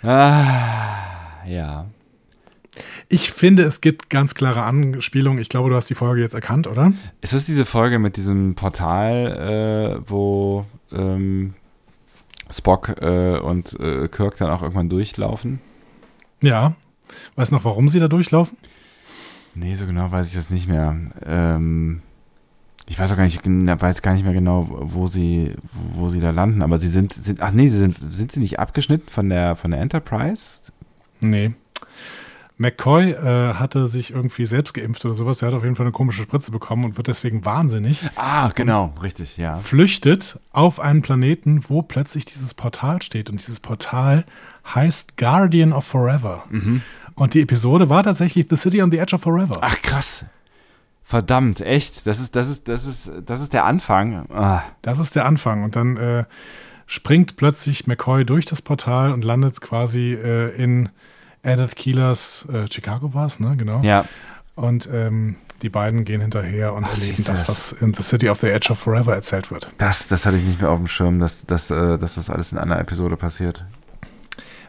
[0.05, 1.87] Ah, ja.
[3.11, 5.41] Ich finde, es gibt ganz klare Anspielungen.
[5.41, 6.93] Ich glaube, du hast die Folge jetzt erkannt, oder?
[7.23, 11.55] Ist das diese Folge mit diesem Portal, äh, wo ähm,
[12.51, 15.61] Spock äh, und äh, Kirk dann auch irgendwann durchlaufen?
[16.43, 16.75] Ja.
[17.37, 18.59] Weißt du noch, warum sie da durchlaufen?
[19.55, 20.95] Nee, so genau weiß ich das nicht mehr.
[21.25, 22.03] Ähm,
[22.87, 25.55] ich weiß auch gar nicht, weiß gar nicht mehr genau, wo sie,
[25.95, 28.59] wo sie da landen, aber sie sind, sind ach nee, sie sind, sind sie nicht
[28.59, 30.73] abgeschnitten von der, von der Enterprise?
[31.21, 31.53] Nee.
[32.59, 35.39] McCoy äh, hatte sich irgendwie selbst geimpft oder sowas.
[35.39, 38.03] Der hat auf jeden Fall eine komische Spritze bekommen und wird deswegen wahnsinnig.
[38.17, 39.57] Ah, genau, richtig, ja.
[39.59, 43.31] Flüchtet auf einen Planeten, wo plötzlich dieses Portal steht.
[43.31, 44.25] Und dieses Portal
[44.75, 46.45] heißt Guardian of Forever.
[47.15, 49.59] Und die Episode war tatsächlich The City on the Edge of Forever.
[49.61, 50.25] Ach krass.
[51.05, 52.07] Verdammt, echt?
[52.07, 54.27] Das ist, das ist, das ist, das ist der Anfang.
[54.31, 55.63] Ah, Das ist der Anfang.
[55.63, 56.25] Und dann äh,
[56.87, 60.91] springt plötzlich McCoy durch das Portal und landet quasi äh, in
[61.43, 63.55] Edith Keelers, äh, Chicago war es, ne?
[63.57, 63.81] Genau.
[63.83, 64.05] ja.
[64.55, 67.49] Und ähm, die beiden gehen hinterher und Ach, erleben das, das?
[67.49, 69.73] was in The City of the Edge of Forever erzählt wird.
[69.79, 72.53] Das, das hatte ich nicht mehr auf dem Schirm, dass, dass, äh, dass das alles
[72.53, 73.65] in einer Episode passiert.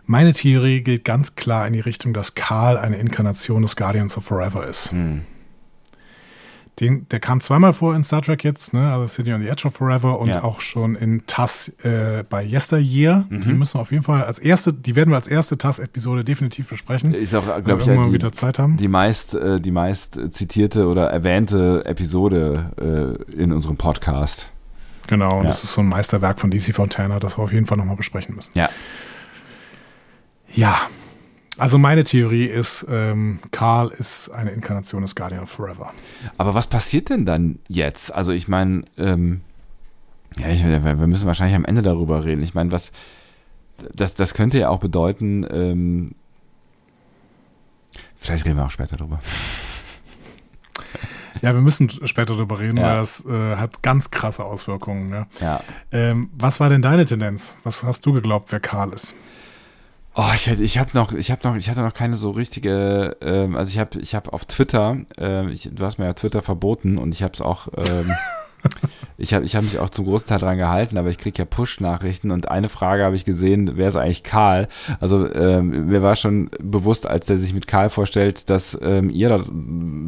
[0.06, 4.26] Meine Theorie geht ganz klar in die Richtung, dass Karl eine Inkarnation des Guardians of
[4.26, 4.92] Forever ist.
[4.92, 5.22] Hm.
[6.80, 8.92] Den, der kam zweimal vor in Star Trek jetzt, ne?
[8.94, 10.44] also City on the Edge of Forever und Ja.
[10.44, 13.26] auch schon in TAS äh, bei Yesteryear.
[13.30, 13.42] Mhm.
[13.42, 16.70] Die müssen wir auf jeden Fall als erste, die werden wir als erste TAS-Episode definitiv
[16.70, 17.14] besprechen.
[17.14, 18.78] Ist auch, glaube ich, ja, die, wieder Zeit haben.
[18.78, 24.50] die meist, äh, die meist zitierte oder erwähnte Episode äh, in unserem Podcast.
[25.08, 25.50] Genau, und Ja.
[25.50, 28.36] das ist so ein Meisterwerk von DC Fontana, das wir auf jeden Fall nochmal besprechen
[28.36, 28.52] müssen.
[28.56, 28.70] Ja.
[30.54, 30.78] Ja,
[31.60, 35.92] also meine Theorie ist, ähm, Karl ist eine Inkarnation des Guardian of Forever.
[36.38, 38.14] Aber was passiert denn dann jetzt?
[38.14, 39.42] Also ich meine, ähm,
[40.38, 42.42] ja, ich, wir müssen wahrscheinlich am Ende darüber reden.
[42.44, 42.92] Ich meine, was
[43.94, 46.12] das, das könnte ja auch bedeuten, ähm,
[48.18, 49.20] vielleicht reden wir auch später drüber.
[51.42, 52.84] Ja, wir müssen später darüber reden, Ja.
[52.88, 55.10] weil das äh, hat ganz krasse Auswirkungen.
[55.10, 55.26] Ne?
[55.40, 55.62] Ja.
[55.92, 57.56] Ähm, was war denn deine Tendenz?
[57.64, 59.14] Was hast du geglaubt, wer Karl ist?
[60.22, 63.56] Oh, ich, ich habe noch, ich habe noch, ich hatte noch keine so richtige, ähm,
[63.56, 66.98] also ich habe, ich habe auf Twitter, ähm, ich, du hast mir ja Twitter verboten
[66.98, 68.14] und ich habe es auch, ähm,
[69.20, 71.46] ich habe, ich habe mich auch zum großen Teil dran gehalten, aber ich kriege ja
[71.46, 74.68] Push-Nachrichten und eine Frage habe ich gesehen, wer ist eigentlich Karl?
[75.00, 79.30] Also ähm, mir war schon bewusst, als der sich mit Karl vorstellt, dass ähm, ihr
[79.30, 79.44] da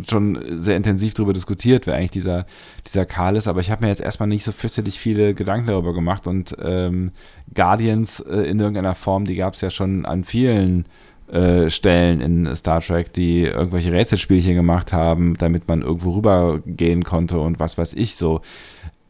[0.09, 2.45] schon sehr intensiv darüber diskutiert, wer eigentlich dieser,
[2.87, 5.93] dieser Karl ist, aber ich habe mir jetzt erstmal nicht so fürchterlich viele Gedanken darüber
[5.93, 7.11] gemacht und ähm,
[7.53, 10.85] Guardians äh, in irgendeiner Form, die gab es ja schon an vielen
[11.31, 17.39] äh, Stellen in Star Trek, die irgendwelche Rätselspielchen gemacht haben, damit man irgendwo rübergehen konnte
[17.39, 18.41] und was weiß ich so.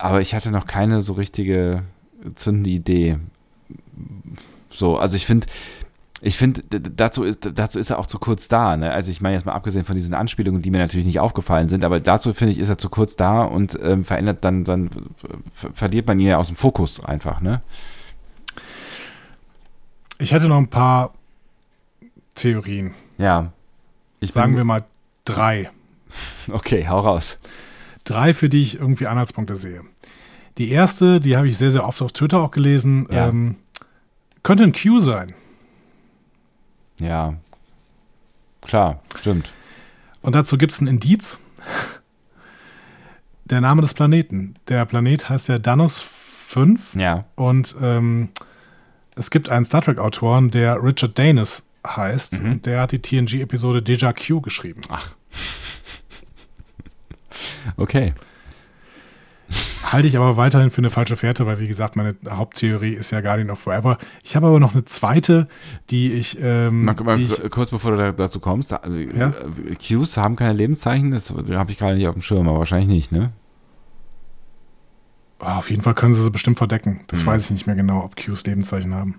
[0.01, 1.83] Aber ich hatte noch keine so richtige
[2.35, 3.17] zündende Idee.
[4.69, 5.45] So, also ich finde,
[6.21, 8.77] ich finde, dazu ist, dazu ist er auch zu kurz da.
[8.77, 8.91] Ne?
[8.91, 11.83] Also ich meine jetzt mal abgesehen von diesen Anspielungen, die mir natürlich nicht aufgefallen sind,
[11.83, 14.89] aber dazu finde ich, ist er zu kurz da und ähm, verändert dann, dann
[15.53, 17.41] ver- verliert man ihn ja aus dem Fokus einfach.
[17.41, 17.61] Ne?
[20.19, 21.13] Ich hätte noch ein paar
[22.35, 22.93] Theorien.
[23.17, 23.51] Ja.
[24.19, 24.83] Ich Sagen wir mal
[25.25, 25.69] drei.
[26.51, 27.37] Okay, hau raus.
[28.03, 29.83] Drei, für die ich irgendwie Anhaltspunkte sehe.
[30.57, 33.27] Die erste, die habe ich sehr, sehr oft auf Twitter auch gelesen, Ja.
[33.29, 33.55] ähm,
[34.43, 35.33] könnte ein Q sein.
[36.99, 37.35] Ja.
[38.61, 39.53] Klar, stimmt.
[40.21, 41.39] Und dazu gibt es ein Indiz.
[43.45, 44.53] Der Name des Planeten.
[44.67, 46.95] Der Planet heißt ja Danos 5.
[46.95, 47.25] Ja.
[47.35, 48.29] Und ähm,
[49.15, 52.41] es gibt einen Star Trek-Autoren, der Richard Danis heißt.
[52.43, 52.51] Mhm.
[52.51, 54.81] Und der hat die TNG-Episode Deja Q geschrieben.
[54.89, 55.15] Ach.
[57.77, 58.13] Okay.
[59.83, 63.19] Halte ich aber weiterhin für eine falsche Fährte, weil wie gesagt, meine Haupttheorie ist ja
[63.21, 63.97] Guardian of Forever.
[64.23, 65.47] Ich habe aber noch eine zweite,
[65.89, 66.37] die ich.
[66.41, 68.77] Ähm, Mal, mal die ich kurz bevor du da, dazu kommst, äh,
[69.17, 69.33] Ja?
[69.69, 72.87] äh, Qs haben keine Lebenszeichen, das habe ich gerade nicht auf dem Schirm, aber wahrscheinlich
[72.87, 73.31] nicht, ne?
[75.39, 77.01] Oh, auf jeden Fall können sie sie bestimmt verdecken.
[77.07, 77.27] Das Hm.
[77.27, 79.15] weiß ich nicht mehr genau, ob Qs Lebenszeichen haben.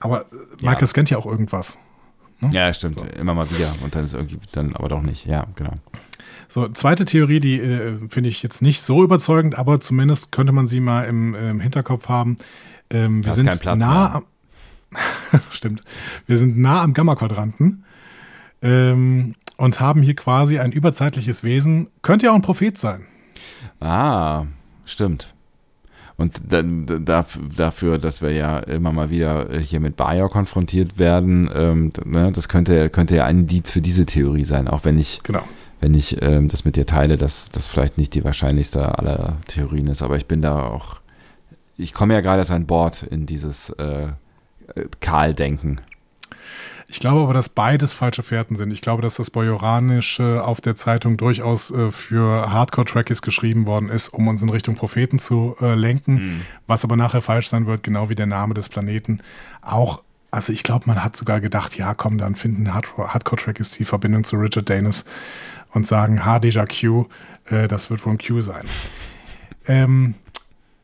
[0.00, 0.24] Aber äh,
[0.62, 0.70] Ja.
[0.70, 1.78] Michael scannt ja auch irgendwas.
[2.40, 2.48] ne?
[2.52, 3.02] Ja, stimmt.
[3.18, 3.72] Immer mal wieder.
[3.84, 5.26] Und dann ist irgendwie, dann aber doch nicht.
[5.26, 5.74] Ja, genau.
[6.50, 10.66] So, zweite Theorie, die äh, finde ich jetzt nicht so überzeugend, aber zumindest könnte man
[10.66, 12.36] sie mal im, im Hinterkopf haben.
[12.90, 14.24] Ähm, wir sind nah am,
[15.52, 15.84] stimmt.
[16.26, 17.84] Wir sind nah am Gamma-Quadranten
[18.62, 21.86] ähm, und haben hier quasi ein überzeitliches Wesen.
[22.02, 23.06] Könnte ja auch ein Prophet sein.
[23.78, 24.46] Ah,
[24.84, 25.34] stimmt.
[26.16, 32.30] Und dafür, dass wir ja immer mal wieder hier mit Bayer konfrontiert werden, ähm, ne,
[32.32, 35.44] das könnte, könnte ja ein Indiz für diese Theorie sein, auch wenn ich, Genau.
[35.80, 39.86] Wenn ich ähm, das mit dir teile, dass das vielleicht nicht die wahrscheinlichste aller Theorien
[39.86, 40.02] ist.
[40.02, 41.00] Aber ich bin da auch,
[41.76, 44.08] ich komme ja gerade erst an Bord in dieses äh,
[45.00, 45.80] Karl-Denken.
[46.92, 48.72] Ich glaube aber, dass beides falsche Fährten sind.
[48.72, 54.08] Ich glaube, dass das Bajoranische auf der Zeitung durchaus äh, für Hardcore-Trackies geschrieben worden ist,
[54.08, 58.08] um uns in Richtung Propheten zu äh, lenken, was aber nachher falsch sein wird, genau
[58.08, 59.18] wie der Name des Planeten.
[59.62, 60.02] Auch,
[60.32, 64.24] also ich glaube, man hat sogar gedacht, ja komm, dann finden Hard Hardcore-Trackies die Verbindung
[64.24, 65.04] zu Richard Danis
[65.72, 67.06] und sagen, ha, déjà Q,
[67.46, 68.64] äh, das wird wohl ein Q sein.
[69.66, 70.14] Ähm,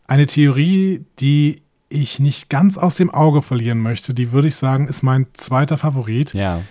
[0.06, 4.88] eine Theorie, die ich nicht ganz aus dem Auge verlieren möchte, die würde ich sagen,
[4.88, 6.62] ist mein zweiter Favorit, Ja.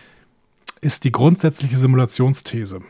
[0.81, 2.81] ist die grundsätzliche Simulationsthese.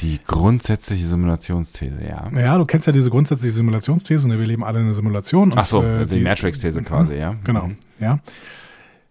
[0.00, 2.28] Die grundsätzliche Simulationsthese, ja.
[2.36, 4.38] Ja, du kennst ja diese grundsätzliche Simulationsthese, ne?
[4.38, 5.52] wir leben alle in einer Simulation.
[5.54, 7.34] Ach so, äh, die Matrix-These quasi, ja.
[7.44, 7.76] Genau, Mhm.
[8.00, 8.18] ja.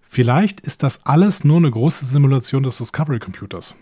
[0.09, 3.75] Vielleicht ist das alles nur eine große Simulation des Discovery Computers.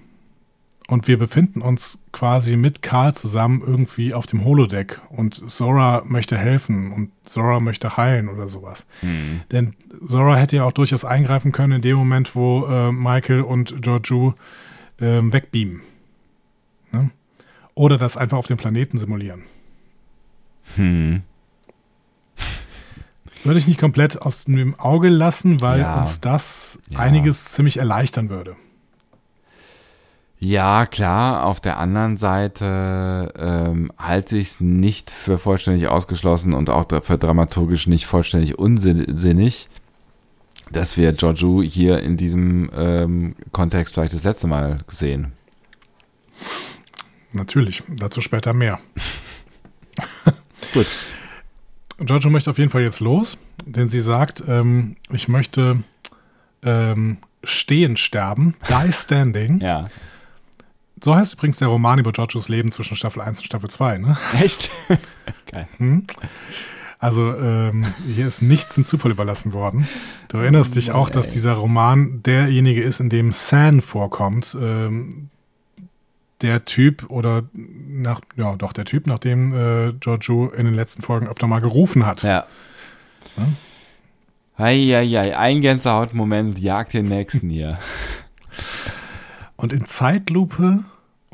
[0.88, 6.38] Und wir befinden uns quasi mit Karl zusammen irgendwie auf dem Holodeck und Zora möchte
[6.38, 8.86] helfen und Zora möchte heilen oder sowas.
[9.02, 9.42] Mhm.
[9.52, 9.74] Denn
[10.06, 14.34] Zora hätte ja auch durchaus eingreifen können in dem Moment, wo äh, Michael und Georgiou
[15.02, 15.82] ähm, wegbeamen.
[16.92, 17.10] Ne?
[17.74, 19.42] Oder das einfach auf dem Planeten simulieren.
[20.76, 21.22] Hm.
[23.44, 26.00] würde ich nicht komplett aus dem Auge lassen, weil Ja.
[26.00, 27.00] uns das Ja.
[27.00, 28.56] einiges ziemlich erleichtern würde.
[30.46, 31.44] Ja, klar.
[31.44, 37.18] Auf der anderen Seite ähm, halte ich es nicht für vollständig ausgeschlossen und auch für
[37.18, 39.66] dramaturgisch nicht vollständig unsinnig,
[40.72, 45.32] dass wir Giorgio hier in diesem ähm, Kontext vielleicht das letzte Mal sehen.
[47.32, 48.80] Natürlich, dazu später mehr.
[50.76, 50.88] Gut.
[51.98, 55.82] Giorgio möchte auf jeden Fall jetzt los, denn sie sagt, ähm, ich möchte
[56.62, 59.60] ähm, stehen sterben, die standing.
[59.60, 59.90] Ja.
[61.06, 64.00] So heißt übrigens der Roman über Giorgios Leben zwischen Staffel 1 und Staffel 2.
[64.00, 64.18] Ne?
[64.42, 64.72] Echt?
[65.52, 65.68] Geil.
[65.78, 66.08] Hm?
[66.98, 69.88] Also ähm, hier ist nichts dem Zufall überlassen worden.
[70.30, 74.58] Du erinnerst dich auch, dass dieser Roman derjenige ist, in dem San vorkommt.
[74.60, 75.30] Ähm,
[76.42, 81.04] der Typ oder nach, ja doch der Typ, nach dem äh, Giorgio in den letzten
[81.04, 82.24] Folgen öfter mal gerufen hat.
[82.24, 82.48] Ja.
[84.58, 87.78] Eieiei, ein Gänsehautmoment jagt den nächsten hier.
[89.56, 90.84] Und in Zeitlupe,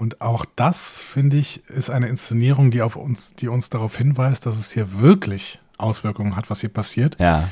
[0.01, 4.47] und auch das, finde ich, ist eine Inszenierung, die, auf uns, die uns darauf hinweist,
[4.47, 7.49] dass es hier wirklich Auswirkungen hat, was hier passiert, Ja.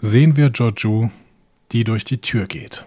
[0.00, 1.10] sehen wir Giorgio,
[1.72, 2.86] die durch die Tür geht.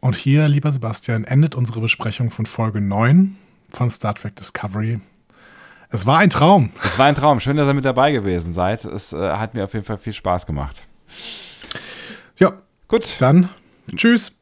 [0.00, 3.36] Und hier, lieber Sebastian, endet unsere Besprechung von Folge 9
[3.70, 5.00] von Star Trek Discovery.
[5.90, 6.70] Es war ein Traum.
[6.82, 7.38] Es war ein Traum.
[7.38, 8.84] Schön, dass ihr mit dabei gewesen seid.
[8.84, 10.84] Es äh, hat mir auf jeden Fall viel Spaß gemacht.
[12.38, 12.54] Ja,
[12.88, 13.18] Gut.
[13.20, 13.48] dann
[13.94, 14.32] tschüss.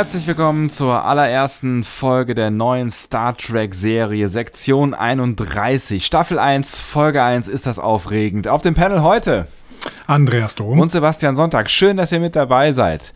[0.00, 6.06] Herzlich willkommen zur allerersten Folge der neuen Star Trek Serie, Sektion 31.
[6.06, 8.48] Staffel 1, Folge 1 ist das aufregend.
[8.48, 9.46] Auf dem Panel heute
[10.06, 10.80] Andreas Dom.
[10.80, 11.68] und Sebastian Sonntag.
[11.68, 13.12] Schön, dass ihr mit dabei seid.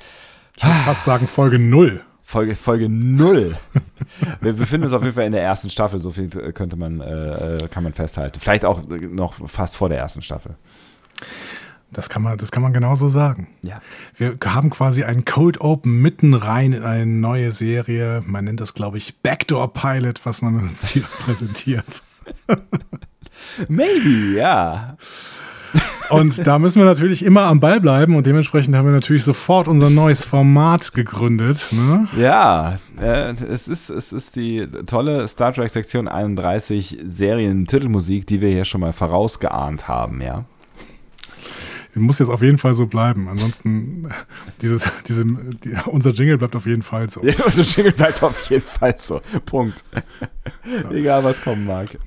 [0.59, 2.03] ich würde fast sagen Folge 0.
[2.23, 3.57] Folge, Folge 0.
[4.43, 7.55] Wir befinden uns auf jeden Fall in der ersten Staffel, so viel könnte man, äh,
[7.55, 8.39] äh, kann man festhalten.
[8.41, 10.55] Vielleicht auch noch fast vor der ersten Staffel.
[11.95, 13.49] Das kann man, das kann man genauso sagen.
[13.63, 13.81] Ja.
[14.17, 18.23] Wir haben quasi einen Cold Open mitten rein in eine neue Serie.
[18.27, 22.03] Man nennt das, glaube ich, Backdoor Pilot, was man uns hier präsentiert.
[23.69, 24.97] Maybe, ja.
[26.11, 29.69] Und da müssen wir natürlich immer am Ball bleiben und dementsprechend haben wir natürlich sofort
[29.69, 31.69] unser neues Format gegründet.
[31.73, 32.09] Ne?
[32.17, 38.51] Ja, äh, es, ist, es ist die tolle Star Trek Sektion 31 Serientitelmusik, die wir
[38.51, 40.45] hier schon mal vorausgeahnt haben, ja.
[41.95, 43.29] Muss jetzt auf jeden Fall so bleiben.
[43.29, 44.09] Ansonsten,
[44.63, 47.23] dieses, diese, die, unser Jingle bleibt auf jeden Fall so.
[47.25, 49.21] Ja, Unser Jingle bleibt auf jeden Fall so.
[49.47, 49.85] Punkt.
[50.91, 51.99] Egal, was kommen mag.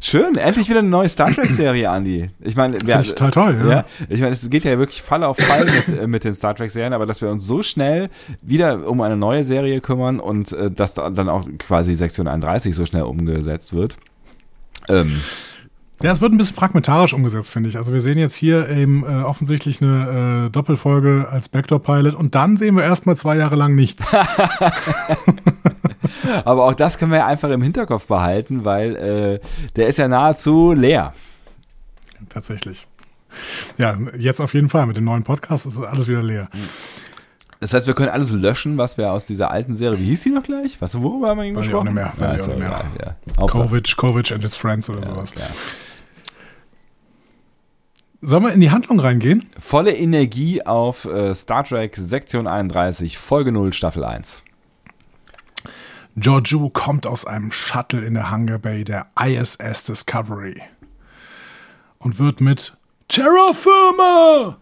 [0.00, 2.28] Schön, endlich wieder eine neue Star Trek-Serie, Andi.
[2.40, 3.70] Ich meine, wir, ich total toll, ja.
[3.70, 3.84] ja.
[4.08, 6.92] Ich meine, es geht ja wirklich Fall auf Fall mit, äh, mit den Star Trek-Serien,
[6.92, 8.10] aber dass wir uns so schnell
[8.42, 12.74] wieder um eine neue Serie kümmern und äh, dass da dann auch quasi Sektion 31
[12.74, 13.96] so schnell umgesetzt wird.
[14.88, 15.20] Ähm,
[16.02, 17.76] Ja, es wird ein bisschen fragmentarisch umgesetzt, finde ich.
[17.76, 22.56] Also wir sehen jetzt hier eben äh, offensichtlich eine äh, Doppelfolge als Backdoor-Pilot und dann
[22.56, 24.06] sehen wir erstmal zwei Jahre lang nichts.
[26.44, 29.40] aber auch das können wir ja einfach im Hinterkopf behalten, weil äh,
[29.76, 31.12] der ist ja nahezu leer.
[32.28, 32.86] Tatsächlich.
[33.78, 34.86] Ja, jetzt auf jeden Fall.
[34.86, 36.48] Mit dem neuen Podcast ist alles wieder leer.
[37.60, 40.30] Das heißt, wir können alles löschen, was wir aus dieser alten Serie, wie hieß die
[40.30, 40.80] noch gleich?
[40.82, 41.88] Was, worüber haben wir eben Weiß ich gesprochen?
[41.88, 43.16] auch nicht mehr, weiß Ja, ich auch nicht ja mehr.
[43.36, 43.40] Ja.
[43.40, 45.32] Hauptsache- Kovic, Kovic and its Friends oder Ja, sowas.
[45.32, 45.48] klar.
[48.26, 49.44] Sollen wir in die Handlung reingehen?
[49.58, 54.44] Volle Energie auf äh, Star Trek Sektion 31, Folge 0, Staffel 1.
[56.16, 60.62] Giorgio kommt aus einem Shuttle in der Hangar Bay der ISS Discovery
[61.98, 62.78] und wird mit
[63.08, 64.56] Terra Firma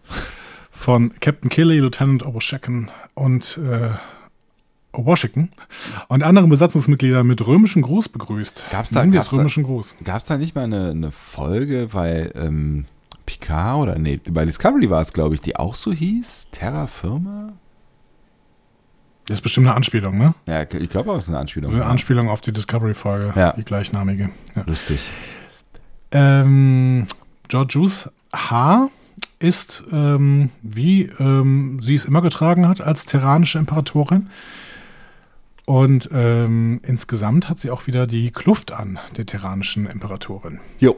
[0.69, 3.91] von Captain Kelly, Lieutenant Oboshekin und äh,
[4.91, 5.51] Washington
[6.09, 8.65] und anderen Besatzungsmitgliedern mit römischen Gruß begrüßt.
[8.71, 8.83] Da-
[9.13, 9.95] wir es da- Gruß.
[10.03, 12.85] Gab es da nicht mal eine, eine Folge bei ähm,
[13.25, 16.47] Picard oder nee, bei Discovery war es, glaube ich, die auch so hieß?
[16.51, 17.53] Terra Firma?
[19.27, 20.35] Das ist bestimmt eine Anspielung, ne?
[20.47, 21.73] Ja, ich glaube auch, es ist eine Anspielung.
[21.73, 23.53] Eine Anspielung auf die Discovery-Folge, Ja.
[23.53, 24.29] die gleichnamige.
[24.55, 24.63] Ja.
[24.65, 25.09] Lustig.
[26.11, 27.05] Ähm,
[27.47, 28.89] Georgius Haar
[29.39, 34.29] ist, ähm, wie ähm, sie es immer getragen hat, als terranische Imperatorin.
[35.65, 40.59] Und ähm, insgesamt hat sie auch wieder die Kluft an der terranischen Imperatorin.
[40.79, 40.97] Jo.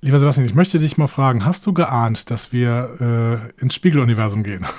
[0.00, 4.42] Lieber Sebastian, ich möchte dich mal fragen, hast du geahnt, dass wir äh, ins Spiegeluniversum
[4.42, 4.66] gehen?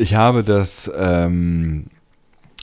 [0.00, 1.86] Ich habe das, ähm,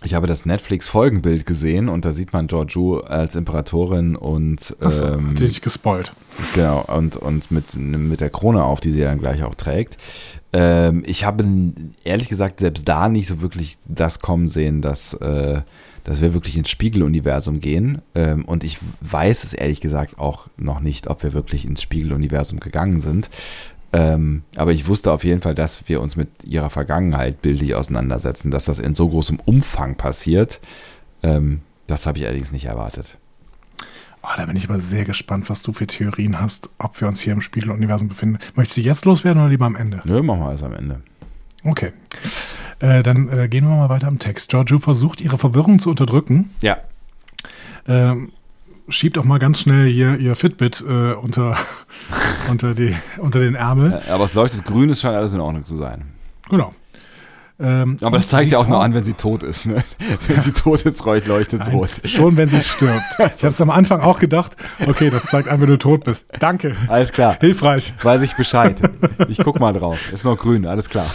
[0.02, 5.40] ich habe das Netflix-Folgenbild gesehen und da sieht man Georgiou als Imperatorin und ähm, hat
[5.40, 6.14] dich gespoilt.
[6.54, 9.98] Genau, und, und mit, mit der Krone auf, die sie dann gleich auch trägt.
[10.54, 11.44] Ähm, ich habe
[12.06, 15.62] ehrlich gesagt selbst da nicht so wirklich das kommen sehen, dass, äh,
[16.06, 18.02] dass wir wirklich ins Spiegeluniversum gehen.
[18.14, 22.62] Ähm, und ich weiß es ehrlich gesagt auch noch nicht, ob wir wirklich ins Spiegeluniversum
[22.62, 23.30] gegangen sind.
[23.92, 28.52] Ähm, aber ich wusste auf jeden Fall, dass wir uns mit ihrer Vergangenheit bildlich auseinandersetzen,
[28.52, 30.62] dass das in so großem Umfang passiert.
[31.24, 33.18] Ähm, das habe ich allerdings nicht erwartet.
[34.22, 37.22] Oh, da bin ich aber sehr gespannt, was du für Theorien hast, ob wir uns
[37.22, 38.40] hier im Spiegeluniversum befinden.
[38.56, 40.02] Möchtest du jetzt loswerden oder lieber am Ende?
[40.04, 41.02] Nö, machen wir alles am Ende.
[41.66, 41.92] Okay.
[42.80, 44.50] Äh, dann äh, gehen wir mal weiter am Text.
[44.50, 46.52] Giorgio versucht, ihre Verwirrung zu unterdrücken.
[46.62, 46.78] Ja.
[47.88, 48.32] Ähm,
[48.90, 51.58] schiebt auch mal ganz schnell hier ihr Fitbit äh, unter,
[52.50, 54.02] unter, die, unter den Ärmel.
[54.08, 56.04] Ja, aber es leuchtet grün, es scheint alles in Ordnung zu sein.
[56.50, 56.74] Genau.
[57.58, 59.66] Ähm, aber das zeigt ja auch nur an, wenn sie tot ist.
[59.66, 59.82] Ne?
[60.28, 61.90] Wenn sie tot ist, leuchtet es rot.
[62.04, 63.02] Schon, wenn sie stirbt.
[63.18, 66.26] Ich habe es am Anfang auch gedacht, okay, das zeigt an, wenn du tot bist.
[66.40, 66.76] Danke.
[66.90, 67.38] Alles klar.
[67.40, 67.94] Hilfreich.
[68.04, 68.78] Weiß ich Bescheid.
[69.30, 69.98] Ich guck mal drauf.
[70.12, 71.10] Ist noch grün, alles klar.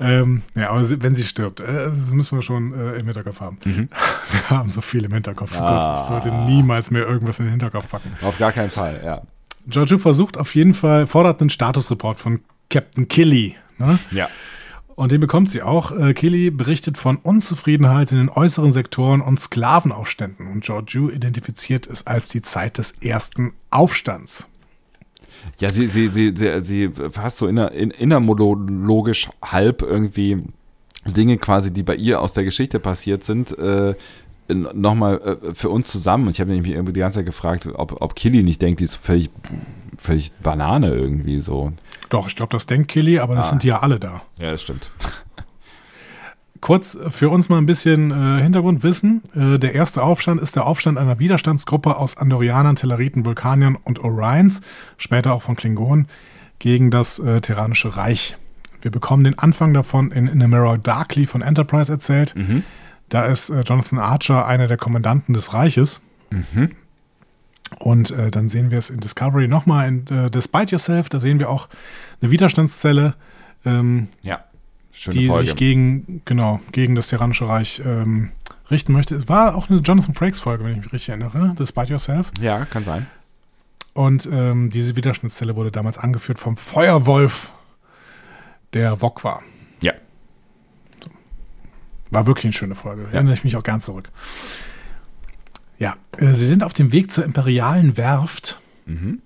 [0.00, 3.58] Ähm, ja, aber wenn sie stirbt, äh, das müssen wir schon äh, im Hinterkopf haben.
[3.64, 3.88] Mhm.
[4.30, 5.56] Wir haben so viel im Hinterkopf.
[5.58, 5.60] Ah.
[5.60, 8.16] Gott, ich sollte niemals mehr irgendwas in den Hinterkopf packen.
[8.22, 9.22] Auf gar keinen Fall, ja.
[9.66, 12.40] Giorgio versucht auf jeden Fall, fordert einen Statusreport von
[12.70, 13.56] Captain Killy.
[13.78, 13.98] Ne?
[14.10, 14.28] Ja.
[15.00, 15.92] Und den bekommt sie auch.
[15.92, 20.46] Äh, Killy berichtet von Unzufriedenheit in den äußeren Sektoren und Sklavenaufständen.
[20.50, 24.49] Und Giorgio identifiziert es als die Zeit des ersten Aufstands.
[25.60, 30.42] Ja, sie, sie, sie, sie, sie fast so inner, in, innermonologisch halb irgendwie
[31.06, 33.94] Dinge quasi, die bei ihr aus der Geschichte passiert sind, äh,
[34.48, 36.26] nochmal äh, für uns zusammen.
[36.26, 38.84] Und ich habe nämlich irgendwie die ganze Zeit gefragt, ob, ob Killy nicht denkt, die
[38.84, 39.30] ist völlig,
[39.96, 41.72] völlig Banane irgendwie so.
[42.08, 43.50] Doch, ich glaube, das denkt Killy, aber das Ah.
[43.50, 44.22] sind die ja alle da.
[44.40, 44.90] Ja, das stimmt.
[46.60, 49.22] Kurz für uns mal ein bisschen äh, Hintergrundwissen.
[49.34, 54.60] Äh, der erste Aufstand ist der Aufstand einer Widerstandsgruppe aus Andorianern, Telleriten, Vulkaniern und Orions,
[54.98, 56.06] später auch von Klingonen,
[56.58, 58.36] gegen das äh, Terranische Reich.
[58.82, 62.34] Wir bekommen den Anfang davon in, in A Mirror Darkly von Enterprise erzählt.
[63.08, 66.00] Da ist äh, Jonathan Archer einer der Kommandanten des Reiches.
[66.30, 66.70] Mhm.
[67.78, 71.08] Und äh, dann sehen wir es in Discovery nochmal in äh, Despite Yourself.
[71.08, 71.68] Da sehen wir auch
[72.20, 73.14] eine Widerstandszelle.
[73.64, 74.44] Ähm, Ja.
[74.92, 75.46] Schöne die Folge.
[75.46, 78.30] sich gegen, genau, gegen das Tyrannische Reich ähm,
[78.70, 79.14] richten möchte.
[79.14, 82.32] Es war auch eine Jonathan Frakes-Folge, wenn ich mich richtig erinnere, Despite Yourself.
[82.40, 83.06] ja, kann sein.
[83.92, 87.50] Und ähm, diese Widerstandszelle wurde damals angeführt vom Feuerwolf,
[88.72, 89.42] der Wok war.
[89.80, 89.92] Ja.
[92.10, 93.08] War wirklich eine schöne Folge.
[93.12, 94.08] Erinnere ich mich auch gern zurück.
[95.78, 98.60] Ja, äh, sie sind auf dem Weg zur imperialen Werft.
[98.86, 99.22] Mhm.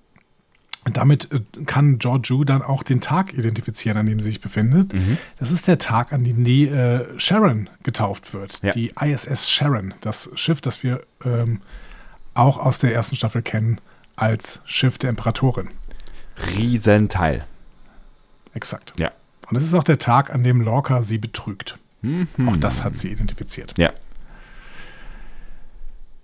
[0.85, 4.93] Und damit äh, kann Giorgio dann auch den Tag identifizieren, an dem sie sich befindet.
[4.93, 5.19] Mhm.
[5.39, 8.63] Das ist der Tag, an dem die äh, Sharon getauft wird.
[8.63, 8.73] Ja.
[8.73, 11.61] Die ISS Sharon, das Schiff, das wir ähm,
[12.35, 13.81] auch aus der ersten Staffel kennen
[14.17, 15.69] als Schiff der Imperatorin.
[16.57, 17.45] Riesenteil.
[18.53, 18.93] Exakt.
[18.99, 19.11] Ja.
[19.49, 21.79] Und es ist auch der Tag, an dem Lorca sie betrügt.
[22.03, 22.29] Mhm.
[22.47, 23.75] Auch das hat sie identifiziert.
[23.79, 23.93] Ja.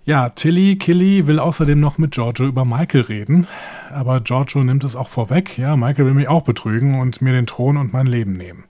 [0.03, 3.47] Ja, Tilly Killy will außerdem noch mit Giorgio über Michael reden,
[3.91, 5.57] aber Giorgio nimmt es auch vorweg.
[5.57, 8.63] Ja, Michael will mich auch betrügen und mir den Thron und mein Leben nehmen.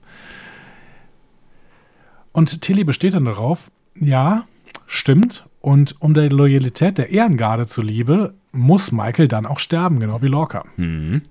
[2.32, 4.44] Und Tilly besteht dann darauf, ja,
[4.86, 10.28] stimmt, und um der Loyalität der Ehrengarde zuliebe, muss Michael dann auch sterben, genau wie
[10.28, 10.64] Lorca.
[10.76, 11.22] Mhm.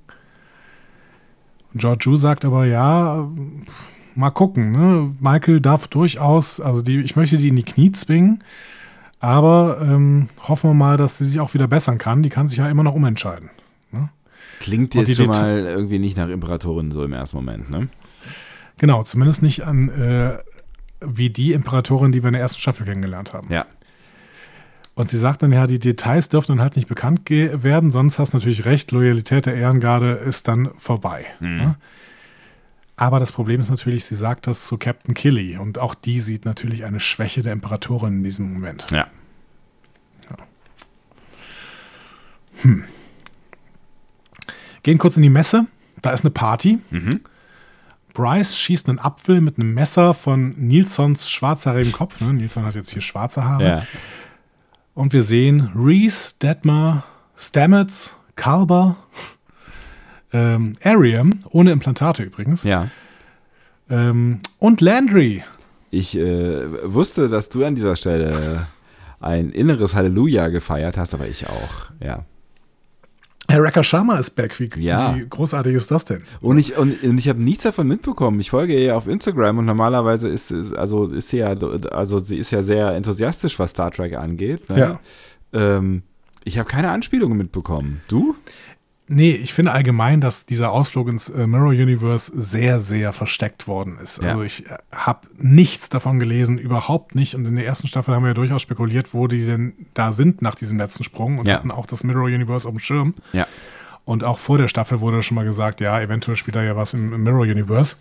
[1.76, 3.30] Giorgio sagt aber, ja,
[4.15, 5.15] mal gucken, ne?
[5.19, 8.44] Michael darf durchaus, also die, ich möchte die in die Knie zwingen,
[9.22, 12.23] aber ähm, hoffen wir mal, dass sie sich auch wieder bessern kann.
[12.23, 13.52] Die kann sich ja immer noch umentscheiden.
[13.91, 14.10] Ne?
[14.60, 17.88] Klingt jetzt schon mal irgendwie nicht nach Imperatorin so im ersten Moment, ne?
[18.80, 20.39] Genau, zumindest nicht an äh,
[21.02, 23.48] wie die Imperatorin, die wir in der ersten Staffel kennengelernt haben.
[23.53, 23.68] Ja.
[24.95, 28.34] Und sie sagt dann, ja, die Details dürfen dann halt nicht bekannt werden, sonst hast
[28.34, 31.26] du natürlich recht, Loyalität der Ehrengarde ist dann vorbei.
[31.39, 31.76] Ne?
[33.02, 36.45] Aber das Problem ist natürlich, sie sagt das zu Captain Killy und auch die sieht
[36.45, 38.86] natürlich eine Schwäche der Imperatorin in diesem Moment.
[38.91, 39.07] Ja.
[44.84, 45.65] Gehen kurz in die Messe,
[46.03, 46.78] da ist eine Party.
[46.91, 47.22] Mhm.
[48.14, 52.22] Bryce schießt einen Apfel mit einem Messer von Nilsons schwarzhaarigem Kopf.
[52.22, 52.34] Ne?
[52.34, 53.68] Nilsson hat jetzt hier schwarze Haare.
[53.68, 53.84] Ja.
[54.94, 57.06] Und wir sehen Reese, Detmar,
[57.36, 58.98] Stamets, Kalber,
[60.34, 62.88] ähm, Ariam, ohne Implantate übrigens, Ja.
[63.90, 65.44] ähm, und Landry.
[65.90, 66.62] Ich äh,
[66.94, 68.68] wusste, dass du an dieser Stelle
[69.20, 72.26] ein inneres Halleluja gefeiert hast, aber ich auch, ja.
[73.49, 74.58] Herr Rekka Sharma ist back.
[74.62, 75.14] Wie, Ja.
[75.16, 76.22] wie großartig ist das denn?
[76.40, 78.40] Und ich, und, und ich habe nichts davon mitbekommen.
[78.40, 81.48] Ich folge ihr ja auf Instagram und normalerweise ist, ist- also ist sie ja,
[81.91, 84.70] also sie ist ja sehr enthusiastisch, was Star Trek angeht.
[84.70, 84.80] Ne?
[84.80, 84.99] Ja.
[85.78, 86.03] Ähm,
[86.45, 87.99] ich habe keine Anspielungen mitbekommen.
[88.08, 88.36] Du?
[89.14, 93.98] Nee, ich finde allgemein, dass dieser Ausflug ins äh, Mirror Universe sehr, sehr versteckt worden
[94.02, 94.22] ist.
[94.22, 94.30] Ja.
[94.30, 97.36] Also ich äh, habe nichts davon gelesen, überhaupt nicht.
[97.36, 100.42] Und in der ersten Staffel haben wir ja durchaus spekuliert, wo die denn da sind
[100.42, 101.56] nach diesem letzten Sprung und Ja.
[101.56, 103.14] hatten auch das Mirror Universe auf dem Schirm.
[103.34, 103.48] Ja.
[104.06, 106.94] Und auch vor der Staffel wurde schon mal gesagt, ja, eventuell spielt da ja was
[106.94, 107.98] im, im Mirror Universe.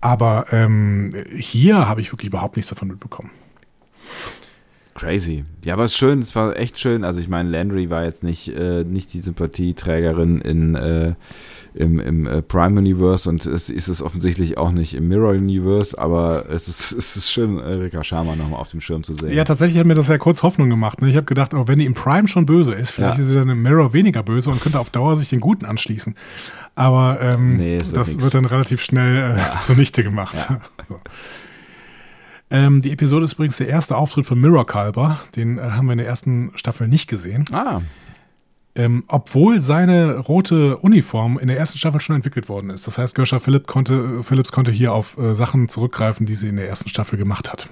[0.00, 3.30] Aber ähm, hier habe ich wirklich überhaupt nichts davon mitbekommen.
[4.96, 5.44] Crazy.
[5.64, 7.04] Ja, aber es ist schön, es war echt schön.
[7.04, 11.14] Also ich meine, Landry war jetzt nicht, äh, nicht die Sympathieträgerin in, äh,
[11.74, 15.98] im, im äh, Prime Universe und es ist es offensichtlich auch nicht im Mirror Universe,
[15.98, 19.32] aber es ist, es ist schön, Erika Sharma nochmal auf dem Schirm zu sehen.
[19.34, 21.02] Ja, tatsächlich hat mir das ja kurz Hoffnung gemacht.
[21.02, 21.10] Ne?
[21.10, 23.22] Ich habe gedacht, oh, wenn die im Prime schon böse ist, vielleicht Ja.
[23.22, 26.14] ist sie dann im Mirror weniger böse und könnte auf Dauer sich den Guten anschließen.
[26.74, 28.22] Aber ähm, Nee, wird das nix.
[28.22, 30.36] wird dann relativ schnell äh, zunichte gemacht.
[30.88, 31.00] So.
[32.50, 35.18] Ähm, die Episode ist übrigens der erste Auftritt von Mirror Kalber.
[35.34, 37.44] Den äh, haben wir in der ersten Staffel nicht gesehen.
[37.52, 37.80] Ah,
[38.76, 42.86] Ähm, obwohl seine rote Uniform in der ersten Staffel schon entwickelt worden ist.
[42.86, 46.56] Das heißt, Gersha Philipp konnte, Phillips konnte hier auf äh, Sachen zurückgreifen, die sie in
[46.56, 47.68] der ersten Staffel gemacht hat.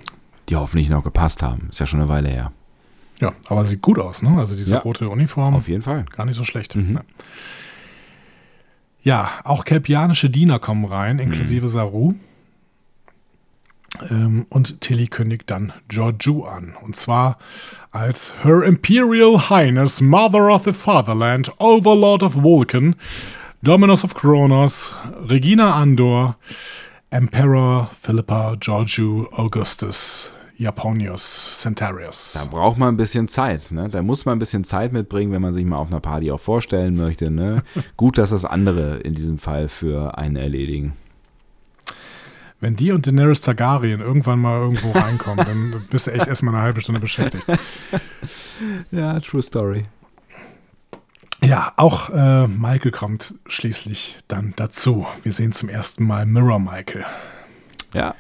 [0.49, 1.69] die hoffentlich noch gepasst haben.
[1.71, 2.53] Ist ja schon eine Weile her.
[3.21, 4.37] Ja, aber sieht gut aus, ne?
[4.39, 4.81] Also diese Ja.
[4.81, 5.55] rote Uniform.
[5.55, 6.05] Auf jeden Fall.
[6.11, 6.75] Gar nicht so schlecht.
[6.75, 6.91] Mhm.
[6.97, 7.01] Ja.
[9.03, 12.15] Ja, auch kelpianische Diener kommen rein, inklusive Saru.
[14.11, 16.75] Ähm, und Tilly kündigt dann Georgiou an.
[16.83, 17.39] Und zwar
[17.91, 22.97] als Her Imperial Highness, Mother of the Fatherland, Overlord of Vulcan,
[23.63, 24.93] Dominus of Kronos,
[25.29, 26.37] Regina Andor,
[27.11, 32.33] Emperor Philippa Georgiou Augustus Japonius Centarius.
[32.35, 33.71] Da braucht man ein bisschen Zeit.
[33.73, 33.89] Ne?
[33.89, 36.41] Da muss man ein bisschen Zeit mitbringen, wenn man sich mal auf einer Party auch
[36.41, 37.31] vorstellen möchte.
[37.31, 37.63] Ne?
[37.97, 40.95] Gut, dass das andere in diesem Fall für einen erledigen.
[42.65, 46.65] Wenn die und Daenerys Targaryen irgendwann mal irgendwo reinkommen, dann bist du echt erstmal eine
[46.65, 47.45] halbe Stunde beschäftigt.
[48.91, 49.83] Ja, true story.
[51.43, 55.07] Ja, auch äh, Michael kommt schließlich dann dazu.
[55.25, 57.05] Wir sehen zum ersten Mal Mirror Michael.
[57.93, 58.15] Ja,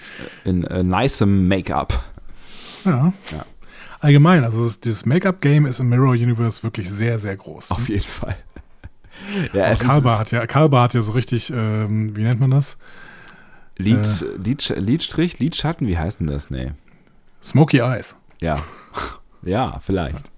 [0.44, 2.04] in äh, nicem Make-up.
[2.84, 3.14] Ja.
[3.32, 3.46] Ja.
[4.00, 7.70] Allgemein, also das, dieses Make-up-Game ist im Mirror Universe wirklich sehr, sehr groß.
[7.70, 8.36] Auf jeden Fall.
[9.54, 12.76] Ja, ist hat ja, hat ja so richtig, ähm, wie nennt man das?
[13.76, 16.50] Lied, äh, Lied, Liedstrich, Lidschatten, wie heißt denn das?
[16.50, 16.72] Nee.
[17.42, 18.16] Smoky Eyes.
[18.40, 18.62] Ja.
[19.46, 20.30] Ja, vielleicht.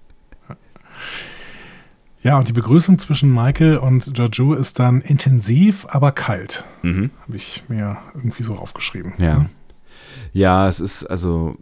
[2.23, 6.65] Ja, und die Begrüßung zwischen Michael und Georgiou ist dann intensiv, aber kalt.
[6.81, 7.11] Mhm.
[7.21, 9.13] Habe ich mir irgendwie so aufgeschrieben.
[9.17, 9.45] Ja.
[10.33, 11.55] Ja, es ist, also,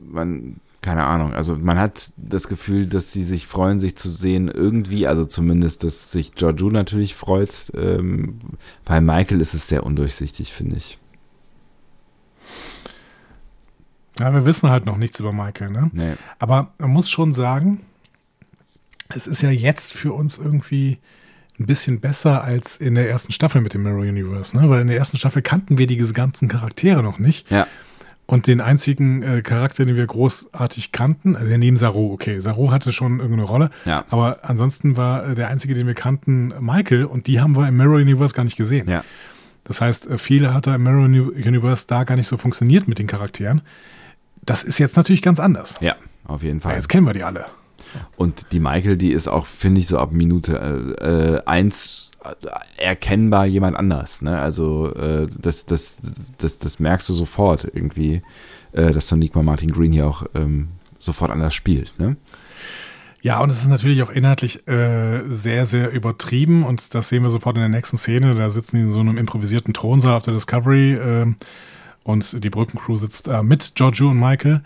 [0.00, 4.48] man, keine Ahnung, also man hat das Gefühl, dass sie sich freuen, sich zu sehen,
[4.48, 7.72] irgendwie, also zumindest, dass sich Georgiou natürlich freut.
[7.74, 8.38] Ähm,
[8.84, 10.98] bei Michael ist es sehr undurchsichtig, finde ich.
[14.20, 15.90] Ja, wir wissen halt noch nichts über Michael, ne?
[15.92, 16.12] Nee.
[16.38, 17.80] Aber man muss schon sagen,
[19.14, 20.98] es ist ja jetzt für uns irgendwie
[21.58, 24.68] ein bisschen besser als in der ersten Staffel mit dem Mirror Universe, ne?
[24.70, 27.50] Weil in der ersten Staffel kannten wir diese ganzen Charaktere noch nicht.
[27.50, 27.66] Ja.
[28.26, 32.92] Und den einzigen äh, Charakter, den wir großartig kannten, also neben Saru, okay, Saru hatte
[32.92, 34.04] schon irgendeine Rolle, Ja.
[34.10, 37.76] aber ansonsten war äh, der einzige, den wir kannten, Michael und die haben wir im
[37.76, 38.88] Mirror Universe gar nicht gesehen.
[38.88, 39.04] Ja.
[39.64, 42.88] Das heißt, äh, viele hat er im Mirror Uni- Universe da gar nicht so funktioniert
[42.88, 43.60] mit den Charakteren.
[44.44, 45.76] Das ist jetzt natürlich ganz anders.
[45.80, 46.74] Ja, auf jeden Fall.
[46.74, 47.46] jetzt kennen wir die alle.
[48.16, 52.82] Und die Michael, die ist auch, finde ich, so ab Minute äh, äh, eins äh,
[52.82, 54.22] erkennbar jemand anders.
[54.22, 54.38] Ne?
[54.38, 55.98] Also äh, das, das,
[56.38, 58.22] das, das merkst du sofort irgendwie,
[58.72, 61.98] äh, dass Sonic Martin Green hier auch ähm, sofort anders spielt.
[61.98, 62.16] Ne?
[63.20, 67.30] Ja, und es ist natürlich auch inhaltlich äh, sehr, sehr übertrieben und das sehen wir
[67.30, 68.34] sofort in der nächsten Szene.
[68.34, 71.26] Da sitzen die in so einem improvisierten Thronsaal auf der Discovery äh,
[72.04, 74.62] und die Brückencrew sitzt da mit Giorgio und Michael.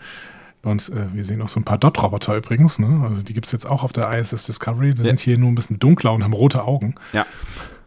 [0.63, 2.77] Und äh, wir sehen auch so ein paar Dot-Roboter übrigens.
[2.79, 3.01] Ne?
[3.07, 4.93] Also die gibt es jetzt auch auf der ISS Discovery.
[4.93, 5.05] Die Ja.
[5.05, 6.95] sind hier nur ein bisschen dunkler und haben rote Augen.
[7.13, 7.25] Ja.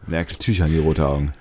[0.07, 1.31] Merkt Tücher an die rote Augen.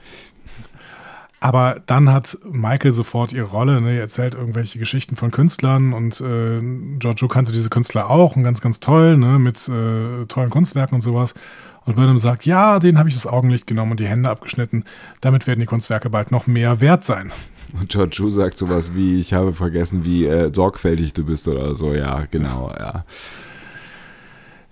[1.42, 3.80] Aber dann hat Michael sofort ihre Rolle.
[3.80, 3.94] Ne?
[3.94, 6.58] Er erzählt irgendwelche Geschichten von Künstlern und äh,
[6.98, 9.38] Giorgio kannte diese Künstler auch und ganz, ganz toll, ne?
[9.38, 11.32] mit äh, tollen Kunstwerken und sowas.
[11.86, 14.84] Und Burnham sagt, ja, denen habe ich das Augenlicht genommen und die Hände abgeschnitten.
[15.20, 17.32] Damit werden die Kunstwerke bald noch mehr wert sein.
[17.72, 21.94] Und George sagt sowas wie, ich habe vergessen, wie äh, sorgfältig du bist oder so.
[21.94, 23.04] Ja, genau, ja.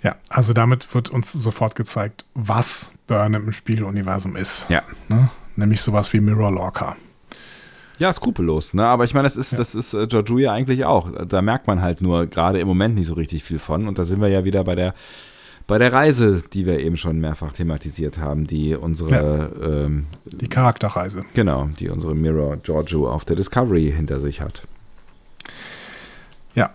[0.02, 4.66] Ja, also damit wird uns sofort gezeigt, was Burnham im Spieluniversum ist.
[4.68, 4.82] Ja.
[5.09, 5.30] Ne?
[5.56, 6.97] Nämlich sowas wie Mirror Lorca.
[7.98, 8.86] Ja, skrupellos, ne?
[8.86, 9.59] Aber ich meine, das ist, ja.
[9.59, 11.10] das ist äh, Georgiou ja eigentlich auch.
[11.26, 13.89] Da merkt man halt nur gerade im Moment nicht so richtig viel von.
[13.89, 14.94] Und da sind wir ja wieder bei der,
[15.69, 19.85] bei der Reise, die wir eben schon mehrfach thematisiert haben, die unsere ja.
[19.85, 21.24] ähm, die Charakterreise.
[21.35, 24.62] Genau, die unsere Mirror Giorgio auf der Discovery hinter sich hat.
[26.55, 26.70] Ja.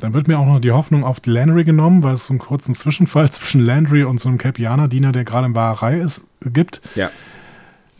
[0.00, 2.74] Dann wird mir auch noch die Hoffnung auf Landry genommen, weil es so einen kurzen
[2.74, 6.82] Zwischenfall zwischen Landry und so einem Capianer-Diener, der gerade in Wahrerei ist, gibt.
[6.96, 7.10] Ja.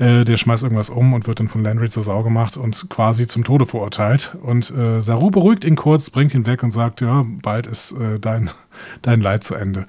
[0.00, 3.26] Äh, der schmeißt irgendwas um und wird dann von Landry zur Sau gemacht und quasi
[3.26, 4.34] zum Tode verurteilt.
[4.42, 8.18] Und äh, Saru beruhigt ihn kurz, bringt ihn weg und sagt, ja, bald ist äh,
[8.18, 8.50] dein,
[9.02, 9.84] dein Leid zu Ende.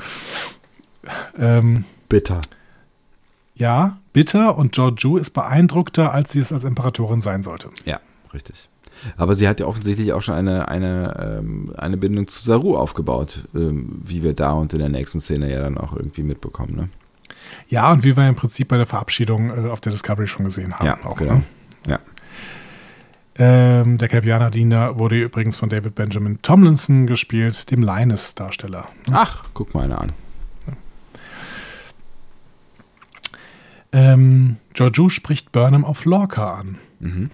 [1.39, 2.41] Ähm, bitter.
[3.55, 7.69] Ja, bitter und Georgiou ist beeindruckter, als sie es als Imperatorin sein sollte.
[7.85, 8.01] Ja,
[8.33, 8.67] richtig.
[9.15, 13.45] Aber sie hat ja offensichtlich auch schon eine, eine, ähm, eine Bindung zu Saru aufgebaut,
[13.55, 16.75] ähm, wie wir da und in der nächsten Szene ja dann auch irgendwie mitbekommen.
[16.75, 16.89] Ne?
[17.69, 20.73] Ja, und wie wir im Prinzip bei der Verabschiedung äh, auf der Discovery schon gesehen
[20.73, 20.85] haben.
[20.85, 21.35] Ja, auch, genau.
[21.35, 21.43] Ne?
[21.87, 21.99] Ja.
[23.35, 28.85] Ähm, der Capianer-Diener wurde übrigens von David Benjamin Tomlinson gespielt, dem Linus-Darsteller.
[29.07, 29.13] Ne?
[29.13, 30.13] Ach, guck mal einer an.
[33.93, 36.77] Ähm, Giorgio spricht Burnham auf Lorca an.
[36.99, 37.29] Mhm.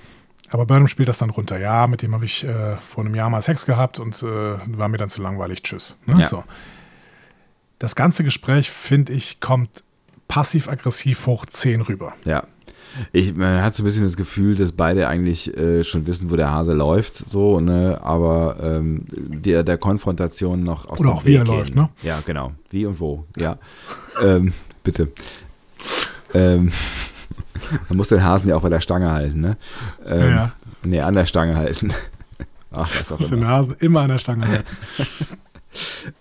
[0.49, 1.59] Aber Burnham spielt das dann runter.
[1.59, 4.87] Ja, mit dem habe ich äh, vor einem Jahr mal Sex gehabt und äh, war
[4.87, 5.61] mir dann zu langweilig.
[5.61, 5.95] Tschüss.
[6.05, 6.21] Ne?
[6.21, 6.27] Ja.
[6.27, 6.43] So.
[7.79, 9.83] Das ganze Gespräch, finde ich, kommt
[10.27, 12.13] passiv-aggressiv hoch 10 rüber.
[12.25, 12.43] Ja.
[13.11, 16.35] Ich, man hat so ein bisschen das Gefühl, dass beide eigentlich äh, schon wissen, wo
[16.35, 21.25] der Hase läuft, so, ne, aber ähm, der, der Konfrontation noch aus Oder dem auch
[21.25, 21.53] Weg wie er gehen.
[21.53, 21.89] läuft, ne?
[22.01, 22.53] Ja, genau.
[22.69, 23.57] Wie und wo, ja.
[24.21, 25.09] ähm, bitte.
[26.33, 26.71] Ähm,
[27.89, 29.57] man muss den Hasen ja auch bei der Stange halten, ne?
[30.05, 30.51] Ähm, ja, ja.
[30.83, 31.93] Nee, an der Stange halten.
[32.71, 33.29] Ach, was auch immer.
[33.29, 34.65] den Hasen immer an der Stange halten.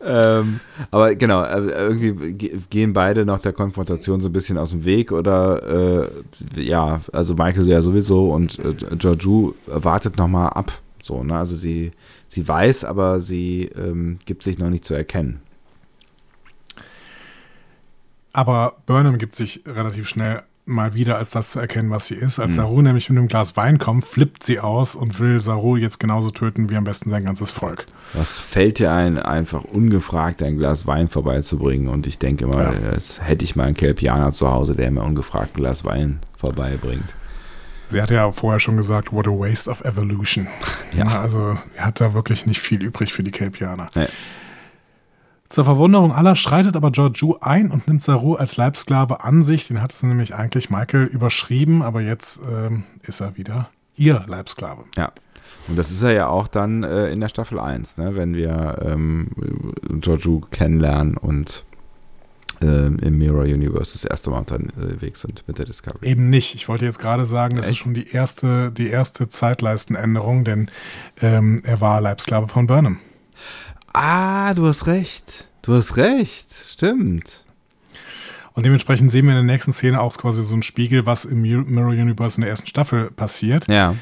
[0.01, 0.61] ähm,
[0.91, 2.33] aber genau, äh, irgendwie
[2.70, 6.09] gehen beide nach der Konfrontation so ein bisschen aus dem Weg oder
[6.55, 10.73] äh, ja, also Michael ja sowieso und äh, Georgiou wartet nochmal ab.
[11.03, 11.39] So, ne?
[11.39, 11.93] Also sie,
[12.27, 15.41] sie weiß, aber sie ähm, gibt sich noch nicht zu erkennen.
[18.33, 22.39] Aber Burnham gibt sich relativ schnell mal wieder als das zu erkennen, was sie ist.
[22.39, 22.57] Als mhm.
[22.57, 26.31] Saru nämlich mit einem Glas Wein kommt, flippt sie aus und will Saru jetzt genauso
[26.31, 27.87] töten wie am besten sein ganzes Volk.
[28.13, 31.89] Was fällt dir ein, einfach ungefragt ein Glas Wein vorbeizubringen?
[31.89, 32.91] Und ich denke mal, ja.
[32.91, 37.15] das hätte ich mal einen Kelpianer zu Hause, der mir ungefragt ein Glas Wein vorbeibringt.
[37.89, 40.49] Sie hat ja vorher schon gesagt, what a waste of evolution.
[40.97, 41.21] Ja.
[41.21, 43.87] also er hat da wirklich nicht viel übrig für die Kelpianer.
[43.95, 44.07] Nee.
[45.48, 49.68] Zur Verwunderung aller schreitet aber Georgiou ein und nimmt Saru als Leibsklave an sich.
[49.68, 54.85] Den hat es nämlich eigentlich Michael überschrieben, aber jetzt ähm, ist er wieder ihr Leibsklave.
[54.97, 55.12] Ja.
[55.68, 58.78] Und das ist er ja auch dann äh, in der Staffel 1, ne, wenn wir
[58.82, 59.31] ähm,
[60.01, 61.64] Georgiou kennenlernen und
[62.62, 66.06] äh, im Mirror Universe das erste Mal unterwegs sind mit der Discovery.
[66.06, 66.55] Eben nicht.
[66.55, 67.73] Ich wollte jetzt gerade sagen, das Echt?
[67.73, 70.70] ist schon die erste, die erste Zeitleistenänderung, denn
[71.20, 72.98] ähm, er war Leibsklave von Burnham.
[73.98, 75.48] Ah, du hast recht.
[75.62, 76.52] Du hast recht.
[76.52, 77.44] Stimmt.
[78.52, 81.40] Und dementsprechend sehen wir in der nächsten Szene auch quasi so einen Spiegel, was im
[81.40, 83.66] Mirror Universe in der ersten Staffel passiert.
[83.68, 83.94] Ja.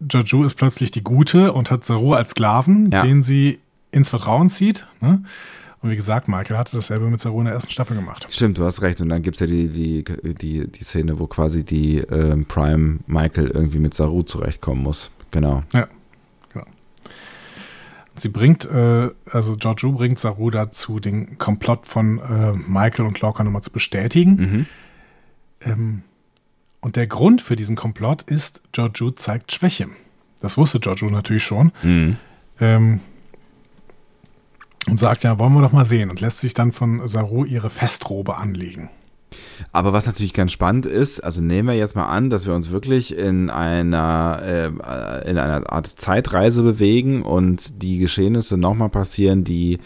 [0.00, 3.02] Jojo ist plötzlich die Gute und hat Saru als Sklaven, ja.
[3.02, 3.60] den sie
[3.92, 4.88] ins Vertrauen zieht.
[5.00, 5.22] Ne?
[5.80, 8.26] Und wie gesagt, Michael hatte dasselbe mit Saru in der ersten Staffel gemacht.
[8.30, 9.00] Stimmt, du hast recht.
[9.00, 10.02] Und dann gibt es ja die, die,
[10.34, 15.12] die, die Szene, wo quasi die ähm, Prime Michael irgendwie mit Saru zurechtkommen muss.
[15.30, 15.62] Genau.
[15.72, 15.86] Ja.
[18.20, 23.44] Sie bringt, äh, also Giorgio bringt Saru dazu, den Komplott von äh, Michael und Lorca
[23.44, 24.36] nochmal zu bestätigen.
[24.36, 24.66] Mhm.
[25.60, 26.02] Ähm,
[26.80, 29.88] und der Grund für diesen Komplott ist, Giorgio zeigt Schwäche.
[30.40, 31.72] Das wusste Giorgio natürlich schon.
[31.82, 32.16] Mhm.
[32.60, 33.00] Ähm,
[34.88, 36.10] und sagt ja, wollen wir doch mal sehen.
[36.10, 38.90] Und lässt sich dann von Saru ihre Festrobe anlegen.
[39.72, 42.70] Aber was natürlich ganz spannend ist, also nehmen wir jetzt mal an, dass wir uns
[42.70, 49.78] wirklich in einer, äh, in einer Art Zeitreise bewegen und die Geschehnisse nochmal passieren, die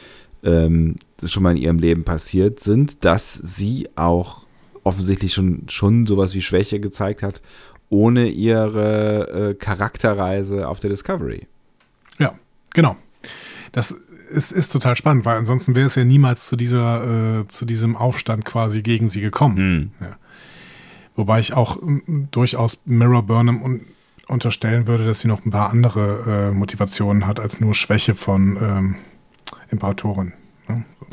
[0.44, 4.42] ähm, schon mal in ihrem Leben passiert sind, dass sie auch
[4.84, 7.40] offensichtlich schon, schon sowas wie Schwäche gezeigt hat,
[7.88, 11.46] ohne ihre äh, Charakterreise auf der Discovery.
[12.18, 12.34] Ja,
[12.72, 12.96] genau.
[13.72, 13.94] Das
[14.34, 17.96] es ist total spannend, weil ansonsten wäre es ja niemals zu dieser, äh, zu diesem
[17.96, 19.56] Aufstand quasi gegen sie gekommen.
[19.56, 19.90] Mhm.
[20.00, 20.16] Ja.
[21.14, 22.00] Wobei ich auch äh,
[22.30, 23.80] durchaus Mirror Burnham un
[24.28, 28.56] unterstellen würde, dass sie noch ein paar andere äh, Motivationen hat als nur Schwäche von
[28.62, 28.94] ähm,
[29.70, 30.32] Imperatorin.
[30.68, 30.84] Ne?
[30.98, 31.06] So.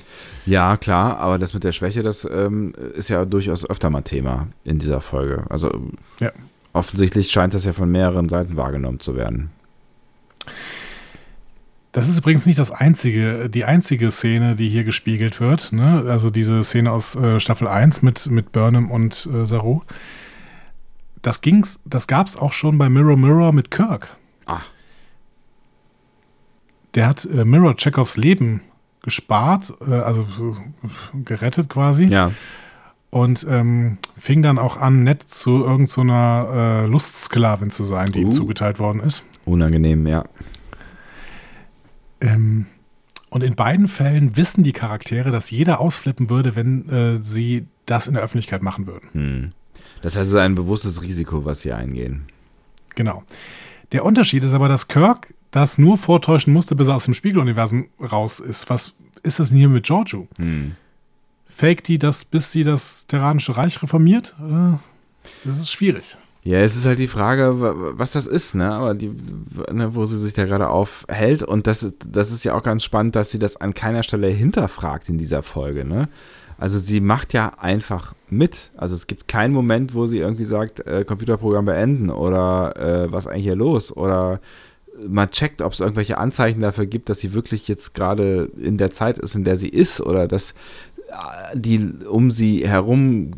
[0.45, 4.47] Ja, klar, aber das mit der Schwäche, das ähm, ist ja durchaus öfter mal Thema
[4.63, 5.43] in dieser Folge.
[5.49, 6.31] Also ja.
[6.71, 9.49] offensichtlich scheint das ja von mehreren Seiten wahrgenommen zu werden.
[11.91, 15.72] Das ist übrigens nicht das einzige, die einzige Szene, die hier gespiegelt wird.
[15.72, 16.06] Ne?
[16.07, 19.82] Also diese Szene aus äh, Staffel 1 mit, mit Burnham und äh, Saru.
[21.24, 24.16] das ging's, das gab's auch schon bei Mirror Mirror mit Kirk.
[24.45, 24.66] Ach.
[26.94, 28.61] Der hat äh, Mirror Chekhovs Leben
[29.02, 30.28] gespart, äh, also
[31.26, 32.06] gerettet quasi.
[32.06, 32.32] Ja.
[33.10, 38.20] Und ähm, fing dann auch an, nett zu irgendeiner so äh, Lustsklavin zu sein, die
[38.20, 38.34] ihm Uh.
[38.34, 39.24] zugeteilt worden ist.
[39.45, 40.26] Unangenehm, ja.
[42.21, 42.65] Ähm,
[43.29, 48.07] und in beiden Fällen wissen die Charaktere, dass jeder ausflippen würde, wenn äh, sie das
[48.07, 49.09] in der Öffentlichkeit machen würden.
[49.13, 49.51] Hm.
[50.01, 52.23] Das heißt, es ist ein bewusstes Risiko, was sie eingehen.
[52.95, 53.23] Genau.
[53.91, 57.89] Der Unterschied ist aber, dass Kirk das nur vortäuschen musste, bis er aus dem Spiegeluniversum
[57.99, 58.69] raus ist.
[58.69, 58.93] Was
[59.23, 60.27] ist das denn hier mit Giorgio?
[60.37, 60.75] Hm.
[61.47, 64.35] Fake die das, bis sie das Terranische Reich reformiert?
[64.39, 64.77] Äh,
[65.43, 66.17] Das ist schwierig.
[66.44, 68.72] Ja, es ist halt die Frage, wa- was das ist, ne?
[68.72, 69.11] Aber die,
[69.72, 71.44] ne, wo sie sich da gerade aufhält.
[71.44, 74.28] Und das ist, das ist ja auch ganz spannend, dass sie das an keiner Stelle
[74.28, 76.07] hinterfragt in dieser Folge, ne?
[76.57, 78.72] Also sie macht ja einfach mit.
[78.76, 82.76] Also es gibt keinen Moment, wo sie irgendwie sagt, äh, Computerprogramm beenden oder
[83.06, 84.40] äh, was eigentlich hier los oder
[85.07, 88.91] man checkt, ob es irgendwelche Anzeichen dafür gibt, dass sie wirklich jetzt gerade in der
[88.91, 90.52] Zeit ist, in der sie ist oder dass
[91.10, 93.32] äh, die um sie herum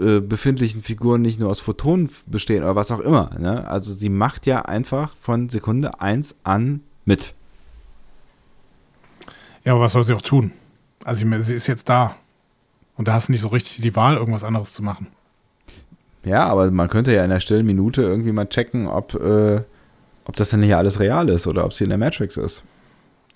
[0.00, 3.30] äh, befindlichen Figuren nicht nur aus Photonen bestehen oder was auch immer.
[3.38, 3.68] Ne?
[3.68, 7.34] Also sie macht ja einfach von Sekunde 1 an mit.
[9.64, 10.52] Ja, aber was soll sie auch tun?
[11.04, 12.16] Also ich meine, sie ist jetzt da.
[12.96, 15.08] Und da hast du nicht so richtig die Wahl, irgendwas anderes zu machen.
[16.24, 19.60] Ja, aber man könnte ja in der stillen Minute irgendwie mal checken, ob, äh,
[20.24, 22.64] ob das denn nicht alles real ist oder ob sie in der Matrix ist.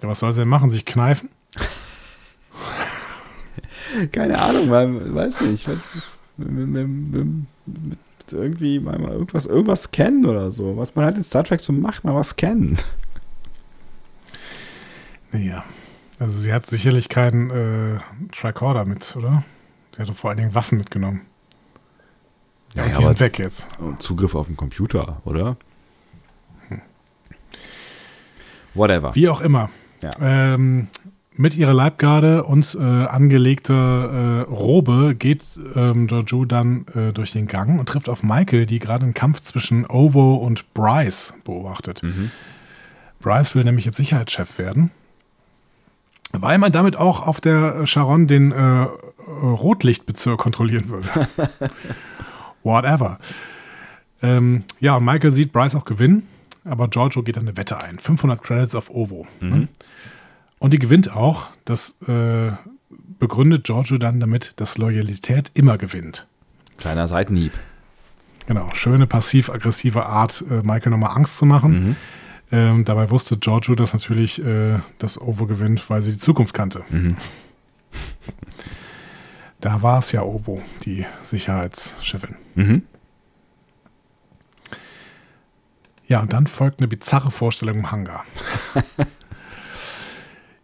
[0.01, 0.71] Ja, was soll sie denn machen?
[0.71, 1.29] Sich kneifen?
[4.13, 5.69] Keine Ahnung, man weiß nicht.
[5.69, 7.27] Weiß nicht mit, mit, mit,
[7.67, 7.99] mit
[8.33, 10.77] irgendwie mal mal irgendwas, irgendwas scannen oder so.
[10.77, 12.77] Was man halt in Star Trek so macht, mal was scannen.
[15.33, 15.65] Naja.
[16.19, 17.99] Also sie hat sicherlich keinen äh,
[18.33, 19.45] Tricorder mit, oder?
[19.95, 21.23] Sie hat doch vor allen Dingen Waffen mitgenommen.
[22.75, 23.69] Ja, und die sind weg jetzt.
[23.79, 25.57] Und Zugriff auf den Computer, oder?
[28.75, 29.15] Whatever.
[29.15, 29.71] Wie auch immer.
[30.03, 30.11] Ja.
[30.21, 30.89] Ähm,
[31.39, 35.43] mit ihrer Leibgarde und äh, angelegter äh, Robe geht
[35.75, 39.43] ähm, Giorgio dann äh, durch den Gang und trifft auf Michael, die gerade einen Kampf
[39.43, 42.03] zwischen Ovo und Bryce beobachtet.
[43.21, 44.91] Bryce will nämlich jetzt Sicherheitschef werden,
[46.33, 48.87] weil man damit auch auf der Sharon den äh,
[49.29, 51.29] Rotlichtbezirk kontrollieren würde.
[52.63, 53.19] Whatever.
[54.23, 56.27] Ähm, ja, und Michael sieht Bryce auch gewinnen,
[56.65, 57.99] aber Giorgio geht dann eine Wette ein.
[57.99, 59.27] 500 Credits auf Ovo.
[59.41, 59.69] Ne?
[60.59, 61.47] Und die gewinnt auch.
[61.65, 62.53] Das äh,
[63.19, 66.27] begründet Giorgio dann damit, dass Loyalität immer gewinnt.
[66.79, 67.53] Kleiner Seitenhieb.
[68.47, 71.97] Genau, schöne passiv-aggressive Art, äh, Michael nochmal Angst zu machen.
[72.53, 76.85] Ähm, dabei wusste Giorgio, dass natürlich äh, das Ovo gewinnt, weil sie die Zukunft kannte.
[79.59, 82.37] Da war es ja Ovo, die Sicherheitschefin.
[82.55, 82.83] Mhm.
[86.07, 88.25] Ja, und dann folgt eine bizarre Vorstellung im Hangar.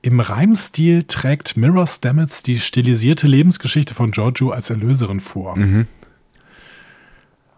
[0.04, 5.52] Im Reimstil trägt Mirror Stamets die stilisierte Lebensgeschichte von Giorgio als Erlöserin vor.
[5.54, 5.86] Und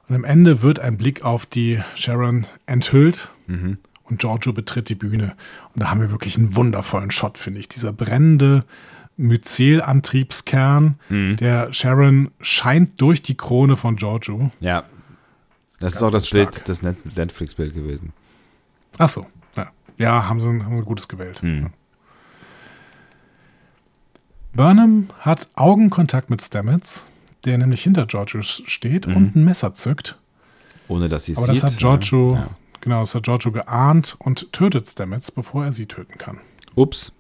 [0.08, 5.34] am Ende wird ein Blick auf die Sharon enthüllt und Giorgio betritt die Bühne.
[5.72, 7.68] Und da haben wir wirklich einen wundervollen Shot, finde ich.
[7.68, 8.64] Dieser brennende
[9.16, 14.50] Myzel-Antriebskern der Sharon scheint durch die Krone von Giorgio.
[14.60, 14.84] Ja.
[15.80, 16.64] Das ist Ganz, auch das ganz Bild, stark.
[16.66, 18.12] das Net- Netflix-Bild gewesen.
[18.98, 19.26] Ach so,
[19.56, 19.70] ja.
[19.98, 21.40] Ja, haben sie, haben sie Gutes gewählt.
[21.42, 21.70] Hm.
[24.55, 27.09] Burnham hat Augenkontakt mit Stamets,
[27.44, 30.18] der nämlich hinter Giorgio steht und ein Messer zückt.
[30.89, 31.62] Ohne dass sie es Aber sieht.
[31.62, 32.35] das hat Giorgio?
[32.35, 32.51] Ja.
[32.81, 36.39] genau, das hat Giorgio geahnt und tötet Stamets, bevor er sie töten kann.
[36.76, 37.12] Ups.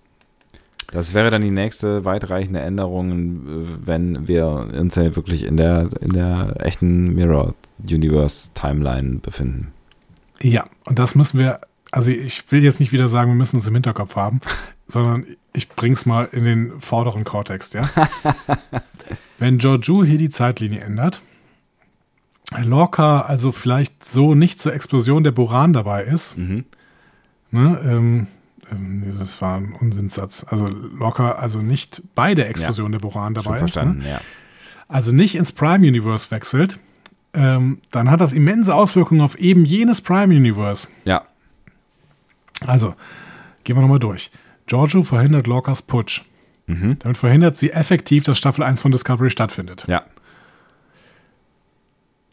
[0.92, 5.88] Das wäre dann die nächste weitreichende Änderung, äh, wenn wir uns ja wirklich in der,
[6.00, 9.72] in der echten Mirror Universe Timeline befinden.
[10.40, 13.66] Ja, und das müssen wir, also ich will jetzt nicht wieder sagen, wir müssen es
[13.66, 14.40] im Hinterkopf haben,
[14.88, 17.82] sondern ich bring's mal in den vorderen Kortex, ja.
[19.38, 21.22] Wenn Giorgio hier die Zeitlinie ändert,
[22.58, 26.64] Lorca also vielleicht so nicht zur Explosion der Buran dabei ist, Mhm.
[27.50, 28.26] ne, ähm,
[28.70, 30.44] ähm, das war ein Unsinnssatz.
[30.48, 33.96] Also Lorca also nicht bei der Explosion der Buran dabei ist, ne?
[34.08, 34.20] ja.
[34.88, 36.78] also nicht ins Prime Universe wechselt,
[37.32, 40.86] ähm, dann hat das immense Auswirkungen auf eben jenes Prime Universe.
[41.04, 41.22] Ja.
[42.66, 42.94] Also,
[43.64, 44.30] gehen wir nochmal durch.
[44.66, 46.22] Giorgio verhindert Lorcas Putsch.
[46.66, 49.84] Damit verhindert sie effektiv, dass Staffel 1 von Discovery stattfindet.
[49.86, 50.02] Ja.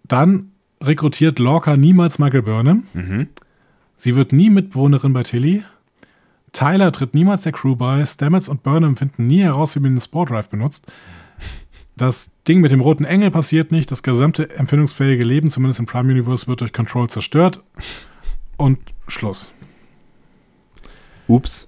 [0.05, 0.51] Dann
[0.81, 2.87] rekrutiert Lorca niemals Michael Burnham.
[3.97, 5.63] Sie wird nie Mitbewohnerin bei Tilly.
[6.53, 8.05] Tyler tritt niemals der Crew bei.
[8.05, 10.91] Stamets und Burnham finden nie heraus, wie man den Sport Drive benutzt.
[11.95, 13.91] Das Ding mit dem roten Engel passiert nicht.
[13.91, 17.61] Das gesamte empfindungsfähige Leben, zumindest im Prime Universe, wird durch Control zerstört.
[18.57, 19.53] Und Schluss.
[21.27, 21.67] Ups.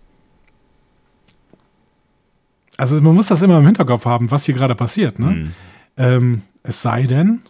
[2.78, 5.20] Also man muss das immer im Hinterkopf haben, was hier gerade passiert.
[5.20, 5.28] Ne?
[5.28, 5.52] Mhm.
[5.98, 7.42] Ähm, es sei denn,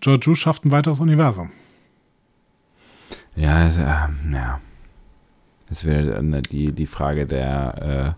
[0.00, 1.50] Georgiou schafft ein weiteres Universum.
[3.36, 3.82] Ja, es, äh,
[4.32, 4.60] ja.
[5.68, 8.16] Das wäre äh, die, die Frage der,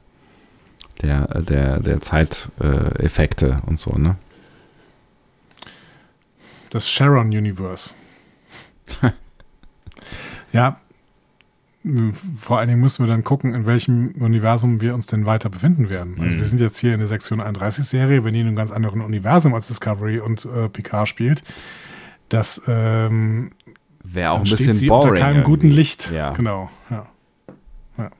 [1.00, 4.16] äh, der, der, der Zeiteffekte und so, ne?
[6.70, 7.94] Das Sharon Universe.
[10.52, 10.80] ja,
[12.36, 15.88] vor allen Dingen müssen wir dann gucken, in welchem Universum wir uns denn weiter befinden
[15.88, 16.16] werden.
[16.20, 16.40] Also Mhm.
[16.40, 19.54] wir sind jetzt hier in der Sektion 31-Serie, wenn die in einem ganz anderen Universum
[19.54, 21.42] als Discovery und äh, Picard spielt.
[22.28, 23.52] Das ähm,
[24.02, 25.10] Wäre auch ein bisschen sie boring.
[25.10, 25.50] unter keinem irgendwie.
[25.50, 26.10] guten Licht.
[26.10, 26.32] Ja.
[26.32, 26.68] Genau.
[26.90, 27.06] Ja.
[27.96, 28.10] Ja.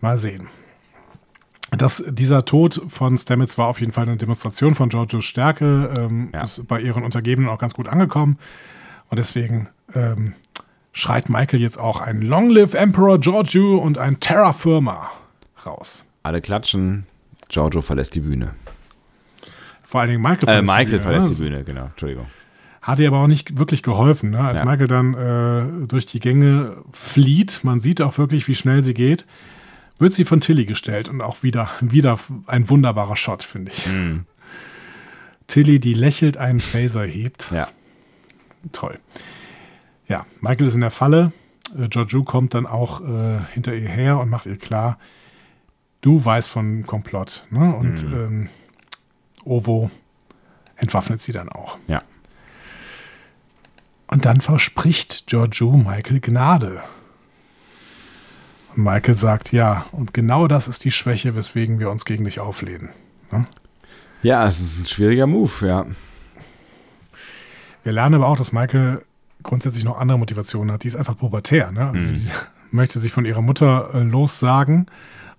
[0.00, 0.48] Mal sehen.
[1.76, 5.92] Das, dieser Tod von Stamets war auf jeden Fall eine Demonstration von Giorgios Stärke.
[5.98, 6.30] Ähm.
[6.42, 8.38] Ist bei ihren Untergebenen auch ganz gut angekommen.
[9.08, 10.34] Und deswegen ähm,
[10.96, 15.10] schreit Michael jetzt auch ein Long Live Emperor Giorgio und ein Terra Firma
[15.66, 16.06] raus.
[16.22, 17.06] Alle klatschen.
[17.48, 18.54] Giorgio verlässt die Bühne.
[19.84, 21.34] Vor allen Dingen Michael Äh, verlässt die Michael Bühne, verlässt ne?
[21.34, 21.84] die Bühne, genau.
[21.86, 22.26] Entschuldigung.
[22.80, 24.40] Hat ihr aber auch nicht wirklich geholfen, ne?
[24.40, 24.64] als Ja.
[24.64, 25.14] Michael dann
[25.82, 27.60] äh, durch die Gänge flieht.
[27.62, 29.26] Man sieht auch wirklich, wie schnell sie geht.
[29.98, 33.86] Wird sie von Tilly gestellt und auch wieder, wieder ein wunderbarer Shot, finde ich.
[35.46, 37.50] Tilly, die lächelt, einen Phaser hebt.
[37.50, 37.68] Ja.
[38.72, 38.98] Toll.
[40.08, 41.32] Ja, Michael ist in der Falle.
[41.76, 44.98] Äh, Giorgio kommt dann auch äh, hinter ihr her und macht ihr klar,
[46.00, 47.46] du weißt von Komplott.
[47.50, 47.74] Ne?
[47.74, 48.48] Und ähm,
[49.44, 49.90] Ovo
[50.76, 51.78] entwaffnet sie dann auch.
[51.88, 52.00] Ja.
[54.08, 56.82] Und dann verspricht Giorgio Michael Gnade.
[58.74, 62.38] Und Michael sagt, ja, und genau das ist die Schwäche, weswegen wir uns gegen dich
[62.38, 62.90] auflehnen.
[63.32, 63.46] Ne?
[64.22, 65.86] Ja, es ist ein schwieriger Move, ja.
[67.82, 69.02] Wir lernen aber auch, dass Michael
[69.46, 70.82] grundsätzlich noch andere Motivationen hat.
[70.82, 71.72] Die ist einfach pubertär.
[71.72, 71.88] Ne?
[71.88, 72.30] Also Sie
[72.70, 74.86] möchte sich von ihrer Mutter äh, lossagen,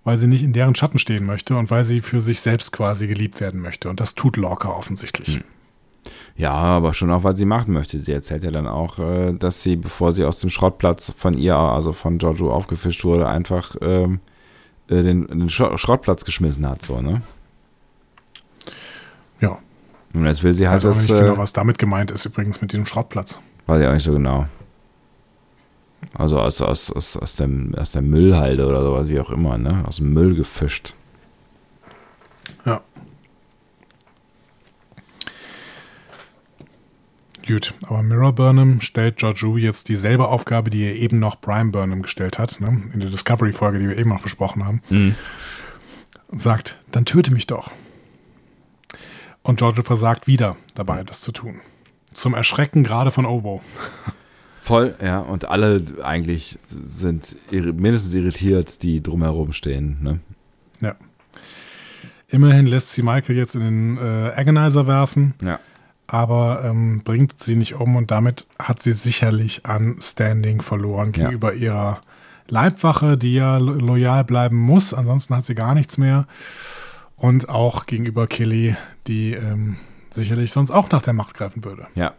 [0.04, 3.08] weil sie nicht in deren Schatten stehen möchte und weil sie für sich selbst quasi
[3.08, 3.90] geliebt werden möchte.
[3.90, 5.42] Und das tut Lorca offensichtlich.
[6.36, 7.98] Ja, aber schon auch, weil sie machen möchte.
[8.00, 11.56] Sie erzählt ja dann auch, äh, dass sie, bevor sie aus dem Schrottplatz von ihr,
[11.56, 14.20] also von Giorgio aufgefischt wurde, einfach ähm,
[14.88, 17.22] äh, den, den Sch Schrottplatz geschmissen hat, so, ne?
[19.42, 19.58] Ja.
[20.14, 22.62] Und jetzt will sie Ich halt weiß auch nicht genau, was damit gemeint ist übrigens
[22.62, 23.40] mit diesem Schrottplatz.
[23.68, 24.48] Weiß ich auch nicht so genau.
[26.14, 29.84] Also aus, aus, aus, aus, dem, aus der Müllhalde oder sowas, wie auch immer, ne?
[29.85, 30.95] Aus dem Müll gefischt.
[32.65, 32.81] Ja.
[37.48, 42.02] Gut, aber Mirror Burnham stellt Giorgio jetzt dieselbe Aufgabe, die ihr eben noch Brian Burnham
[42.02, 42.81] gestellt hat, ne?
[42.94, 44.81] in der Discovery-Folge, die wir eben noch besprochen haben.
[46.27, 47.72] Und sagt, dann töte mich doch.
[49.44, 51.61] Und Giorgio versagt wieder dabei, das zu tun.
[52.18, 53.61] Zum Erschrecken gerade von Obo.
[54.60, 60.19] Voll, ja, und alle eigentlich sind mindestens irritiert, die drumherum stehen, ne?
[60.81, 60.95] Ja.
[62.27, 65.35] Immerhin lässt sie Michael jetzt in den äh, Agonizer werfen.
[65.44, 65.60] Ja.
[66.07, 71.26] aber ähm, bringt sie nicht um und damit hat sie sicherlich an Standing verloren Ja.
[71.26, 72.02] gegenüber ihrer
[72.48, 76.26] Leibwache, die ja lo loyal bleiben muss, ansonsten hat sie gar nichts mehr.
[77.15, 78.76] Und auch gegenüber Kelly,
[79.07, 79.77] die ähm,
[80.18, 81.88] sicherlich sonst auch nach der Macht greifen würde.
[81.95, 82.14] Ja.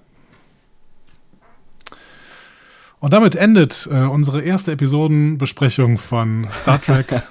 [3.00, 7.22] Und damit endet äh, unsere erste Episodenbesprechung von Star Trek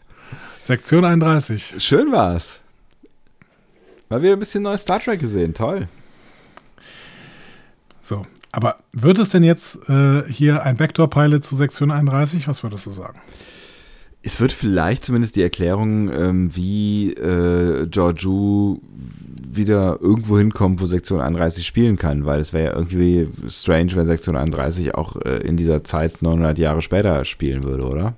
[0.64, 1.74] Sektion 31.
[1.78, 2.60] Schön war's.
[4.08, 5.88] Mal wieder ein bisschen neues Star Trek gesehen, toll.
[8.00, 12.48] So, aber wird es denn jetzt äh, hier ein Backdoor-Pilot zu Sektion 31?
[12.48, 13.20] Was würdest du sagen?
[14.22, 18.80] Es wird vielleicht zumindest die Erklärung, ähm, wie äh, Georgiou
[19.54, 24.06] wieder irgendwo hinkommt, wo Sektion 31 spielen kann, weil es wäre ja irgendwie strange, wenn
[24.06, 28.14] Sektion 31 auch äh, in dieser Zeit 900 Jahre später spielen würde, oder?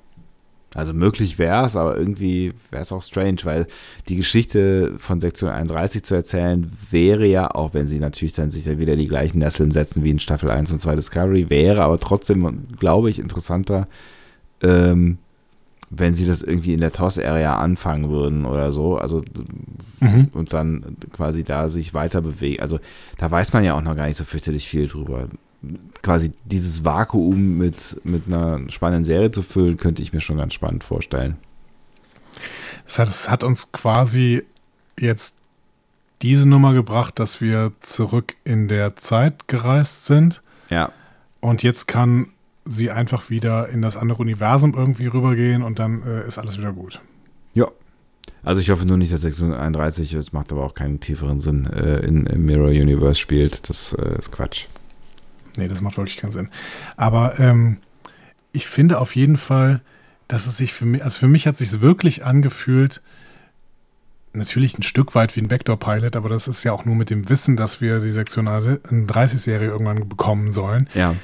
[0.74, 3.66] Also möglich wäre es, aber irgendwie wäre es auch strange, weil
[4.08, 8.64] die Geschichte von Sektion 31 zu erzählen wäre ja, auch wenn sie natürlich dann sich
[8.64, 11.98] dann wieder die gleichen Nesseln setzen wie in Staffel 1 und 2 Discovery, wäre aber
[11.98, 13.86] trotzdem, glaube ich, interessanter,
[14.62, 15.18] ähm,
[15.96, 19.22] wenn sie das irgendwie in der TOS-Area anfangen würden oder so, also
[20.00, 20.28] Mhm.
[20.32, 22.60] und dann quasi da sich weiter bewegen.
[22.60, 22.78] Also
[23.16, 25.28] da weiß man ja auch noch gar nicht so fürchterlich viel drüber.
[26.02, 30.52] Quasi dieses Vakuum mit, mit einer spannenden Serie zu füllen, könnte ich mir schon ganz
[30.52, 31.36] spannend vorstellen.
[32.86, 34.42] Das hat, das hat uns quasi
[34.98, 35.38] jetzt
[36.20, 40.42] diese Nummer gebracht, dass wir zurück in der Zeit gereist sind.
[40.68, 40.92] Ja.
[41.40, 42.28] Und jetzt kann
[42.64, 46.72] sie einfach wieder in das andere Universum irgendwie rübergehen und dann äh, ist alles wieder
[46.72, 47.00] gut.
[47.52, 47.68] Ja.
[48.42, 51.66] Also ich hoffe nur nicht, dass Sektion 31, das macht aber auch keinen tieferen Sinn,
[51.66, 53.68] äh, in, im Mirror Universe spielt.
[53.68, 54.66] Das äh, ist Quatsch.
[55.56, 56.48] Nee, das macht wirklich keinen Sinn.
[56.96, 57.78] Aber ähm,
[58.52, 59.80] ich finde auf jeden Fall,
[60.28, 63.02] dass es sich für mich, also für mich hat es sich wirklich angefühlt,
[64.32, 67.28] natürlich ein Stück weit wie ein Vector-Pilot, aber das ist ja auch nur mit dem
[67.28, 70.88] Wissen, dass wir die Sektion 30-Serie irgendwann bekommen sollen.
[70.94, 71.14] Ja.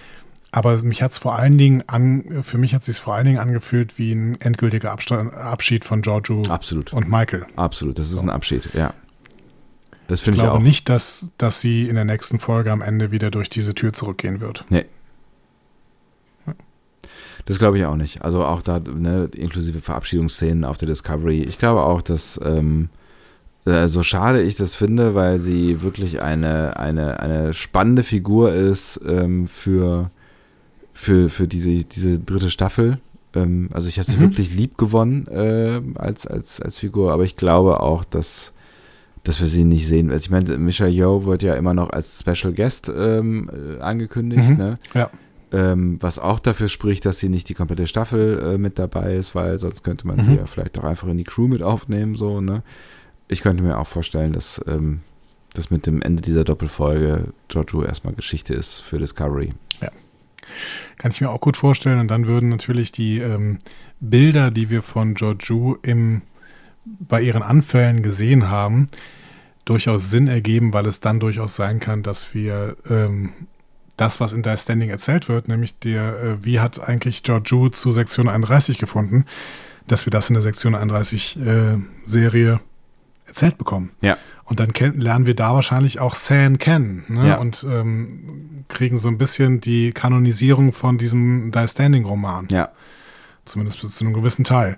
[0.52, 3.24] Aber mich hat es vor allen Dingen an, für mich hat es sich vor allen
[3.26, 6.92] Dingen angefühlt wie ein endgültiger Abstand, Abschied von Giorgio Absolut.
[6.92, 7.46] und Michael.
[7.56, 8.22] Absolut, das ist So.
[8.22, 8.92] ein Abschied, ja.
[10.08, 10.62] Das Ich finde ich, glaube auch.
[10.62, 14.40] nicht, dass, dass sie in der nächsten Folge am Ende wieder durch diese Tür zurückgehen
[14.40, 14.64] wird.
[14.70, 14.86] Nee.
[17.46, 18.22] Das glaube ich auch nicht.
[18.22, 21.42] Also auch da, ne, inklusive Verabschiedungsszenen auf der Discovery.
[21.42, 22.90] Ich glaube auch, dass ähm,
[23.64, 29.00] äh, so schade ich das finde, weil sie wirklich eine, eine, eine spannende Figur ist
[29.08, 30.10] ähm, für,
[31.00, 32.98] für, für diese, diese dritte Staffel.
[33.34, 34.20] Ähm, also ich habe sie Mhm.
[34.22, 38.52] wirklich lieb gewonnen äh, als, als, als Figur, aber ich glaube auch, dass
[39.22, 40.10] dass wir sie nicht sehen.
[40.10, 44.50] Also ich meine, Misha Yo wird ja immer noch als Special Guest ähm, äh, angekündigt,
[44.50, 44.56] Mhm.
[44.56, 44.78] ne?
[44.94, 45.10] Ja.
[45.52, 49.34] Ähm, was auch dafür spricht, dass sie nicht die komplette Staffel äh, mit dabei ist,
[49.34, 50.36] weil sonst könnte man sie Mhm.
[50.38, 52.62] ja vielleicht auch einfach in die Crew mit aufnehmen, so, ne?
[53.28, 55.00] Ich könnte mir auch vorstellen, dass ähm,
[55.52, 59.52] das mit dem Ende dieser Doppelfolge Giorgio erstmal Geschichte ist für Discovery.
[60.98, 61.98] Kann ich mir auch gut vorstellen.
[61.98, 63.58] Und dann würden natürlich die ähm,
[64.00, 66.22] Bilder, die wir von Georgiou im,
[66.84, 68.88] bei ihren Anfällen gesehen haben,
[69.64, 73.30] durchaus Sinn ergeben, weil es dann durchaus sein kann, dass wir ähm,
[73.96, 77.92] das, was in der Standing erzählt wird, nämlich der, äh, wie hat eigentlich Georgiou zu
[77.92, 79.26] Sektion 31 gefunden,
[79.86, 82.60] dass wir das in der Sektion 31 äh, Serie
[83.26, 83.90] erzählt bekommen.
[84.00, 84.16] Ja.
[84.50, 87.28] Und dann lernen wir da wahrscheinlich auch San kennen ne?
[87.28, 87.36] Ja.
[87.36, 92.48] und ähm, kriegen so ein bisschen die Kanonisierung von diesem Die Standing Roman.
[92.50, 92.70] Ja.
[93.44, 94.76] Zumindest bis zu einem gewissen Teil.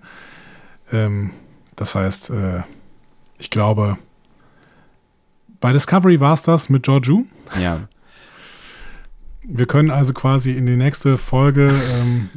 [0.92, 1.30] Ähm,
[1.74, 2.64] das heißt, äh,
[3.38, 3.96] ich glaube,
[5.58, 7.24] bei Discovery war es das mit Georgiou.
[7.58, 7.88] Ja.
[9.44, 12.30] Wir können also quasi in die nächste Folge ähm,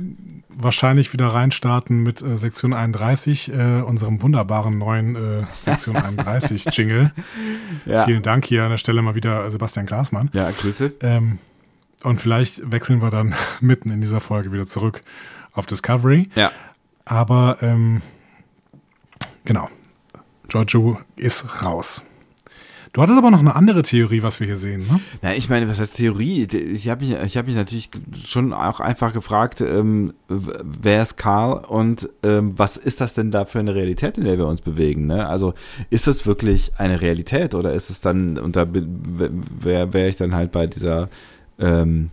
[0.50, 7.12] wahrscheinlich wieder reinstarten mit äh, Sektion 31, äh, unserem wunderbaren neuen äh, Sektion 31 Jingle.
[7.86, 8.06] Ja.
[8.06, 10.30] Vielen Dank hier an der Stelle mal wieder Sebastian Glasmann.
[10.34, 10.94] Ja, Grüße.
[11.02, 11.40] Ähm,
[12.04, 15.04] und vielleicht wechseln wir dann mitten in dieser Folge wieder zurück
[15.54, 16.30] auf Discovery.
[16.36, 16.52] Ja.
[17.06, 18.02] Aber ähm,
[19.44, 19.70] genau,
[20.48, 22.04] Giorgio ist raus.
[22.96, 25.02] Du hattest aber noch eine andere Theorie, was wir hier sehen, ne?
[25.22, 26.48] Na, ich meine, was heißt Theorie?
[26.54, 27.90] Ich habe mich, ich hab mich natürlich
[28.26, 33.44] schon auch einfach gefragt, ähm, wer ist Karl und ähm, was ist das denn da
[33.44, 35.08] für eine Realität, in der wir uns bewegen?
[35.08, 35.28] Ne?
[35.28, 35.56] Also
[35.90, 40.34] ist das wirklich eine Realität oder ist es dann, und da wäre wär ich dann
[40.34, 41.10] halt bei dieser,
[41.60, 42.12] ähm,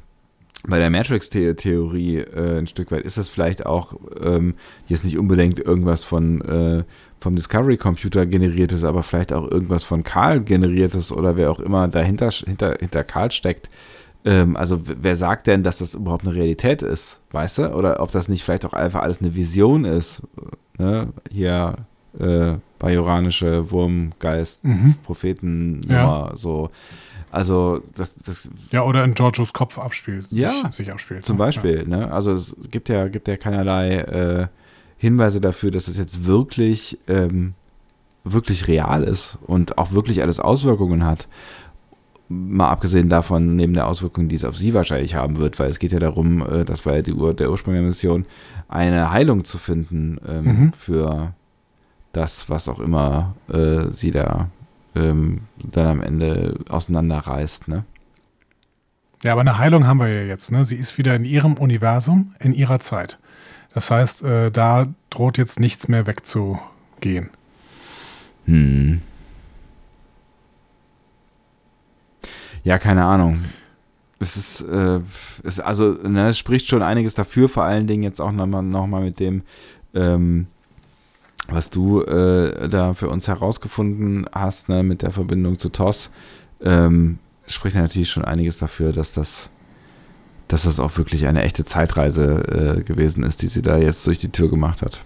[0.66, 4.54] bei der Matrix-Theorie äh, ein Stück weit, ist das vielleicht auch ähm,
[4.88, 6.82] jetzt nicht unbedingt irgendwas von äh,
[7.22, 11.88] vom Discovery Computer generiertes, aber vielleicht auch irgendwas von Karl generiertes oder wer auch immer
[11.88, 13.70] dahinter hinter, hinter Karl steckt.
[14.24, 17.74] Ähm, also wer sagt denn, dass das überhaupt eine Realität ist, weißt du?
[17.74, 20.22] Oder ob das nicht vielleicht auch einfach alles eine Vision ist.
[20.78, 21.08] Ne?
[21.30, 21.74] Hier
[22.18, 24.96] äh, bajoranische Wurmgeist, Mhm.
[25.04, 26.70] Prophetennummer, so.
[27.30, 31.24] Also das, das Ja, oder in Giorgios Kopf abspielt, Ja, sich, sich abspielt.
[31.24, 31.44] zum ne?
[31.44, 32.12] Beispiel, ne?
[32.12, 34.46] Also es gibt ja, gibt ja keinerlei äh,
[35.02, 37.54] Hinweise dafür, dass es jetzt wirklich, ähm,
[38.22, 41.26] wirklich real ist und auch wirklich alles Auswirkungen hat.
[42.28, 45.80] Mal abgesehen davon, neben der Auswirkung, die es auf sie wahrscheinlich haben wird, weil es
[45.80, 48.26] geht ja darum, äh, das war ja die Ur der Ursprung der Mission,
[48.68, 50.72] eine Heilung zu finden ähm, Mhm.
[50.72, 51.34] für
[52.12, 54.50] das, was auch immer äh, sie da
[54.94, 57.82] ähm, dann am Ende auseinanderreißt, ne?
[59.24, 60.50] Ja, aber eine Heilung haben wir ja jetzt.
[60.52, 60.64] Ne?
[60.64, 63.18] Sie ist wieder in ihrem Universum, in ihrer Zeit.
[63.74, 67.30] Das heißt, äh, da droht jetzt nichts mehr wegzugehen.
[68.44, 69.00] Hm.
[72.64, 73.44] Ja, keine Ahnung.
[74.18, 75.00] Es ist, äh,
[75.42, 78.86] es, also, ne, es spricht schon einiges dafür, vor allen Dingen jetzt auch nochmal noch
[78.86, 79.42] mal mit dem,
[79.94, 80.46] ähm,
[81.48, 86.10] was du äh, da für uns herausgefunden hast, ne, mit der Verbindung zu TOS,
[86.62, 87.18] ähm,
[87.48, 89.50] spricht natürlich schon einiges dafür, dass das,
[90.52, 94.18] dass das auch wirklich eine echte Zeitreise äh, gewesen ist, die sie da jetzt durch
[94.18, 95.02] die Tür gemacht hat.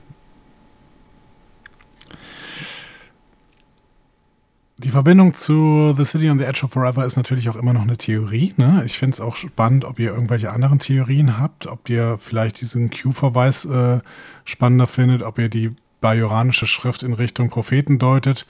[4.78, 7.82] Die Verbindung zu The City on the Edge of Forever ist natürlich auch immer noch
[7.82, 8.54] eine Theorie.
[8.56, 8.82] Ne?
[8.84, 12.90] Ich finde es auch spannend, ob ihr irgendwelche anderen Theorien habt, ob ihr vielleicht diesen
[12.90, 14.00] Q-Verweis äh,
[14.44, 18.46] spannender findet, ob ihr die bajoranische Schrift in Richtung Propheten deutet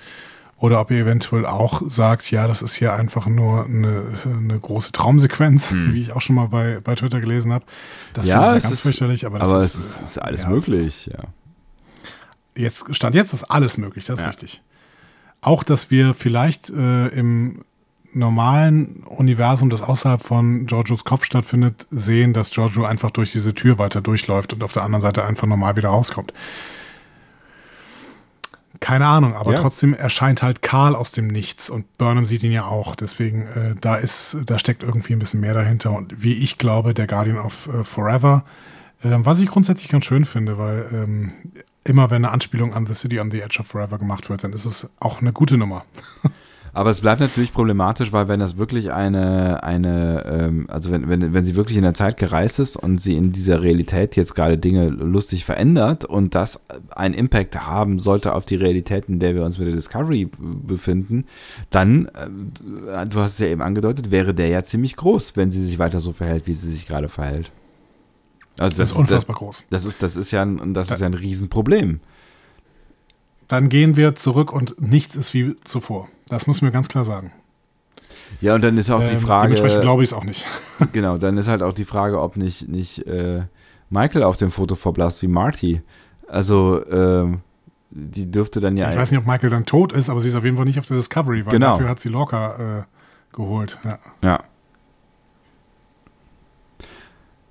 [0.59, 4.93] oder ob ihr eventuell auch sagt, ja, das ist hier einfach nur eine, eine große
[4.93, 5.93] Traumsequenz, Hm.
[5.93, 7.65] wie ich auch schon mal bei, bei Twitter gelesen habe.
[8.15, 10.19] Das Ja, finde ich es ganz ist- fürchterlich, aber das aber ist, es ist, ist
[10.19, 11.19] alles ja, möglich, ja.
[12.55, 14.29] Jetzt, Stand jetzt ist alles möglich, das ist Ja.
[14.29, 14.63] richtig.
[15.43, 17.65] Auch, dass wir vielleicht äh, im
[18.15, 23.77] normalen Universum, das außerhalb von Giorgios Kopf stattfindet, sehen, dass Giorgio einfach durch diese Tür
[23.79, 26.33] weiter durchläuft und auf der anderen Seite einfach normal wieder rauskommt.
[28.81, 29.61] Keine Ahnung, aber Ja.
[29.61, 32.95] trotzdem erscheint halt Karl aus dem Nichts und Burnham sieht ihn ja auch.
[32.95, 35.93] Deswegen, äh, da ist, da steckt irgendwie ein bisschen mehr dahinter.
[35.93, 38.45] Und wie ich glaube, der Guardian of äh, Forever,
[39.03, 41.33] äh, was ich grundsätzlich ganz schön finde, weil ähm,
[41.85, 44.53] immer wenn eine Anspielung an The City on the Edge of Forever gemacht wird, dann
[44.53, 45.85] ist es auch eine gute Nummer.
[46.77, 51.33] Aber es bleibt natürlich problematisch, weil wenn das wirklich eine, eine ähm, also wenn, wenn,
[51.33, 54.59] wenn sie wirklich in der Zeit gereist ist und sie in dieser Realität jetzt gerade
[54.59, 56.61] Dinge lustig verändert und das
[56.95, 61.25] einen Impact haben sollte auf die Realität, in der wir uns mit der Discovery befinden,
[61.71, 65.65] dann, äh, du hast es ja eben angedeutet, wäre der ja ziemlich groß, wenn sie
[65.65, 67.53] sich weiter so verhält, wie sie sich gerade verhält.
[68.59, 69.65] Also Das ist unfassbar groß.
[69.71, 72.01] Das ist, das ist ja ein, das ist ja ein Riesenproblem.
[73.49, 76.11] Dann gehen wir zurück und nichts ist wie zuvor.
[76.29, 77.33] Das müssen wir ganz klar sagen.
[78.41, 79.55] Ja, und dann ist auch die Ähm, Frage.
[79.55, 80.47] Dementsprechend glaube ich es auch nicht.
[80.93, 83.43] Genau, dann ist halt auch die Frage, ob nicht, nicht äh,
[83.91, 85.83] Michael auf dem Foto verblasst wie Marty.
[86.29, 87.41] Also, ähm,
[87.91, 88.91] die dürfte dann ja.
[88.91, 90.79] Ich weiß nicht, ob Michael dann tot ist, aber sie ist auf jeden Fall nicht
[90.79, 91.73] auf der Discovery, weil Genau.
[91.75, 92.83] dafür hat sie Lorca äh,
[93.35, 93.79] geholt.
[93.85, 93.99] Ja.
[94.23, 94.41] Ja.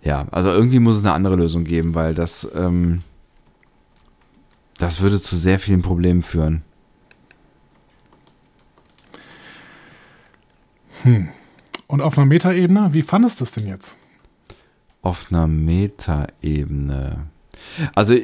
[0.03, 3.01] Ja, also irgendwie muss es eine andere Lösung geben, weil das, ähm,
[4.77, 6.61] das würde zu sehr vielen Problemen führen.
[11.05, 11.29] Hm.
[11.87, 13.95] Und auf einer Metaebene, wie fandest du es denn jetzt?
[15.03, 17.27] Auf einer Metaebene.
[17.93, 18.15] Also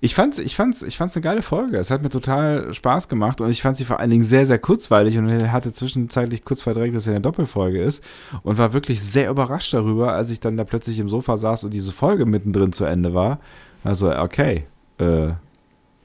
[0.00, 1.78] ich fand's, ich fand's, ich fand's eine geile Folge.
[1.78, 4.58] Es hat mir total Spaß gemacht und ich fand sie vor allen Dingen sehr, sehr
[4.58, 8.04] kurzweilig und hatte zwischenzeitlich kurz verdrängt, dass sie eine Doppelfolge ist
[8.42, 11.72] und war wirklich sehr überrascht darüber, als ich dann da plötzlich im Sofa saß und
[11.72, 13.40] diese Folge mittendrin zu Ende war.
[13.82, 14.66] Also, okay,
[14.98, 15.30] äh,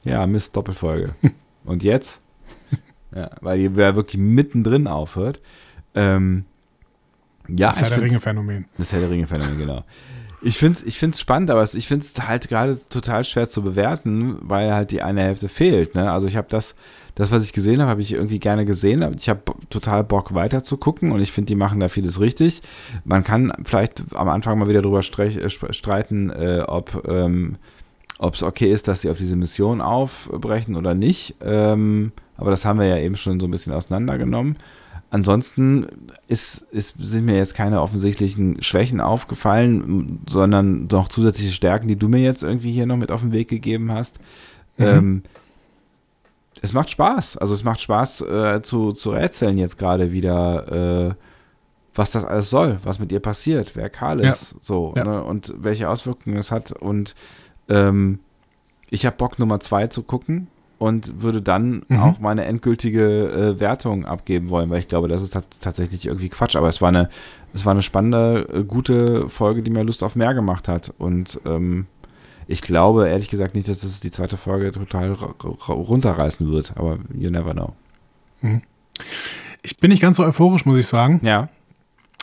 [0.04, 1.14] ja, Mist, Doppelfolge.
[1.66, 2.22] und jetzt?
[3.14, 5.40] Ja, weil die wirklich mittendrin aufhört.
[5.94, 6.44] Ähm,
[7.48, 8.66] ja, das Herr der Ringe-Phänomen.
[8.76, 9.84] das Herr der Ringe-Phänomen, genau.
[10.40, 13.62] Ich finde es ich find's spannend, aber ich finde es halt gerade total schwer zu
[13.62, 15.96] bewerten, weil halt die eine Hälfte fehlt.
[15.96, 16.12] Ne?
[16.12, 16.76] Also ich habe das,
[17.16, 19.02] das, was ich gesehen habe, habe ich irgendwie gerne gesehen.
[19.02, 22.20] aber Ich habe total Bock weiter zu gucken und ich finde, die machen da vieles
[22.20, 22.62] richtig.
[23.04, 27.56] Man kann vielleicht am Anfang mal wieder drüber äh, streiten, äh, ob ähm,
[28.18, 31.36] ob es okay ist, dass sie auf diese Mission aufbrechen oder nicht.
[31.42, 34.56] Ähm, aber das haben wir ja eben schon so ein bisschen auseinandergenommen.
[35.10, 35.86] Ansonsten
[36.26, 42.08] ist, ist, sind mir jetzt keine offensichtlichen Schwächen aufgefallen, sondern noch zusätzliche Stärken, die du
[42.08, 44.18] mir jetzt irgendwie hier noch mit auf den Weg gegeben hast.
[44.76, 44.84] Mhm.
[44.84, 45.22] Ähm,
[46.60, 47.38] es macht Spaß.
[47.38, 51.14] Also es macht Spaß äh, zu, zu rätseln jetzt gerade wieder, äh,
[51.94, 54.30] was das alles soll, was mit ihr passiert, wer Karl Ja.
[54.32, 55.04] ist, so Ja.
[55.04, 56.72] ne, und welche Auswirkungen es hat.
[56.72, 57.14] Und
[57.68, 58.18] ähm,
[58.90, 60.46] ich habe Bock Nummer zwei zu gucken
[60.78, 62.00] und würde dann Mhm.
[62.00, 63.02] auch meine endgültige
[63.56, 66.56] äh, Wertung abgeben wollen, weil ich glaube, das ist tat- tatsächlich irgendwie Quatsch.
[66.56, 67.08] Aber es war eine,
[67.52, 70.92] es war eine spannende, äh, gute Folge, die mir Lust auf mehr gemacht hat.
[70.98, 71.86] Und ähm,
[72.46, 75.12] ich glaube ehrlich gesagt nicht, dass es die zweite Folge total
[75.68, 76.74] runterreißen wird.
[76.76, 77.74] Aber you never know.
[79.62, 81.20] Ich bin nicht ganz so euphorisch, muss ich sagen.
[81.22, 81.48] Ja.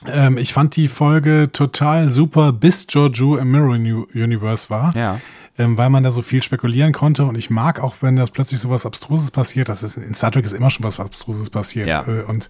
[0.07, 4.95] Ähm, ich fand die Folge total super, bis Giorgio im Mirror Uni- Universe war.
[4.95, 5.19] Ja.
[5.57, 8.59] Ähm, weil man da so viel spekulieren konnte und ich mag auch, wenn das plötzlich
[8.59, 9.69] so was Abstruses passiert.
[9.69, 11.87] Das ist in Star Trek ist immer schon was Abstruses passiert.
[11.87, 12.03] Ja.
[12.07, 12.49] Äh, und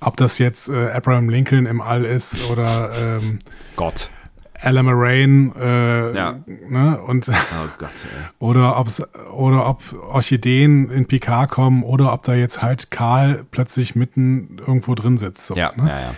[0.00, 3.38] ob das jetzt äh, Abraham Lincoln im All ist oder ähm,
[3.76, 4.10] Gott.
[4.60, 6.34] Alan Moraine äh, Ja.
[6.68, 7.88] ne, und Oh Gott,
[8.40, 9.00] oder ob's,
[9.32, 14.94] oder ob Orchideen in Picard kommen oder ob da jetzt halt Karl plötzlich mitten irgendwo
[14.94, 15.46] drin sitzt.
[15.46, 15.88] So, Ja, ne?
[15.88, 16.14] ja, ja.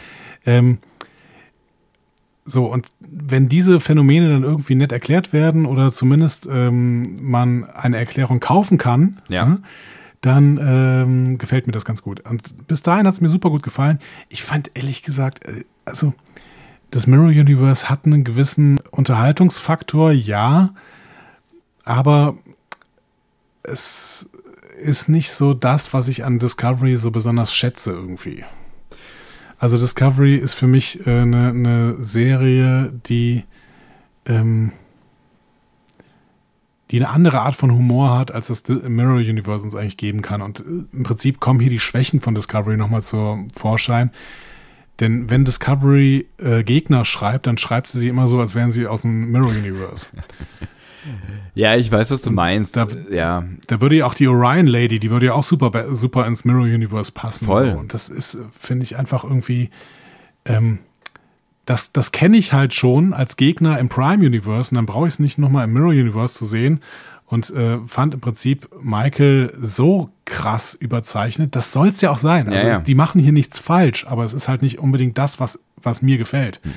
[0.47, 0.79] Ähm,
[2.45, 7.97] so, und wenn diese Phänomene dann irgendwie nett erklärt werden oder zumindest ähm, man eine
[7.99, 9.45] Erklärung kaufen kann, Ja.
[9.45, 9.63] ne,
[10.23, 12.21] dann ähm, gefällt mir das ganz gut.
[12.29, 13.99] Und bis dahin hat es mir super gut gefallen.
[14.29, 16.13] Ich fand ehrlich gesagt, äh, also
[16.91, 20.75] das Mirror Universe hat einen gewissen Unterhaltungsfaktor, ja,
[21.85, 22.37] aber
[23.63, 24.29] es
[24.83, 28.45] ist nicht so das, was ich an Discovery so besonders schätze irgendwie.
[29.61, 33.45] Also Discovery ist für mich äh, eine, eine Serie, die,
[34.25, 34.73] ähm,
[36.91, 40.41] die eine andere Art von Humor hat, als das Mirror Universe uns eigentlich geben kann.
[40.41, 40.63] Und äh,
[40.95, 44.13] im Prinzip kommen hier die Schwächen von Discovery nochmal zum Vorschein.
[44.99, 48.87] Denn wenn Discovery äh, Gegner schreibt, dann schreibt sie sie immer so, als wären sie
[48.87, 50.09] aus dem Mirror Universe.
[51.55, 52.77] Ja, ich weiß, was du meinst.
[52.77, 53.45] Da- ja.
[53.67, 56.63] Da würde ja auch die Orion Lady, die würde ja auch super, super ins Mirror
[56.65, 57.45] Universe passen.
[57.47, 57.73] Voll.
[57.73, 57.79] So.
[57.79, 59.71] Und das ist, finde ich, einfach irgendwie,
[60.45, 60.79] ähm,
[61.67, 65.15] das, das kenne ich halt schon als Gegner im Prime Universe und dann brauche ich
[65.15, 66.81] es nicht nochmal im Mirror Universe zu sehen.
[67.27, 71.55] und äh, fand im Prinzip Michael so krass überzeichnet.
[71.55, 72.49] Das soll es ja auch sein.
[72.49, 72.81] Also Ja, ja.
[72.81, 76.19] die machen hier nichts falsch, aber es ist halt nicht unbedingt das, was, was mir
[76.19, 76.59] gefällt.
[76.65, 76.73] Hm.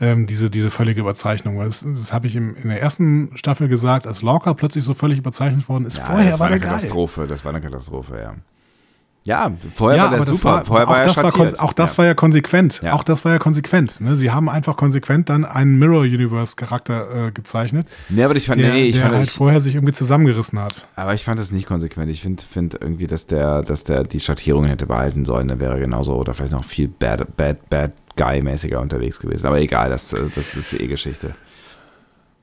[0.00, 1.58] Ähm, diese, diese völlige Überzeichnung.
[1.58, 5.18] Das, das habe ich im, in der ersten Staffel gesagt, als Lorca plötzlich so völlig
[5.18, 5.98] überzeichnet worden ist.
[5.98, 6.76] Ja, Vorher das war war eine der geil.
[6.78, 7.26] Katastrophe.
[7.26, 8.34] Das war eine Katastrophe, ja.
[9.22, 10.44] Ja, vorher ja, war der super.
[10.44, 11.98] war, vorher auch, war er das war auch das ja.
[11.98, 12.80] war ja konsequent.
[12.82, 12.94] Ja.
[12.94, 14.00] Auch das war ja konsequent.
[14.00, 14.16] Ne?
[14.16, 18.62] Sie haben einfach konsequent dann einen Mirror Universe Charakter äh, gezeichnet, Nee, aber ich fand,
[18.62, 20.88] der, nee, ich der fand, halt ich, vorher sich irgendwie zusammengerissen hat.
[20.96, 22.10] aber ich fand das nicht konsequent.
[22.10, 25.48] Ich finde find irgendwie, dass der, dass der die Schattierungen hätte behalten sollen.
[25.48, 29.46] Dann wäre genauso oder vielleicht noch viel bad, bad, bad Guy-mäßiger unterwegs gewesen.
[29.46, 31.34] Aber egal, das, das ist eh Geschichte.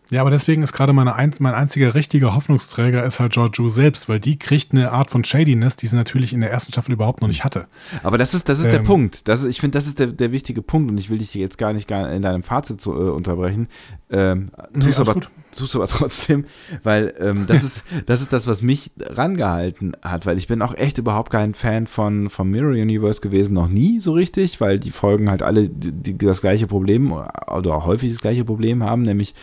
[0.10, 4.08] Ja, aber deswegen ist gerade meine ein, mein einziger richtiger Hoffnungsträger ist halt Georgiou selbst,
[4.08, 7.22] weil die kriegt eine Art von Shadiness, die sie natürlich in der ersten Staffel überhaupt
[7.22, 7.68] noch nicht hatte.
[8.04, 8.86] Aber das ist, das ist der Ähm.
[8.86, 9.28] Punkt.
[9.28, 11.58] Das ist, ich finde, das ist der, der wichtige Punkt und ich will dich jetzt
[11.58, 13.68] gar nicht gar in deinem Fazit zu, äh, unterbrechen.
[14.10, 15.30] Ähm, Nee, tust, alles aber, gut.
[15.56, 16.46] tust aber trotzdem,
[16.84, 20.74] weil ähm, das, ist, das ist das, was mich rangehalten hat, weil ich bin auch
[20.76, 24.92] echt überhaupt kein Fan von vom Mirror Universe gewesen, noch nie so richtig, weil die
[24.92, 29.34] Folgen halt alle die, die das gleiche Problem oder häufig das gleiche Problem haben, nämlich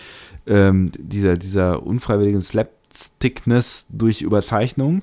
[0.47, 5.03] ähm, dieser, dieser unfreiwilligen Slapstickness durch Überzeichnung.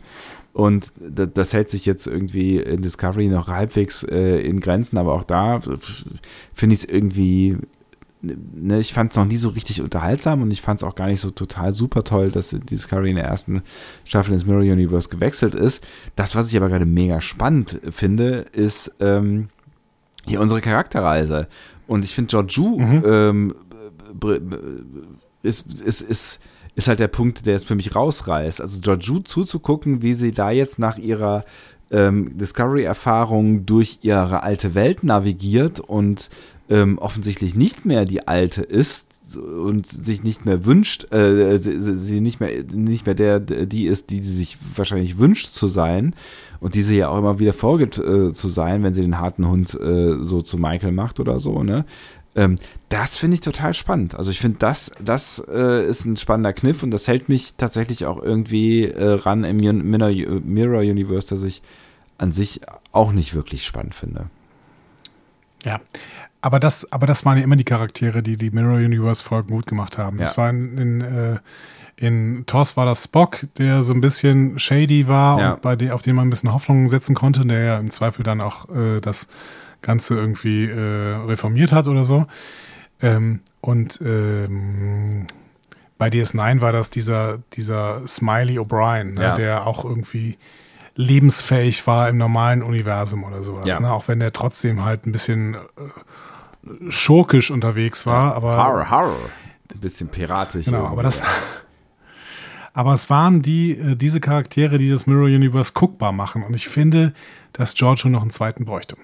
[0.53, 5.13] Und das, das hält sich jetzt irgendwie in Discovery noch halbwegs äh, in Grenzen, aber
[5.13, 5.61] auch da
[6.53, 7.57] finde ich es irgendwie,
[8.21, 11.07] ne, ich fand es noch nie so richtig unterhaltsam und ich fand es auch gar
[11.07, 13.61] nicht so total super toll, dass Discovery in der ersten
[14.03, 15.81] Staffel ins Mirror Universe gewechselt ist.
[16.17, 19.47] Das, was ich aber gerade mega spannend finde, ist ähm,
[20.25, 21.47] hier unsere Charakterreise.
[21.87, 23.55] Und ich finde, Georgiou ähm,
[24.13, 24.59] br- br-
[25.43, 26.39] ist, ist, ist,
[26.75, 28.61] ist halt der Punkt, der es für mich rausreißt.
[28.61, 31.45] Also Georgiou zuzugucken, wie sie da jetzt nach ihrer
[31.91, 36.29] ähm, Discovery-Erfahrung durch ihre alte Welt navigiert und
[36.69, 42.21] ähm, offensichtlich nicht mehr die alte ist und sich nicht mehr wünscht, äh, sie, sie
[42.21, 46.15] nicht mehr nicht mehr der die ist, die sie sich wahrscheinlich wünscht zu sein
[46.59, 49.47] und die sie ja auch immer wieder vorgibt äh, zu sein, wenn sie den harten
[49.47, 51.85] Hund äh, so zu Michael macht oder so, ne?
[52.35, 52.57] Ähm,
[52.89, 54.15] das finde ich total spannend.
[54.15, 58.05] Also ich finde, das, das äh, ist ein spannender Kniff und das hält mich tatsächlich
[58.05, 60.11] auch irgendwie äh, ran im Mirror,
[60.43, 61.61] Mirror Universe, das ich
[62.17, 64.27] an sich auch nicht wirklich spannend finde.
[65.63, 65.79] Ja.
[66.41, 69.67] Aber das, aber das waren ja immer die Charaktere, die die Mirror Universe Folgen gut
[69.67, 70.17] gemacht haben.
[70.17, 70.25] Ja.
[70.25, 71.39] Das war in, in, äh,
[71.97, 75.53] in TOS war das Spock, der so ein bisschen shady war Ja.
[75.53, 78.23] und bei dem, auf den man ein bisschen Hoffnung setzen konnte, der ja im Zweifel
[78.23, 79.27] dann auch äh, das
[79.81, 82.25] Ganze irgendwie äh, reformiert hat oder so.
[83.01, 85.25] Ähm, und ähm,
[85.97, 89.35] bei DS9 war das dieser, dieser Smiley O'Brien, ne, Ja.
[89.35, 90.37] der auch irgendwie
[90.95, 93.65] lebensfähig war im normalen Universum oder sowas.
[93.65, 93.79] Ja.
[93.79, 93.91] Ne?
[93.91, 99.11] Auch wenn der trotzdem halt ein bisschen äh, schurkisch unterwegs war, aber Har, har.
[99.73, 100.65] Ein bisschen piratisch.
[100.65, 101.21] Genau, aber das.
[102.73, 106.41] Aber es waren die, äh, diese Charaktere, die das Mirror Universe guckbar machen.
[106.41, 107.11] Und ich finde,
[107.51, 108.95] dass Giorgio noch einen zweiten bräuchte.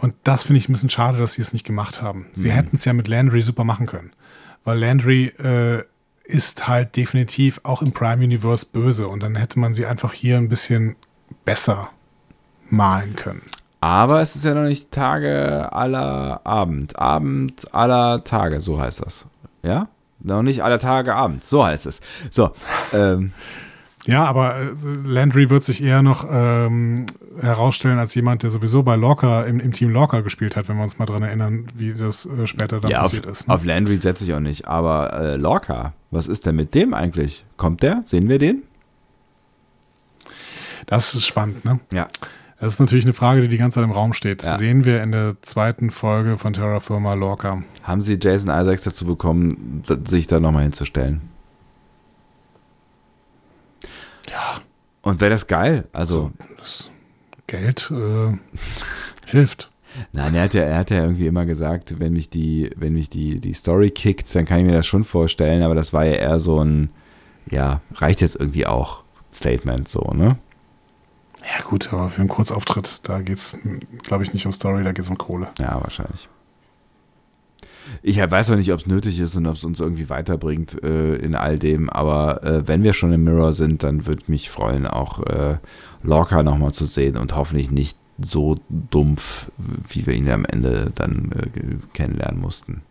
[0.00, 2.26] Und das finde ich ein bisschen schade, dass sie es nicht gemacht haben.
[2.32, 2.52] Sie Mhm.
[2.52, 4.12] hätten es ja mit Landry super machen können.
[4.64, 5.82] Weil Landry äh,
[6.24, 9.08] ist halt definitiv auch im Prime Universe böse.
[9.08, 10.94] Und dann hätte man sie einfach hier ein bisschen
[11.44, 11.90] besser
[12.70, 13.42] malen können.
[13.80, 16.98] Aber es ist ja noch nicht Tage aller Abend.
[16.98, 19.26] Abend aller Tage, so heißt das.
[19.62, 19.88] Ja?
[20.20, 22.00] Noch nicht aller Tage Abend, so heißt es.
[22.30, 22.52] So,
[22.92, 23.32] ähm,
[24.04, 24.64] Ja, aber äh,
[25.04, 27.06] Landry wird sich eher noch ähm,
[27.40, 30.82] herausstellen als jemand, der sowieso bei Lorca im, im Team Lorca gespielt hat, wenn wir
[30.82, 33.48] uns mal dran erinnern, wie das äh, später dann ja, auf, passiert ist.
[33.48, 33.54] ne?
[33.54, 34.66] auf Landry setze ich auch nicht.
[34.66, 37.44] Aber äh, Lorca, was ist denn mit dem eigentlich?
[37.56, 38.02] Kommt der?
[38.04, 38.62] Sehen wir den?
[40.86, 41.80] Das ist spannend, ne?
[41.92, 42.08] Ja.
[42.60, 44.42] Das ist natürlich eine Frage, die die ganze Zeit im Raum steht.
[44.42, 44.58] Ja.
[44.58, 47.62] Sehen wir in der zweiten Folge von Terra Firma Lorca.
[47.84, 51.20] Haben sie Jason Isaacs dazu bekommen, sich da nochmal hinzustellen?
[54.28, 54.60] Ja.
[55.02, 55.86] Und wäre das geil?
[55.92, 56.90] Also, Das
[57.48, 58.36] Geld äh,
[59.26, 59.70] hilft.
[60.12, 63.10] nein, er hat, ja, er hat ja irgendwie immer gesagt, wenn mich die, wenn mich
[63.10, 66.12] die, die Story kickt, dann kann ich mir das schon vorstellen, aber das war ja
[66.12, 66.90] eher so ein,
[67.50, 69.02] ja, reicht jetzt irgendwie auch
[69.32, 70.38] Statement so, ne?
[71.40, 73.56] Ja, gut, aber für einen Kurzauftritt, da geht es,
[74.02, 75.48] glaube ich, nicht um Story, da geht es um Kohle.
[75.58, 76.28] Ja, wahrscheinlich.
[78.02, 81.16] Ich weiß auch nicht, ob es nötig ist und ob es uns irgendwie weiterbringt äh,
[81.16, 84.86] in all dem, aber äh, wenn wir schon im Mirror sind, dann würde mich freuen,
[84.86, 85.58] auch äh,
[86.02, 89.50] Lorca nochmal zu sehen und hoffentlich nicht so dumpf,
[89.88, 92.82] wie wir ihn am Ende dann äh, kennenlernen mussten.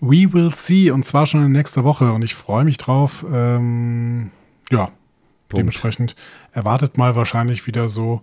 [0.00, 3.24] We will see und zwar schon in nächster Woche und ich freue mich drauf.
[3.32, 4.30] Ähm,
[4.70, 5.60] ja, Punkt.
[5.60, 6.16] dementsprechend
[6.52, 8.22] erwartet mal wahrscheinlich wieder so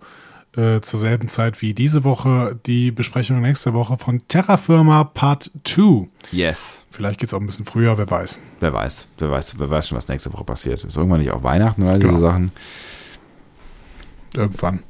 [0.55, 5.49] äh, zur selben Zeit wie diese Woche die Besprechung nächste Woche von Terra Firma Part
[5.63, 6.07] 2.
[6.31, 6.85] Yes.
[6.91, 8.37] Vielleicht geht es auch ein bisschen früher, wer weiß.
[8.59, 10.83] Wer weiß, wer weiß, wer weiß schon, was nächste Woche passiert.
[10.83, 12.19] Ist irgendwann nicht auch Weihnachten oder all diese Ja.
[12.19, 12.51] Sachen.
[14.35, 14.79] Irgendwann.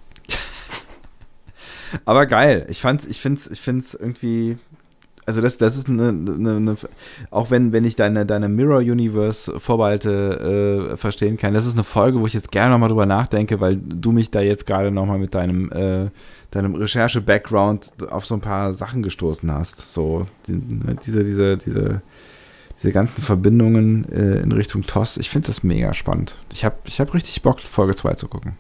[2.06, 2.66] Aber geil.
[2.70, 4.58] Ich fand's, ich find's, ich find's irgendwie.
[5.26, 6.76] Also das, das ist eine, eine, eine
[7.30, 11.84] auch wenn, wenn ich deine, deine Mirror Universe Vorbehalte äh, verstehen kann, das ist eine
[11.84, 15.20] Folge, wo ich jetzt gerne nochmal drüber nachdenke, weil du mich da jetzt gerade nochmal
[15.20, 16.10] mit deinem, äh,
[16.50, 19.94] deinem Recherche-Background auf so ein paar Sachen gestoßen hast.
[19.94, 22.02] So, die, ne, diese, diese, diese,
[22.82, 25.18] diese ganzen Verbindungen äh, in Richtung TOS.
[25.18, 26.36] Ich finde das mega spannend.
[26.52, 28.58] Ich habe ich hab richtig Bock, Folge 2 zu gucken.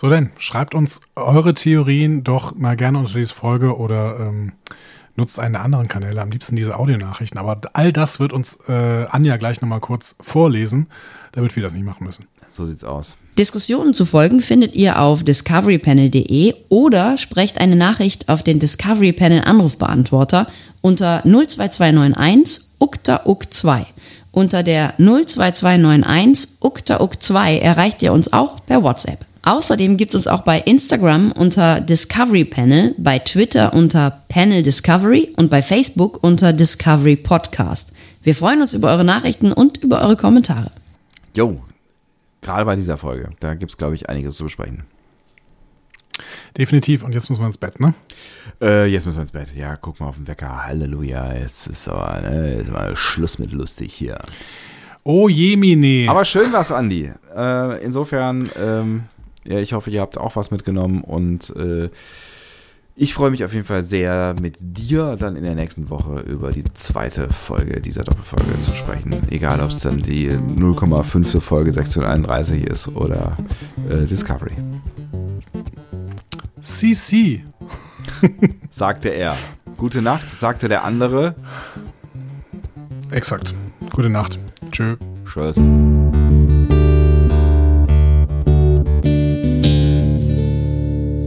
[0.00, 4.52] So denn, schreibt uns eure Theorien doch mal gerne unter diese Folge oder ähm,
[5.14, 7.38] nutzt einen der anderen Kanäle, am liebsten diese Audionachrichten.
[7.38, 8.72] Aber all das wird uns äh,
[9.10, 10.86] Anja gleich nochmal kurz vorlesen,
[11.32, 12.24] damit wir das nicht machen müssen.
[12.48, 13.18] So sieht's aus.
[13.38, 19.42] Diskussionen zu folgen findet ihr auf discoverypanel.de oder sprecht eine Nachricht auf den Discovery Panel
[19.44, 20.46] Anrufbeantworter
[20.80, 23.84] unter 02291 ukta uk 2.
[24.32, 29.26] Unter der 02291 ukta uk 2 erreicht ihr uns auch per WhatsApp.
[29.42, 35.32] Außerdem gibt es uns auch bei Instagram unter Discovery Panel, bei Twitter unter Panel Discovery
[35.36, 37.92] und bei Facebook unter Discovery Podcast.
[38.22, 40.70] Wir freuen uns über eure Nachrichten und über eure Kommentare.
[41.34, 41.62] Jo,
[42.42, 44.82] gerade bei dieser Folge, da gibt's glaube ich, einiges zu besprechen.
[46.56, 47.02] Definitiv.
[47.02, 47.94] Und jetzt muss man ins Bett, ne?
[48.60, 49.48] Äh, jetzt müssen wir ins Bett.
[49.54, 50.66] Ja, guck mal auf den Wecker.
[50.66, 51.34] Halleluja.
[51.34, 54.18] Jetzt ist aber ne, jetzt mal Schluss mit lustig hier.
[55.02, 56.10] Oh Jemine.
[56.10, 57.10] Aber schön war's, Andi.
[57.34, 59.04] Äh, insofern, ähm,
[59.50, 61.90] ja, ich hoffe, ihr habt auch was mitgenommen und äh,
[62.96, 66.52] ich freue mich auf jeden Fall sehr, mit dir dann in der nächsten Woche über
[66.52, 69.16] die zweite Folge dieser Doppelfolge zu sprechen.
[69.30, 71.40] Egal, ob es dann die 0,5.
[71.40, 73.38] Folge 631 ist oder
[73.88, 74.52] äh, Discovery.
[76.60, 77.44] CC.
[78.70, 79.36] sagte er.
[79.78, 81.34] Gute Nacht, sagte der andere.
[83.10, 83.54] Exakt.
[83.94, 84.38] Gute Nacht.
[84.70, 84.96] Tschö.
[85.24, 85.56] Tschüss.